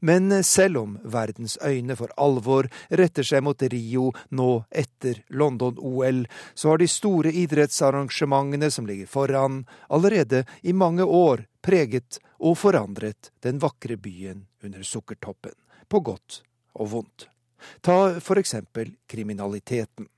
Men 0.00 0.44
selv 0.44 0.78
om 0.78 0.98
verdens 1.02 1.58
øyne 1.64 1.96
for 1.98 2.12
alvor 2.16 2.68
retter 2.90 3.26
seg 3.26 3.42
mot 3.42 3.62
Rio 3.72 4.12
nå 4.30 4.50
etter 4.70 5.24
London-OL, 5.28 6.22
så 6.54 6.70
har 6.70 6.78
de 6.78 6.88
store 6.88 7.32
idrettsarrangementene 7.34 8.70
som 8.70 8.86
ligger 8.86 9.10
foran, 9.10 9.64
allerede 9.88 10.44
i 10.62 10.72
mange 10.72 11.04
år 11.04 11.48
preget 11.62 12.20
og 12.38 12.58
forandret 12.58 13.32
den 13.42 13.58
vakre 13.58 13.96
byen 13.96 14.46
under 14.62 14.86
sukkertoppen, 14.86 15.56
på 15.88 16.00
godt 16.00 16.42
og 16.78 16.92
vondt. 16.94 17.26
Ta 17.80 18.18
for 18.20 18.40
eksempel 18.40 18.94
kriminaliteten. 19.10 20.08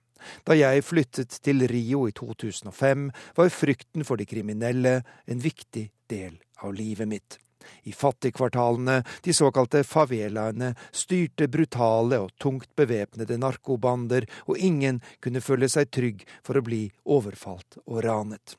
Da 0.44 0.56
jeg 0.56 0.84
flyttet 0.84 1.38
til 1.44 1.64
Rio 1.68 2.06
i 2.08 2.12
2005, 2.16 3.06
var 3.36 3.54
frykten 3.54 4.04
for 4.04 4.20
de 4.20 4.28
kriminelle 4.28 5.00
en 5.26 5.40
viktig 5.40 5.86
del 6.10 6.36
av 6.60 6.74
livet 6.76 7.08
mitt. 7.08 7.38
I 7.84 7.92
fattigkvartalene, 7.92 9.02
de 9.24 9.34
såkalte 9.36 9.82
favelaene, 9.84 10.72
styrte 10.92 11.48
brutale 11.48 12.20
og 12.24 12.32
tungt 12.40 12.72
bevæpnede 12.76 13.38
narkobander, 13.40 14.26
og 14.48 14.58
ingen 14.58 15.00
kunne 15.20 15.44
føle 15.44 15.68
seg 15.68 15.92
trygg 15.92 16.24
for 16.46 16.58
å 16.60 16.64
bli 16.64 16.86
overfalt 17.04 17.80
og 17.86 18.02
ranet. 18.04 18.56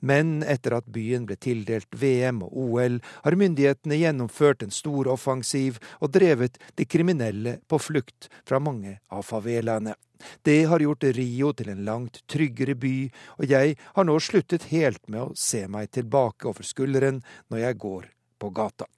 Men 0.00 0.42
etter 0.42 0.76
at 0.78 0.88
byen 0.92 1.26
ble 1.28 1.36
tildelt 1.40 1.90
VM 1.98 2.42
og 2.46 2.56
OL, 2.66 3.00
har 3.24 3.38
myndighetene 3.40 3.98
gjennomført 4.00 4.64
en 4.64 4.74
stor 4.74 5.10
offensiv 5.12 5.80
og 6.00 6.14
drevet 6.16 6.58
de 6.78 6.86
kriminelle 6.88 7.58
på 7.68 7.80
flukt 7.82 8.30
fra 8.48 8.60
mange 8.62 8.98
av 9.10 9.26
favelaene. 9.28 9.96
Det 10.42 10.64
har 10.70 10.80
gjort 10.80 11.04
Rio 11.16 11.52
til 11.52 11.70
en 11.72 11.84
langt 11.84 12.22
tryggere 12.30 12.76
by, 12.80 12.96
og 13.38 13.50
jeg 13.50 13.76
har 13.96 14.08
nå 14.08 14.16
sluttet 14.22 14.70
helt 14.72 15.02
med 15.08 15.20
å 15.20 15.36
se 15.36 15.66
meg 15.68 15.92
tilbake 15.92 16.48
over 16.48 16.64
skulderen 16.64 17.22
når 17.52 17.66
jeg 17.66 17.80
går 17.84 18.10
på 18.40 18.52
gata. 18.54 18.88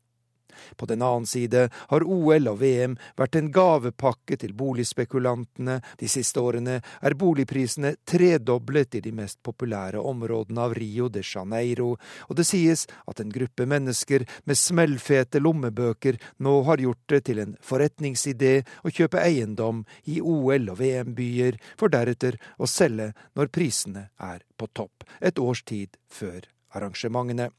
På 0.77 0.87
den 0.87 1.03
annen 1.03 1.27
side 1.27 1.67
har 1.73 2.07
OL 2.07 2.51
og 2.53 2.61
VM 2.61 2.97
vært 3.19 3.39
en 3.39 3.51
gavepakke 3.55 4.39
til 4.41 4.55
boligspekulantene. 4.57 5.81
De 6.01 6.09
siste 6.11 6.41
årene 6.41 6.81
er 6.81 7.19
boligprisene 7.19 7.95
tredoblet 8.09 8.99
i 8.99 9.05
de 9.05 9.13
mest 9.17 9.43
populære 9.47 10.01
områdene 10.01 10.67
av 10.67 10.77
Rio 10.77 11.09
de 11.13 11.23
Janeiro, 11.25 11.95
og 12.29 12.37
det 12.39 12.47
sies 12.49 12.87
at 13.07 13.21
en 13.21 13.33
gruppe 13.33 13.67
mennesker 13.69 14.27
med 14.45 14.59
smellfete 14.61 15.41
lommebøker 15.43 16.21
nå 16.45 16.57
har 16.69 16.83
gjort 16.83 17.05
det 17.13 17.23
til 17.29 17.43
en 17.43 17.57
forretningsidé 17.65 18.55
å 18.85 18.93
kjøpe 18.93 19.23
eiendom 19.23 19.85
i 20.05 20.21
OL- 20.21 20.73
og 20.73 20.81
VM-byer, 20.81 21.61
for 21.77 21.93
deretter 21.93 22.39
å 22.59 22.69
selge 22.71 23.13
når 23.37 23.53
prisene 23.55 24.09
er 24.23 24.43
på 24.57 24.69
topp, 24.73 25.07
et 25.21 25.39
års 25.39 25.63
tid 25.67 25.97
før 26.09 26.47
arrangementene. 26.77 27.51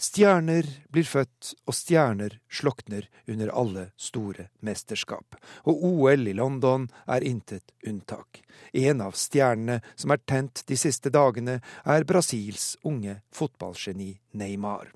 Stjerner 0.00 0.64
blir 0.88 1.04
født, 1.04 1.50
og 1.68 1.76
stjerner 1.76 2.38
slokner 2.48 3.04
under 3.28 3.50
alle 3.52 3.82
store 4.00 4.46
mesterskap, 4.64 5.36
og 5.68 5.84
OL 5.84 6.30
i 6.30 6.32
London 6.38 6.86
er 7.04 7.26
intet 7.28 7.74
unntak. 7.84 8.40
En 8.72 9.04
av 9.04 9.18
stjernene 9.20 9.82
som 9.92 10.14
er 10.14 10.22
tent 10.24 10.64
de 10.70 10.78
siste 10.80 11.12
dagene, 11.12 11.58
er 11.84 12.08
Brasils 12.08 12.78
unge 12.80 13.18
fotballgeni 13.36 14.14
Neymar. 14.40 14.88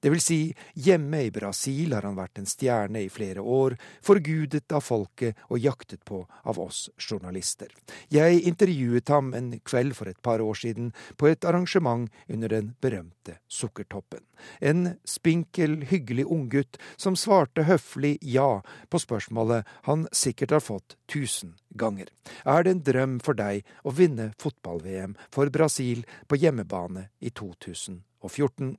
Det 0.00 0.12
vil 0.12 0.22
si, 0.22 0.38
hjemme 0.74 1.24
i 1.26 1.32
Brasil 1.34 1.94
har 1.96 2.06
han 2.06 2.18
vært 2.18 2.40
en 2.40 2.48
stjerne 2.48 3.02
i 3.04 3.10
flere 3.12 3.42
år, 3.42 3.76
forgudet 4.04 4.66
av 4.74 4.84
folket 4.84 5.38
og 5.48 5.62
jaktet 5.62 6.04
på 6.08 6.22
av 6.42 6.60
oss 6.62 6.86
journalister. 6.98 7.70
Jeg 8.12 8.42
intervjuet 8.48 9.08
ham 9.12 9.32
en 9.36 9.52
kveld 9.64 9.96
for 9.98 10.10
et 10.10 10.20
par 10.22 10.42
år 10.44 10.58
siden 10.58 10.92
på 11.16 11.30
et 11.30 11.44
arrangement 11.48 12.08
under 12.28 12.48
den 12.52 12.74
berømte 12.80 13.38
Sukkertoppen. 13.48 14.24
En 14.60 14.94
spinkel, 15.04 15.82
hyggelig 15.90 16.24
unggutt 16.30 16.78
som 16.96 17.16
svarte 17.18 17.64
høflig 17.68 18.16
ja 18.22 18.60
på 18.88 19.00
spørsmålet 19.02 19.66
han 19.88 20.06
sikkert 20.14 20.54
har 20.56 20.64
fått 20.64 20.96
tusen 21.10 21.56
ganger. 21.78 22.08
Er 22.44 22.64
det 22.64 22.74
en 22.74 22.84
drøm 22.86 23.16
for 23.24 23.38
deg 23.38 23.66
å 23.84 23.94
vinne 23.94 24.32
fotball-VM 24.40 25.16
for 25.34 25.50
Brasil 25.54 26.04
på 26.28 26.38
hjemmebane 26.40 27.08
i 27.20 27.30
2014? 27.30 28.76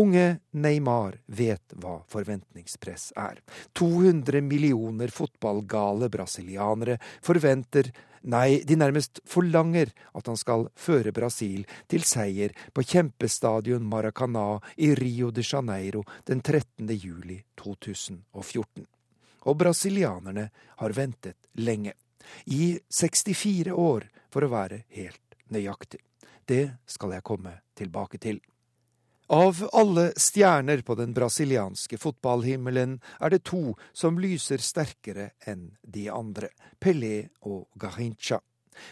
Unge 0.00 0.38
Neymar 0.50 1.18
vet 1.26 1.74
hva 1.80 1.98
forventningspress 2.08 3.12
er. 3.16 3.40
200 3.78 4.40
millioner 4.44 5.12
fotballgale 5.12 6.08
brasilianere 6.12 6.98
forventer, 7.24 7.90
nei, 8.22 8.62
de 8.66 8.76
nærmest 8.78 9.20
forlanger, 9.28 9.92
at 10.14 10.30
han 10.30 10.38
skal 10.38 10.68
føre 10.78 11.12
Brasil 11.12 11.66
til 11.90 12.06
seier 12.06 12.54
på 12.72 12.84
kjempestadion 12.86 13.84
Maracanã 13.88 14.60
i 14.76 14.92
Rio 14.98 15.30
de 15.30 15.44
Janeiro 15.46 16.04
den 16.28 16.40
13. 16.40 16.88
juli 16.96 17.40
2014. 17.60 18.86
Og 19.42 19.58
brasilianerne 19.58 20.48
har 20.78 20.94
ventet 20.94 21.50
lenge. 21.58 21.92
I 22.46 22.78
64 22.88 23.74
år, 23.74 24.06
for 24.30 24.46
å 24.46 24.52
være 24.52 24.84
helt 24.94 25.36
nøyaktig. 25.52 26.00
Det 26.46 26.78
skal 26.86 27.16
jeg 27.16 27.26
komme 27.26 27.58
tilbake 27.78 28.18
til. 28.22 28.40
Av 29.32 29.68
alle 29.72 30.12
stjerner 30.16 30.82
på 30.84 30.94
den 30.94 31.14
brasilianske 31.16 31.96
fotballhimmelen 31.96 32.98
er 33.16 33.32
det 33.32 33.38
to 33.48 33.78
som 33.96 34.18
lyser 34.20 34.60
sterkere 34.60 35.30
enn 35.48 35.70
de 35.80 36.10
andre, 36.12 36.50
Pelé 36.76 37.30
og 37.48 37.70
Garrincha. 37.80 38.42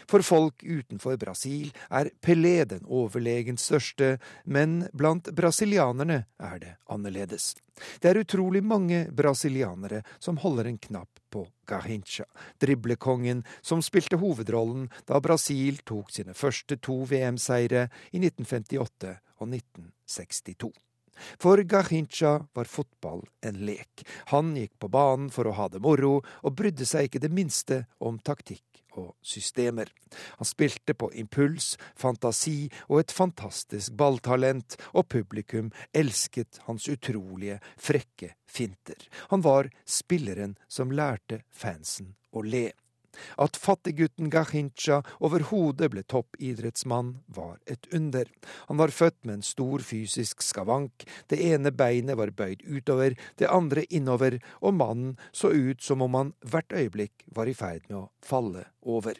For 0.09 0.23
folk 0.25 0.63
utenfor 0.63 1.17
Brasil 1.17 1.71
er 1.89 2.11
Pelé 2.21 2.63
den 2.69 2.85
overlegen 2.85 3.57
største, 3.61 4.17
men 4.45 4.85
blant 4.93 5.31
brasilianerne 5.35 6.23
er 6.41 6.59
det 6.61 6.75
annerledes. 6.91 7.53
Det 8.01 8.11
er 8.11 8.21
utrolig 8.21 8.61
mange 8.63 9.05
brasilianere 9.15 10.03
som 10.19 10.37
holder 10.41 10.69
en 10.69 10.77
knapp 10.77 11.21
på 11.31 11.45
Garrincha, 11.67 12.27
driblekongen 12.61 13.43
som 13.61 13.81
spilte 13.81 14.19
hovedrollen 14.21 14.89
da 15.09 15.21
Brasil 15.23 15.81
tok 15.87 16.11
sine 16.13 16.35
første 16.37 16.77
to 16.77 17.01
VM-seire 17.09 17.87
i 18.11 18.21
1958 18.21 19.15
og 19.41 19.47
1962. 19.47 20.71
For 21.41 21.61
Garrincha 21.69 22.39
var 22.53 22.69
fotball 22.69 23.21
en 23.45 23.59
lek. 23.65 24.05
Han 24.33 24.55
gikk 24.57 24.77
på 24.81 24.89
banen 24.89 25.29
for 25.33 25.47
å 25.47 25.55
ha 25.57 25.67
det 25.69 25.81
moro, 25.83 26.19
og 26.21 26.55
brydde 26.57 26.87
seg 26.87 27.09
ikke 27.09 27.21
det 27.21 27.33
minste 27.33 27.83
om 27.99 28.17
taktikk 28.19 28.80
og 28.97 29.15
systemer. 29.21 29.91
Han 30.39 30.47
spilte 30.47 30.95
på 30.97 31.11
impuls, 31.15 31.77
fantasi 31.95 32.69
og 32.89 33.01
et 33.03 33.15
fantastisk 33.15 33.95
balltalent, 33.97 34.77
og 34.93 35.07
publikum 35.11 35.71
elsket 35.93 36.61
hans 36.67 36.89
utrolige, 36.91 37.59
frekke 37.77 38.35
finter. 38.45 39.07
Han 39.31 39.43
var 39.45 39.71
spilleren 39.85 40.57
som 40.67 40.91
lærte 40.91 41.43
fansen 41.51 42.15
å 42.31 42.43
le. 42.43 42.69
At 43.41 43.57
fattiggutten 43.59 44.29
Gahincha 44.31 45.01
overhodet 45.19 45.91
ble 45.93 46.03
toppidrettsmann, 46.03 47.17
var 47.27 47.57
et 47.65 47.87
under. 47.93 48.29
Han 48.69 48.79
var 48.81 48.93
født 48.95 49.19
med 49.25 49.39
en 49.39 49.45
stor 49.45 49.83
fysisk 49.85 50.43
skavank, 50.45 51.05
det 51.27 51.41
ene 51.51 51.73
beinet 51.75 52.19
var 52.19 52.33
bøyd 52.35 52.63
utover, 52.67 53.17
det 53.37 53.49
andre 53.51 53.83
innover, 53.89 54.39
og 54.61 54.77
mannen 54.79 55.17
så 55.31 55.51
ut 55.51 55.83
som 55.83 56.01
om 56.01 56.17
han 56.17 56.33
hvert 56.45 56.73
øyeblikk 56.73 57.27
var 57.35 57.51
i 57.51 57.57
ferd 57.57 57.87
med 57.89 58.03
å 58.03 58.07
falle 58.25 58.65
over. 58.81 59.19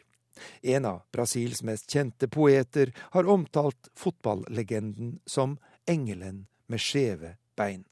En 0.62 0.88
av 0.88 1.02
Brasils 1.12 1.62
mest 1.62 1.90
kjente 1.92 2.28
poeter 2.28 2.92
har 3.12 3.28
omtalt 3.28 3.90
fotballegenden 3.98 5.18
som 5.26 5.58
engelen 5.86 6.46
med 6.66 6.80
skjeve 6.80 7.36
bein. 7.58 7.84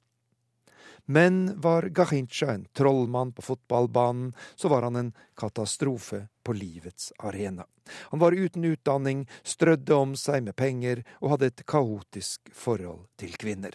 Men 1.10 1.60
var 1.60 1.82
Gahincha 1.82 2.52
en 2.52 2.64
trollmann 2.72 3.32
på 3.32 3.42
fotballbanen, 3.42 4.32
så 4.54 4.68
var 4.68 4.82
han 4.82 4.96
en 4.96 5.12
katastrofe 5.34 6.28
på 6.42 6.52
livets 6.52 7.12
arena. 7.18 7.66
Han 8.14 8.20
var 8.20 8.32
uten 8.32 8.64
utdanning, 8.64 9.28
strødde 9.42 9.94
om 9.94 10.14
seg 10.16 10.44
med 10.46 10.54
penger 10.56 11.02
og 11.18 11.32
hadde 11.34 11.50
et 11.50 11.64
kaotisk 11.66 12.54
forhold 12.54 13.08
til 13.18 13.34
kvinner. 13.42 13.74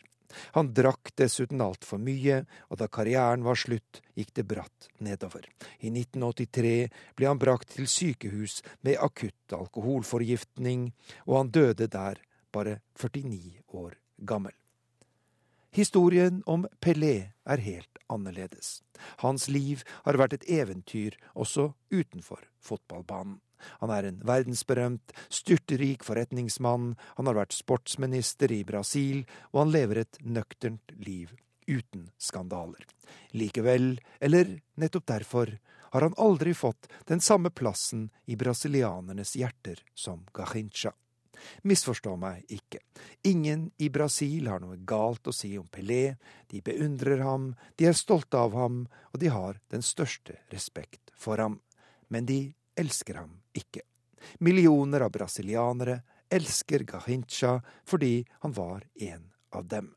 Han 0.56 0.72
drakk 0.80 1.12
dessuten 1.20 1.60
altfor 1.60 2.00
mye, 2.00 2.46
og 2.72 2.80
da 2.80 2.88
karrieren 2.88 3.44
var 3.44 3.60
slutt, 3.60 4.00
gikk 4.16 4.32
det 4.40 4.48
bratt 4.56 4.92
nedover. 5.04 5.44
I 5.84 5.92
1983 5.92 6.76
ble 7.20 7.34
han 7.34 7.42
brakt 7.42 7.76
til 7.76 7.92
sykehus 7.92 8.62
med 8.88 8.96
akutt 8.96 9.60
alkoholforgiftning, 9.60 10.94
og 11.28 11.42
han 11.42 11.52
døde 11.52 11.92
der, 11.92 12.24
bare 12.56 12.80
49 12.96 13.60
år 13.76 14.00
gammel. 14.24 14.56
Historien 15.76 16.40
om 16.46 16.64
Pelé 16.80 17.34
er 17.44 17.60
helt 17.60 17.98
annerledes. 18.08 18.80
Hans 19.20 19.50
liv 19.52 19.82
har 20.06 20.16
vært 20.16 20.38
et 20.38 20.46
eventyr 20.48 21.18
også 21.36 21.74
utenfor 21.92 22.46
fotballbanen. 22.64 23.42
Han 23.82 23.92
er 23.92 24.08
en 24.08 24.22
verdensberømt, 24.24 25.12
styrterik 25.28 26.06
forretningsmann, 26.08 26.94
han 27.18 27.28
har 27.28 27.36
vært 27.42 27.58
sportsminister 27.58 28.54
i 28.56 28.62
Brasil, 28.64 29.26
og 29.52 29.66
han 29.66 29.76
lever 29.76 30.04
et 30.06 30.20
nøkternt 30.24 30.96
liv 30.96 31.34
uten 31.68 32.08
skandaler. 32.24 32.88
Likevel, 33.36 33.98
eller 34.24 34.60
nettopp 34.80 35.10
derfor, 35.12 35.58
har 35.92 36.08
han 36.08 36.16
aldri 36.16 36.54
fått 36.56 36.88
den 37.10 37.20
samme 37.20 37.52
plassen 37.52 38.12
i 38.32 38.40
brasilianernes 38.40 39.36
hjerter 39.36 39.84
som 39.92 40.24
Garrincha. 40.32 40.96
Misforstå 41.64 42.16
meg 42.20 42.44
ikke. 42.52 42.82
Ingen 43.28 43.70
i 43.78 43.90
Brasil 43.90 44.48
har 44.52 44.62
noe 44.64 44.78
galt 44.88 45.28
å 45.28 45.34
si 45.36 45.54
om 45.60 45.68
Pelé. 45.68 46.16
De 46.52 46.62
beundrer 46.66 47.24
ham, 47.26 47.54
de 47.76 47.90
er 47.90 47.98
stolte 47.98 48.40
av 48.40 48.56
ham, 48.58 48.86
og 49.14 49.20
de 49.22 49.32
har 49.34 49.60
den 49.74 49.86
største 49.86 50.40
respekt 50.54 51.14
for 51.16 51.42
ham. 51.42 51.60
Men 52.08 52.28
de 52.30 52.40
elsker 52.80 53.22
ham 53.22 53.40
ikke. 53.56 53.86
Millioner 54.40 55.06
av 55.06 55.14
brasilianere 55.14 56.02
elsker 56.34 56.86
Gahincha 56.88 57.60
fordi 57.86 58.26
han 58.42 58.54
var 58.54 58.88
en 58.96 59.32
av 59.52 59.68
dem. 59.68 59.94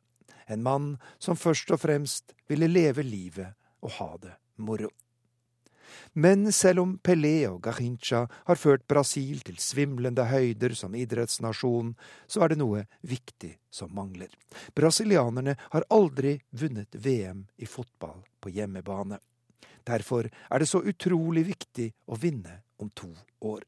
En 0.46 0.62
mann 0.62 0.96
som 1.18 1.36
først 1.36 1.70
og 1.74 1.82
fremst 1.82 2.34
ville 2.48 2.70
leve 2.70 3.04
livet 3.04 3.56
og 3.84 3.94
ha 3.98 4.10
det 4.22 4.34
moro. 4.56 4.90
Men 6.12 6.52
selv 6.52 6.82
om 6.82 6.96
Pelé 6.98 7.46
og 7.48 7.60
Garrincha 7.64 8.26
har 8.48 8.60
ført 8.60 8.86
Brasil 8.90 9.40
til 9.46 9.58
svimlende 9.62 10.26
høyder 10.28 10.74
som 10.78 10.96
idrettsnasjon, 10.98 11.94
så 12.26 12.44
er 12.44 12.52
det 12.52 12.60
noe 12.60 12.84
viktig 13.06 13.54
som 13.70 13.92
mangler. 13.94 14.30
Brasilianerne 14.74 15.56
har 15.60 15.88
aldri 15.94 16.38
vunnet 16.50 16.94
VM 16.94 17.46
i 17.56 17.66
fotball 17.66 18.22
på 18.40 18.52
hjemmebane. 18.54 19.20
Derfor 19.88 20.28
er 20.28 20.58
det 20.58 20.68
så 20.68 20.82
utrolig 20.84 21.46
viktig 21.48 21.92
å 22.06 22.18
vinne 22.20 22.60
om 22.76 22.90
to 22.94 23.10
år. 23.40 23.64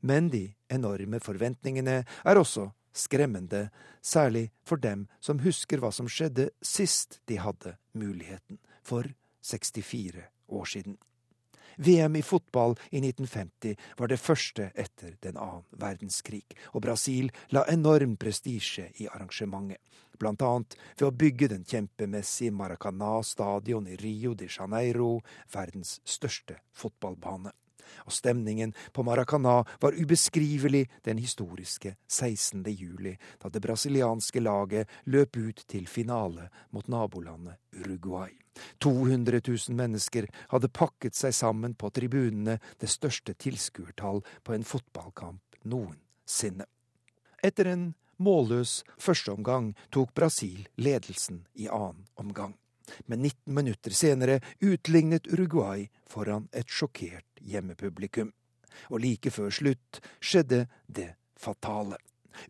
Men 0.00 0.30
de 0.32 0.48
enorme 0.72 1.20
forventningene 1.22 2.00
er 2.04 2.40
også 2.40 2.70
skremmende, 2.94 3.68
særlig 4.02 4.50
for 4.64 4.80
dem 4.80 5.06
som 5.20 5.42
husker 5.42 5.82
hva 5.82 5.90
som 5.92 6.08
skjedde 6.10 6.50
sist 6.62 7.20
de 7.28 7.38
hadde 7.42 7.76
muligheten, 7.92 8.60
for 8.82 9.08
64 9.42 10.22
år 10.48 10.70
siden. 10.70 10.96
VM 11.76 12.16
i 12.16 12.22
fotball 12.22 12.76
i 12.90 13.00
1950 13.00 13.76
var 13.98 14.10
det 14.10 14.20
første 14.20 14.70
etter 14.74 15.16
den 15.24 15.38
annen 15.40 15.64
verdenskrig, 15.80 16.44
og 16.72 16.84
Brasil 16.86 17.30
la 17.54 17.64
enorm 17.70 18.16
prestisje 18.20 18.90
i 19.02 19.08
arrangementet, 19.08 19.80
blant 20.18 20.42
annet 20.46 20.76
ved 20.94 21.08
å 21.08 21.16
bygge 21.24 21.50
den 21.54 21.66
kjempemessige 21.66 22.54
Maracanã 22.54 23.16
stadion 23.26 23.88
i 23.90 23.98
Rio 23.98 24.34
de 24.38 24.48
Janeiro, 24.50 25.18
verdens 25.52 25.98
største 26.04 26.60
fotballbane 26.72 27.52
og 28.04 28.12
stemningen 28.12 28.74
på 28.92 29.02
Maracanã 29.02 29.64
var 29.80 29.98
ubeskrivelig 29.98 30.88
den 31.04 31.18
historiske 31.18 31.96
16. 32.08 32.64
juli, 32.68 33.16
da 33.42 33.48
det 33.48 33.62
brasilianske 33.62 34.40
laget 34.40 34.88
løp 35.04 35.36
ut 35.36 35.64
til 35.68 35.86
finale 35.86 36.48
mot 36.70 36.88
nabolandet 36.88 37.60
Uruguay. 37.76 38.43
200 38.78 39.40
000 39.46 39.76
mennesker 39.76 40.28
hadde 40.52 40.68
pakket 40.68 41.16
seg 41.18 41.34
sammen 41.34 41.74
på 41.74 41.90
tribunene, 41.90 42.58
det 42.78 42.90
største 42.92 43.34
tilskuertall 43.34 44.22
på 44.42 44.54
en 44.54 44.66
fotballkamp 44.66 45.58
noensinne. 45.68 46.66
Etter 47.44 47.68
en 47.72 47.86
målløs 48.16 48.82
førsteomgang 49.00 49.72
tok 49.92 50.14
Brasil 50.14 50.68
ledelsen 50.76 51.44
i 51.54 51.68
annen 51.68 52.06
omgang. 52.14 52.54
Men 53.06 53.22
19 53.22 53.54
minutter 53.54 53.90
senere 53.96 54.40
utlignet 54.60 55.26
Uruguay 55.32 55.88
foran 56.08 56.48
et 56.52 56.68
sjokkert 56.68 57.26
hjemmepublikum. 57.40 58.32
Og 58.92 59.00
like 59.00 59.30
før 59.32 59.52
slutt 59.54 60.02
skjedde 60.20 60.66
det 60.86 61.14
fatale. 61.40 61.96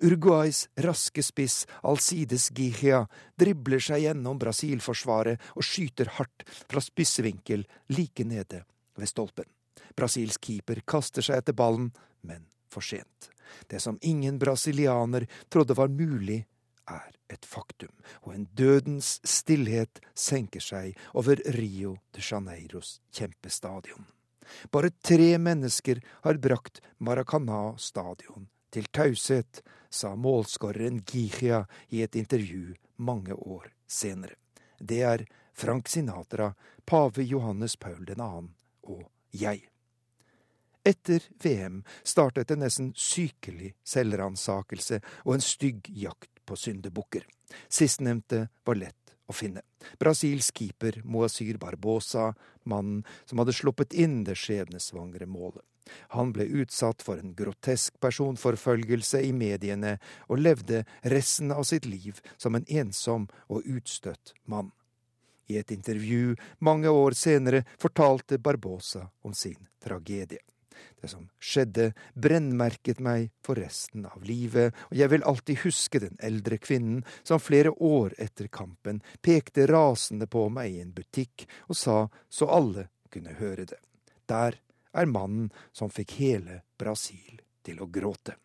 Uruguays 0.02 0.68
raske 0.84 1.22
spiss 1.22 1.66
Alcides 1.82 2.50
Gihia 2.54 3.04
dribler 3.40 3.82
seg 3.82 4.04
gjennom 4.06 4.38
Brasil-forsvaret 4.40 5.52
og 5.54 5.66
skyter 5.66 6.12
hardt 6.18 6.46
fra 6.68 6.82
spissevinkel 6.84 7.66
like 7.94 8.26
nede 8.28 8.64
ved 8.98 9.10
stolpen. 9.10 9.48
Brasils 9.94 10.38
keeper 10.42 10.80
kaster 10.86 11.22
seg 11.22 11.42
etter 11.42 11.56
ballen, 11.56 11.92
men 12.22 12.46
for 12.70 12.82
sent. 12.82 13.30
Det 13.70 13.80
som 13.82 13.98
ingen 14.02 14.38
brasilianer 14.38 15.26
trodde 15.52 15.76
var 15.78 15.92
mulig, 15.92 16.44
er 16.90 17.14
et 17.32 17.46
faktum, 17.48 17.92
og 18.26 18.34
en 18.34 18.48
dødens 18.52 19.16
stillhet 19.24 20.02
senker 20.12 20.60
seg 20.60 20.98
over 21.16 21.40
Rio 21.56 21.94
de 22.12 22.20
Janeiros 22.20 22.98
kjempestadion. 23.14 24.04
Bare 24.68 24.90
tre 25.00 25.38
mennesker 25.40 26.02
har 26.26 26.40
brakt 26.42 26.82
Maracanã 27.00 27.78
stadion 27.80 28.48
til 28.74 28.88
taushet, 28.90 29.62
sa 29.90 30.14
målskåreren 30.18 31.02
Gihia 31.06 31.64
i 31.94 32.02
et 32.02 32.16
intervju 32.18 32.74
mange 32.96 33.34
år 33.34 33.70
senere. 33.86 34.34
Det 34.78 35.02
er 35.02 35.26
Frank 35.54 35.88
Sinatra, 35.88 36.54
pave 36.84 37.22
Johannes 37.22 37.76
Paul 37.76 38.06
2. 38.06 38.48
og 38.82 39.04
jeg. 39.30 39.68
Etter 40.84 41.22
VM 41.42 41.82
startet 42.02 42.50
en 42.50 42.60
nesten 42.60 42.90
sykelig 42.98 43.72
selvransakelse 43.88 45.00
og 45.24 45.36
en 45.36 45.44
stygg 45.44 45.88
jakt 45.88 46.42
på 46.44 46.58
syndebukker. 46.58 47.24
Sistnevnte 47.68 48.48
var 48.66 48.80
lett 48.82 49.14
å 49.26 49.32
finne. 49.32 49.62
Brasils 49.98 50.50
keeper 50.52 51.00
Moasir 51.04 51.56
Barbosa, 51.62 52.34
mannen 52.68 53.04
som 53.24 53.40
hadde 53.40 53.56
sluppet 53.56 53.94
inn 53.96 54.24
det 54.28 54.36
skjebnesvangre 54.36 55.30
målet. 55.30 55.64
Han 56.16 56.32
ble 56.32 56.46
utsatt 56.62 57.02
for 57.02 57.20
en 57.20 57.34
grotesk 57.36 57.98
personforfølgelse 58.00 59.20
i 59.24 59.32
mediene 59.36 59.98
og 60.28 60.40
levde 60.40 60.84
resten 61.12 61.52
av 61.52 61.66
sitt 61.68 61.88
liv 61.88 62.20
som 62.36 62.56
en 62.56 62.66
ensom 62.68 63.28
og 63.48 63.66
utstøtt 63.66 64.34
mann. 64.44 64.72
I 65.46 65.58
et 65.60 65.70
intervju 65.70 66.36
mange 66.64 66.88
år 66.88 67.16
senere 67.18 67.64
fortalte 67.80 68.38
Barbosa 68.40 69.10
om 69.22 69.34
sin 69.36 69.60
tragedie. 69.82 70.40
Det 71.00 71.10
som 71.10 71.26
skjedde, 71.38 71.92
brennmerket 72.16 73.00
meg 73.04 73.28
for 73.44 73.60
resten 73.60 74.06
av 74.08 74.24
livet, 74.24 74.74
og 74.88 74.96
jeg 74.96 75.12
vil 75.12 75.26
alltid 75.28 75.60
huske 75.62 76.00
den 76.02 76.16
eldre 76.24 76.58
kvinnen 76.58 77.04
som 77.22 77.42
flere 77.42 77.74
år 77.76 78.16
etter 78.18 78.48
kampen 78.48 79.02
pekte 79.22 79.68
rasende 79.70 80.26
på 80.30 80.46
meg 80.52 80.72
i 80.72 80.80
en 80.82 80.94
butikk 80.96 81.46
og 81.68 81.78
sa 81.78 81.98
så 82.32 82.48
alle 82.48 82.88
kunne 83.12 83.36
høre 83.38 83.68
det. 83.68 83.80
Der 84.26 84.58
er 84.94 85.10
mannen 85.10 85.50
som 85.72 85.92
fikk 85.92 86.18
hele 86.22 86.62
Brasil 86.78 87.42
til 87.64 87.82
å 87.82 87.90
gråte. 87.90 88.38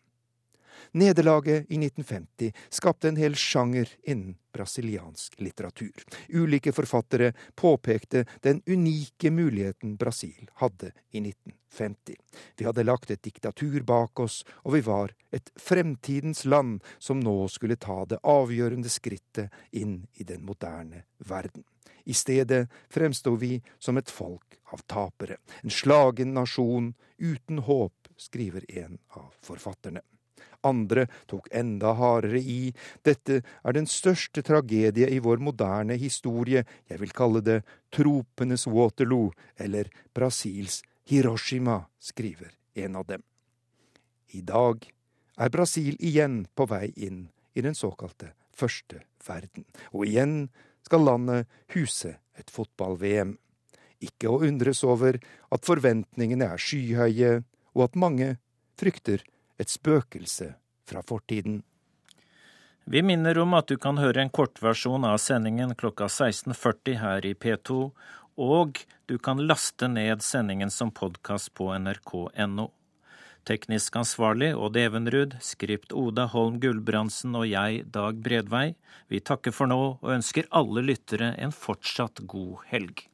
Nederlaget 0.92 1.66
i 1.68 1.76
1950 1.76 2.52
skapte 2.68 3.08
en 3.08 3.16
hel 3.16 3.34
sjanger 3.34 3.88
innen 4.02 4.36
brasiliansk 4.52 5.40
litteratur. 5.40 6.04
Ulike 6.28 6.72
forfattere 6.72 7.32
påpekte 7.54 8.24
den 8.40 8.62
unike 8.66 9.30
muligheten 9.30 9.96
Brasil 9.96 10.50
hadde 10.54 10.90
i 11.10 11.20
1950. 11.20 12.16
Vi 12.56 12.64
hadde 12.66 12.84
lagt 12.84 13.10
et 13.10 13.22
diktatur 13.22 13.82
bak 13.86 14.20
oss, 14.20 14.42
og 14.64 14.74
vi 14.74 14.80
var 14.80 15.14
et 15.30 15.52
fremtidens 15.56 16.44
land 16.44 16.80
som 16.98 17.20
nå 17.20 17.36
skulle 17.48 17.78
ta 17.78 18.02
det 18.04 18.18
avgjørende 18.26 18.90
skrittet 18.90 19.54
inn 19.70 20.00
i 20.14 20.26
den 20.26 20.42
moderne 20.42 21.04
verden. 21.18 21.64
I 22.04 22.14
stedet 22.14 22.68
fremsto 22.88 23.34
vi 23.36 23.60
som 23.78 23.98
et 24.00 24.10
folk 24.10 24.58
av 24.72 24.84
tapere, 24.86 25.40
en 25.62 25.70
slagen 25.70 26.34
nasjon 26.34 26.94
uten 27.18 27.58
håp, 27.66 28.08
skriver 28.16 28.64
en 28.68 28.98
av 29.16 29.34
forfatterne. 29.42 30.02
Andre 30.62 31.06
tok 31.26 31.48
enda 31.56 31.94
hardere 31.96 32.40
i. 32.40 32.72
Dette 33.04 33.40
er 33.40 33.76
den 33.76 33.88
største 33.88 34.42
tragedie 34.44 35.08
i 35.08 35.20
vår 35.24 35.40
moderne 35.40 35.96
historie. 35.96 36.66
Jeg 36.88 37.00
vil 37.00 37.14
kalle 37.16 37.40
det 37.40 37.62
tropenes 37.92 38.66
Waterloo, 38.68 39.32
eller 39.56 39.88
Brasils 40.14 40.82
Hiroshima, 41.08 41.86
skriver 41.98 42.52
en 42.74 42.96
av 43.00 43.06
dem. 43.08 43.24
I 44.36 44.44
dag 44.46 44.84
er 45.40 45.50
Brasil 45.50 45.96
igjen 45.98 46.44
på 46.54 46.68
vei 46.70 46.90
inn 46.96 47.28
i 47.56 47.64
den 47.64 47.74
såkalte 47.74 48.34
første 48.54 49.00
verden, 49.24 49.64
og 49.96 50.04
igjen 50.06 50.50
skal 50.90 51.04
landet 51.06 51.46
huse 51.70 52.16
et 52.34 52.50
fotball-VM. 52.50 53.36
Ikke 54.02 54.26
å 54.26 54.40
undres 54.42 54.80
over 54.82 55.20
at 55.54 55.66
forventningene 55.68 56.48
er 56.50 56.58
skyhøye, 56.58 57.44
og 57.78 57.84
at 57.84 57.98
mange 58.02 58.32
frykter 58.80 59.22
et 59.60 59.70
spøkelse 59.70 60.48
fra 60.90 61.04
fortiden. 61.06 61.60
Vi 62.90 63.04
minner 63.06 63.38
om 63.38 63.54
at 63.54 63.70
du 63.70 63.76
kan 63.78 64.00
høre 64.02 64.24
en 64.24 64.32
kortversjon 64.34 65.06
av 65.06 65.20
sendingen 65.22 65.76
klokka 65.78 66.08
16.40 66.10 66.98
her 66.98 67.28
i 67.28 67.36
P2, 67.38 67.78
og 68.40 68.82
du 69.06 69.14
kan 69.22 69.38
laste 69.46 69.86
ned 69.86 70.24
sendingen 70.26 70.74
som 70.74 70.90
podkast 70.90 71.52
på 71.54 71.70
nrk.no. 71.76 72.66
Teknisk 73.48 73.96
ansvarlig 73.96 74.50
Odd 74.56 74.76
Evenrud, 74.76 75.38
skript 75.40 75.94
Oda 75.96 76.26
Holm 76.28 76.58
Gulbrandsen 76.60 77.34
og 77.38 77.46
jeg, 77.48 77.86
Dag 77.88 78.20
Bredvei. 78.20 78.74
Vi 79.08 79.22
takker 79.24 79.54
for 79.56 79.70
nå 79.70 79.80
og 79.96 80.12
ønsker 80.18 80.48
alle 80.52 80.84
lyttere 80.84 81.32
en 81.40 81.54
fortsatt 81.54 82.20
god 82.28 82.66
helg. 82.70 83.09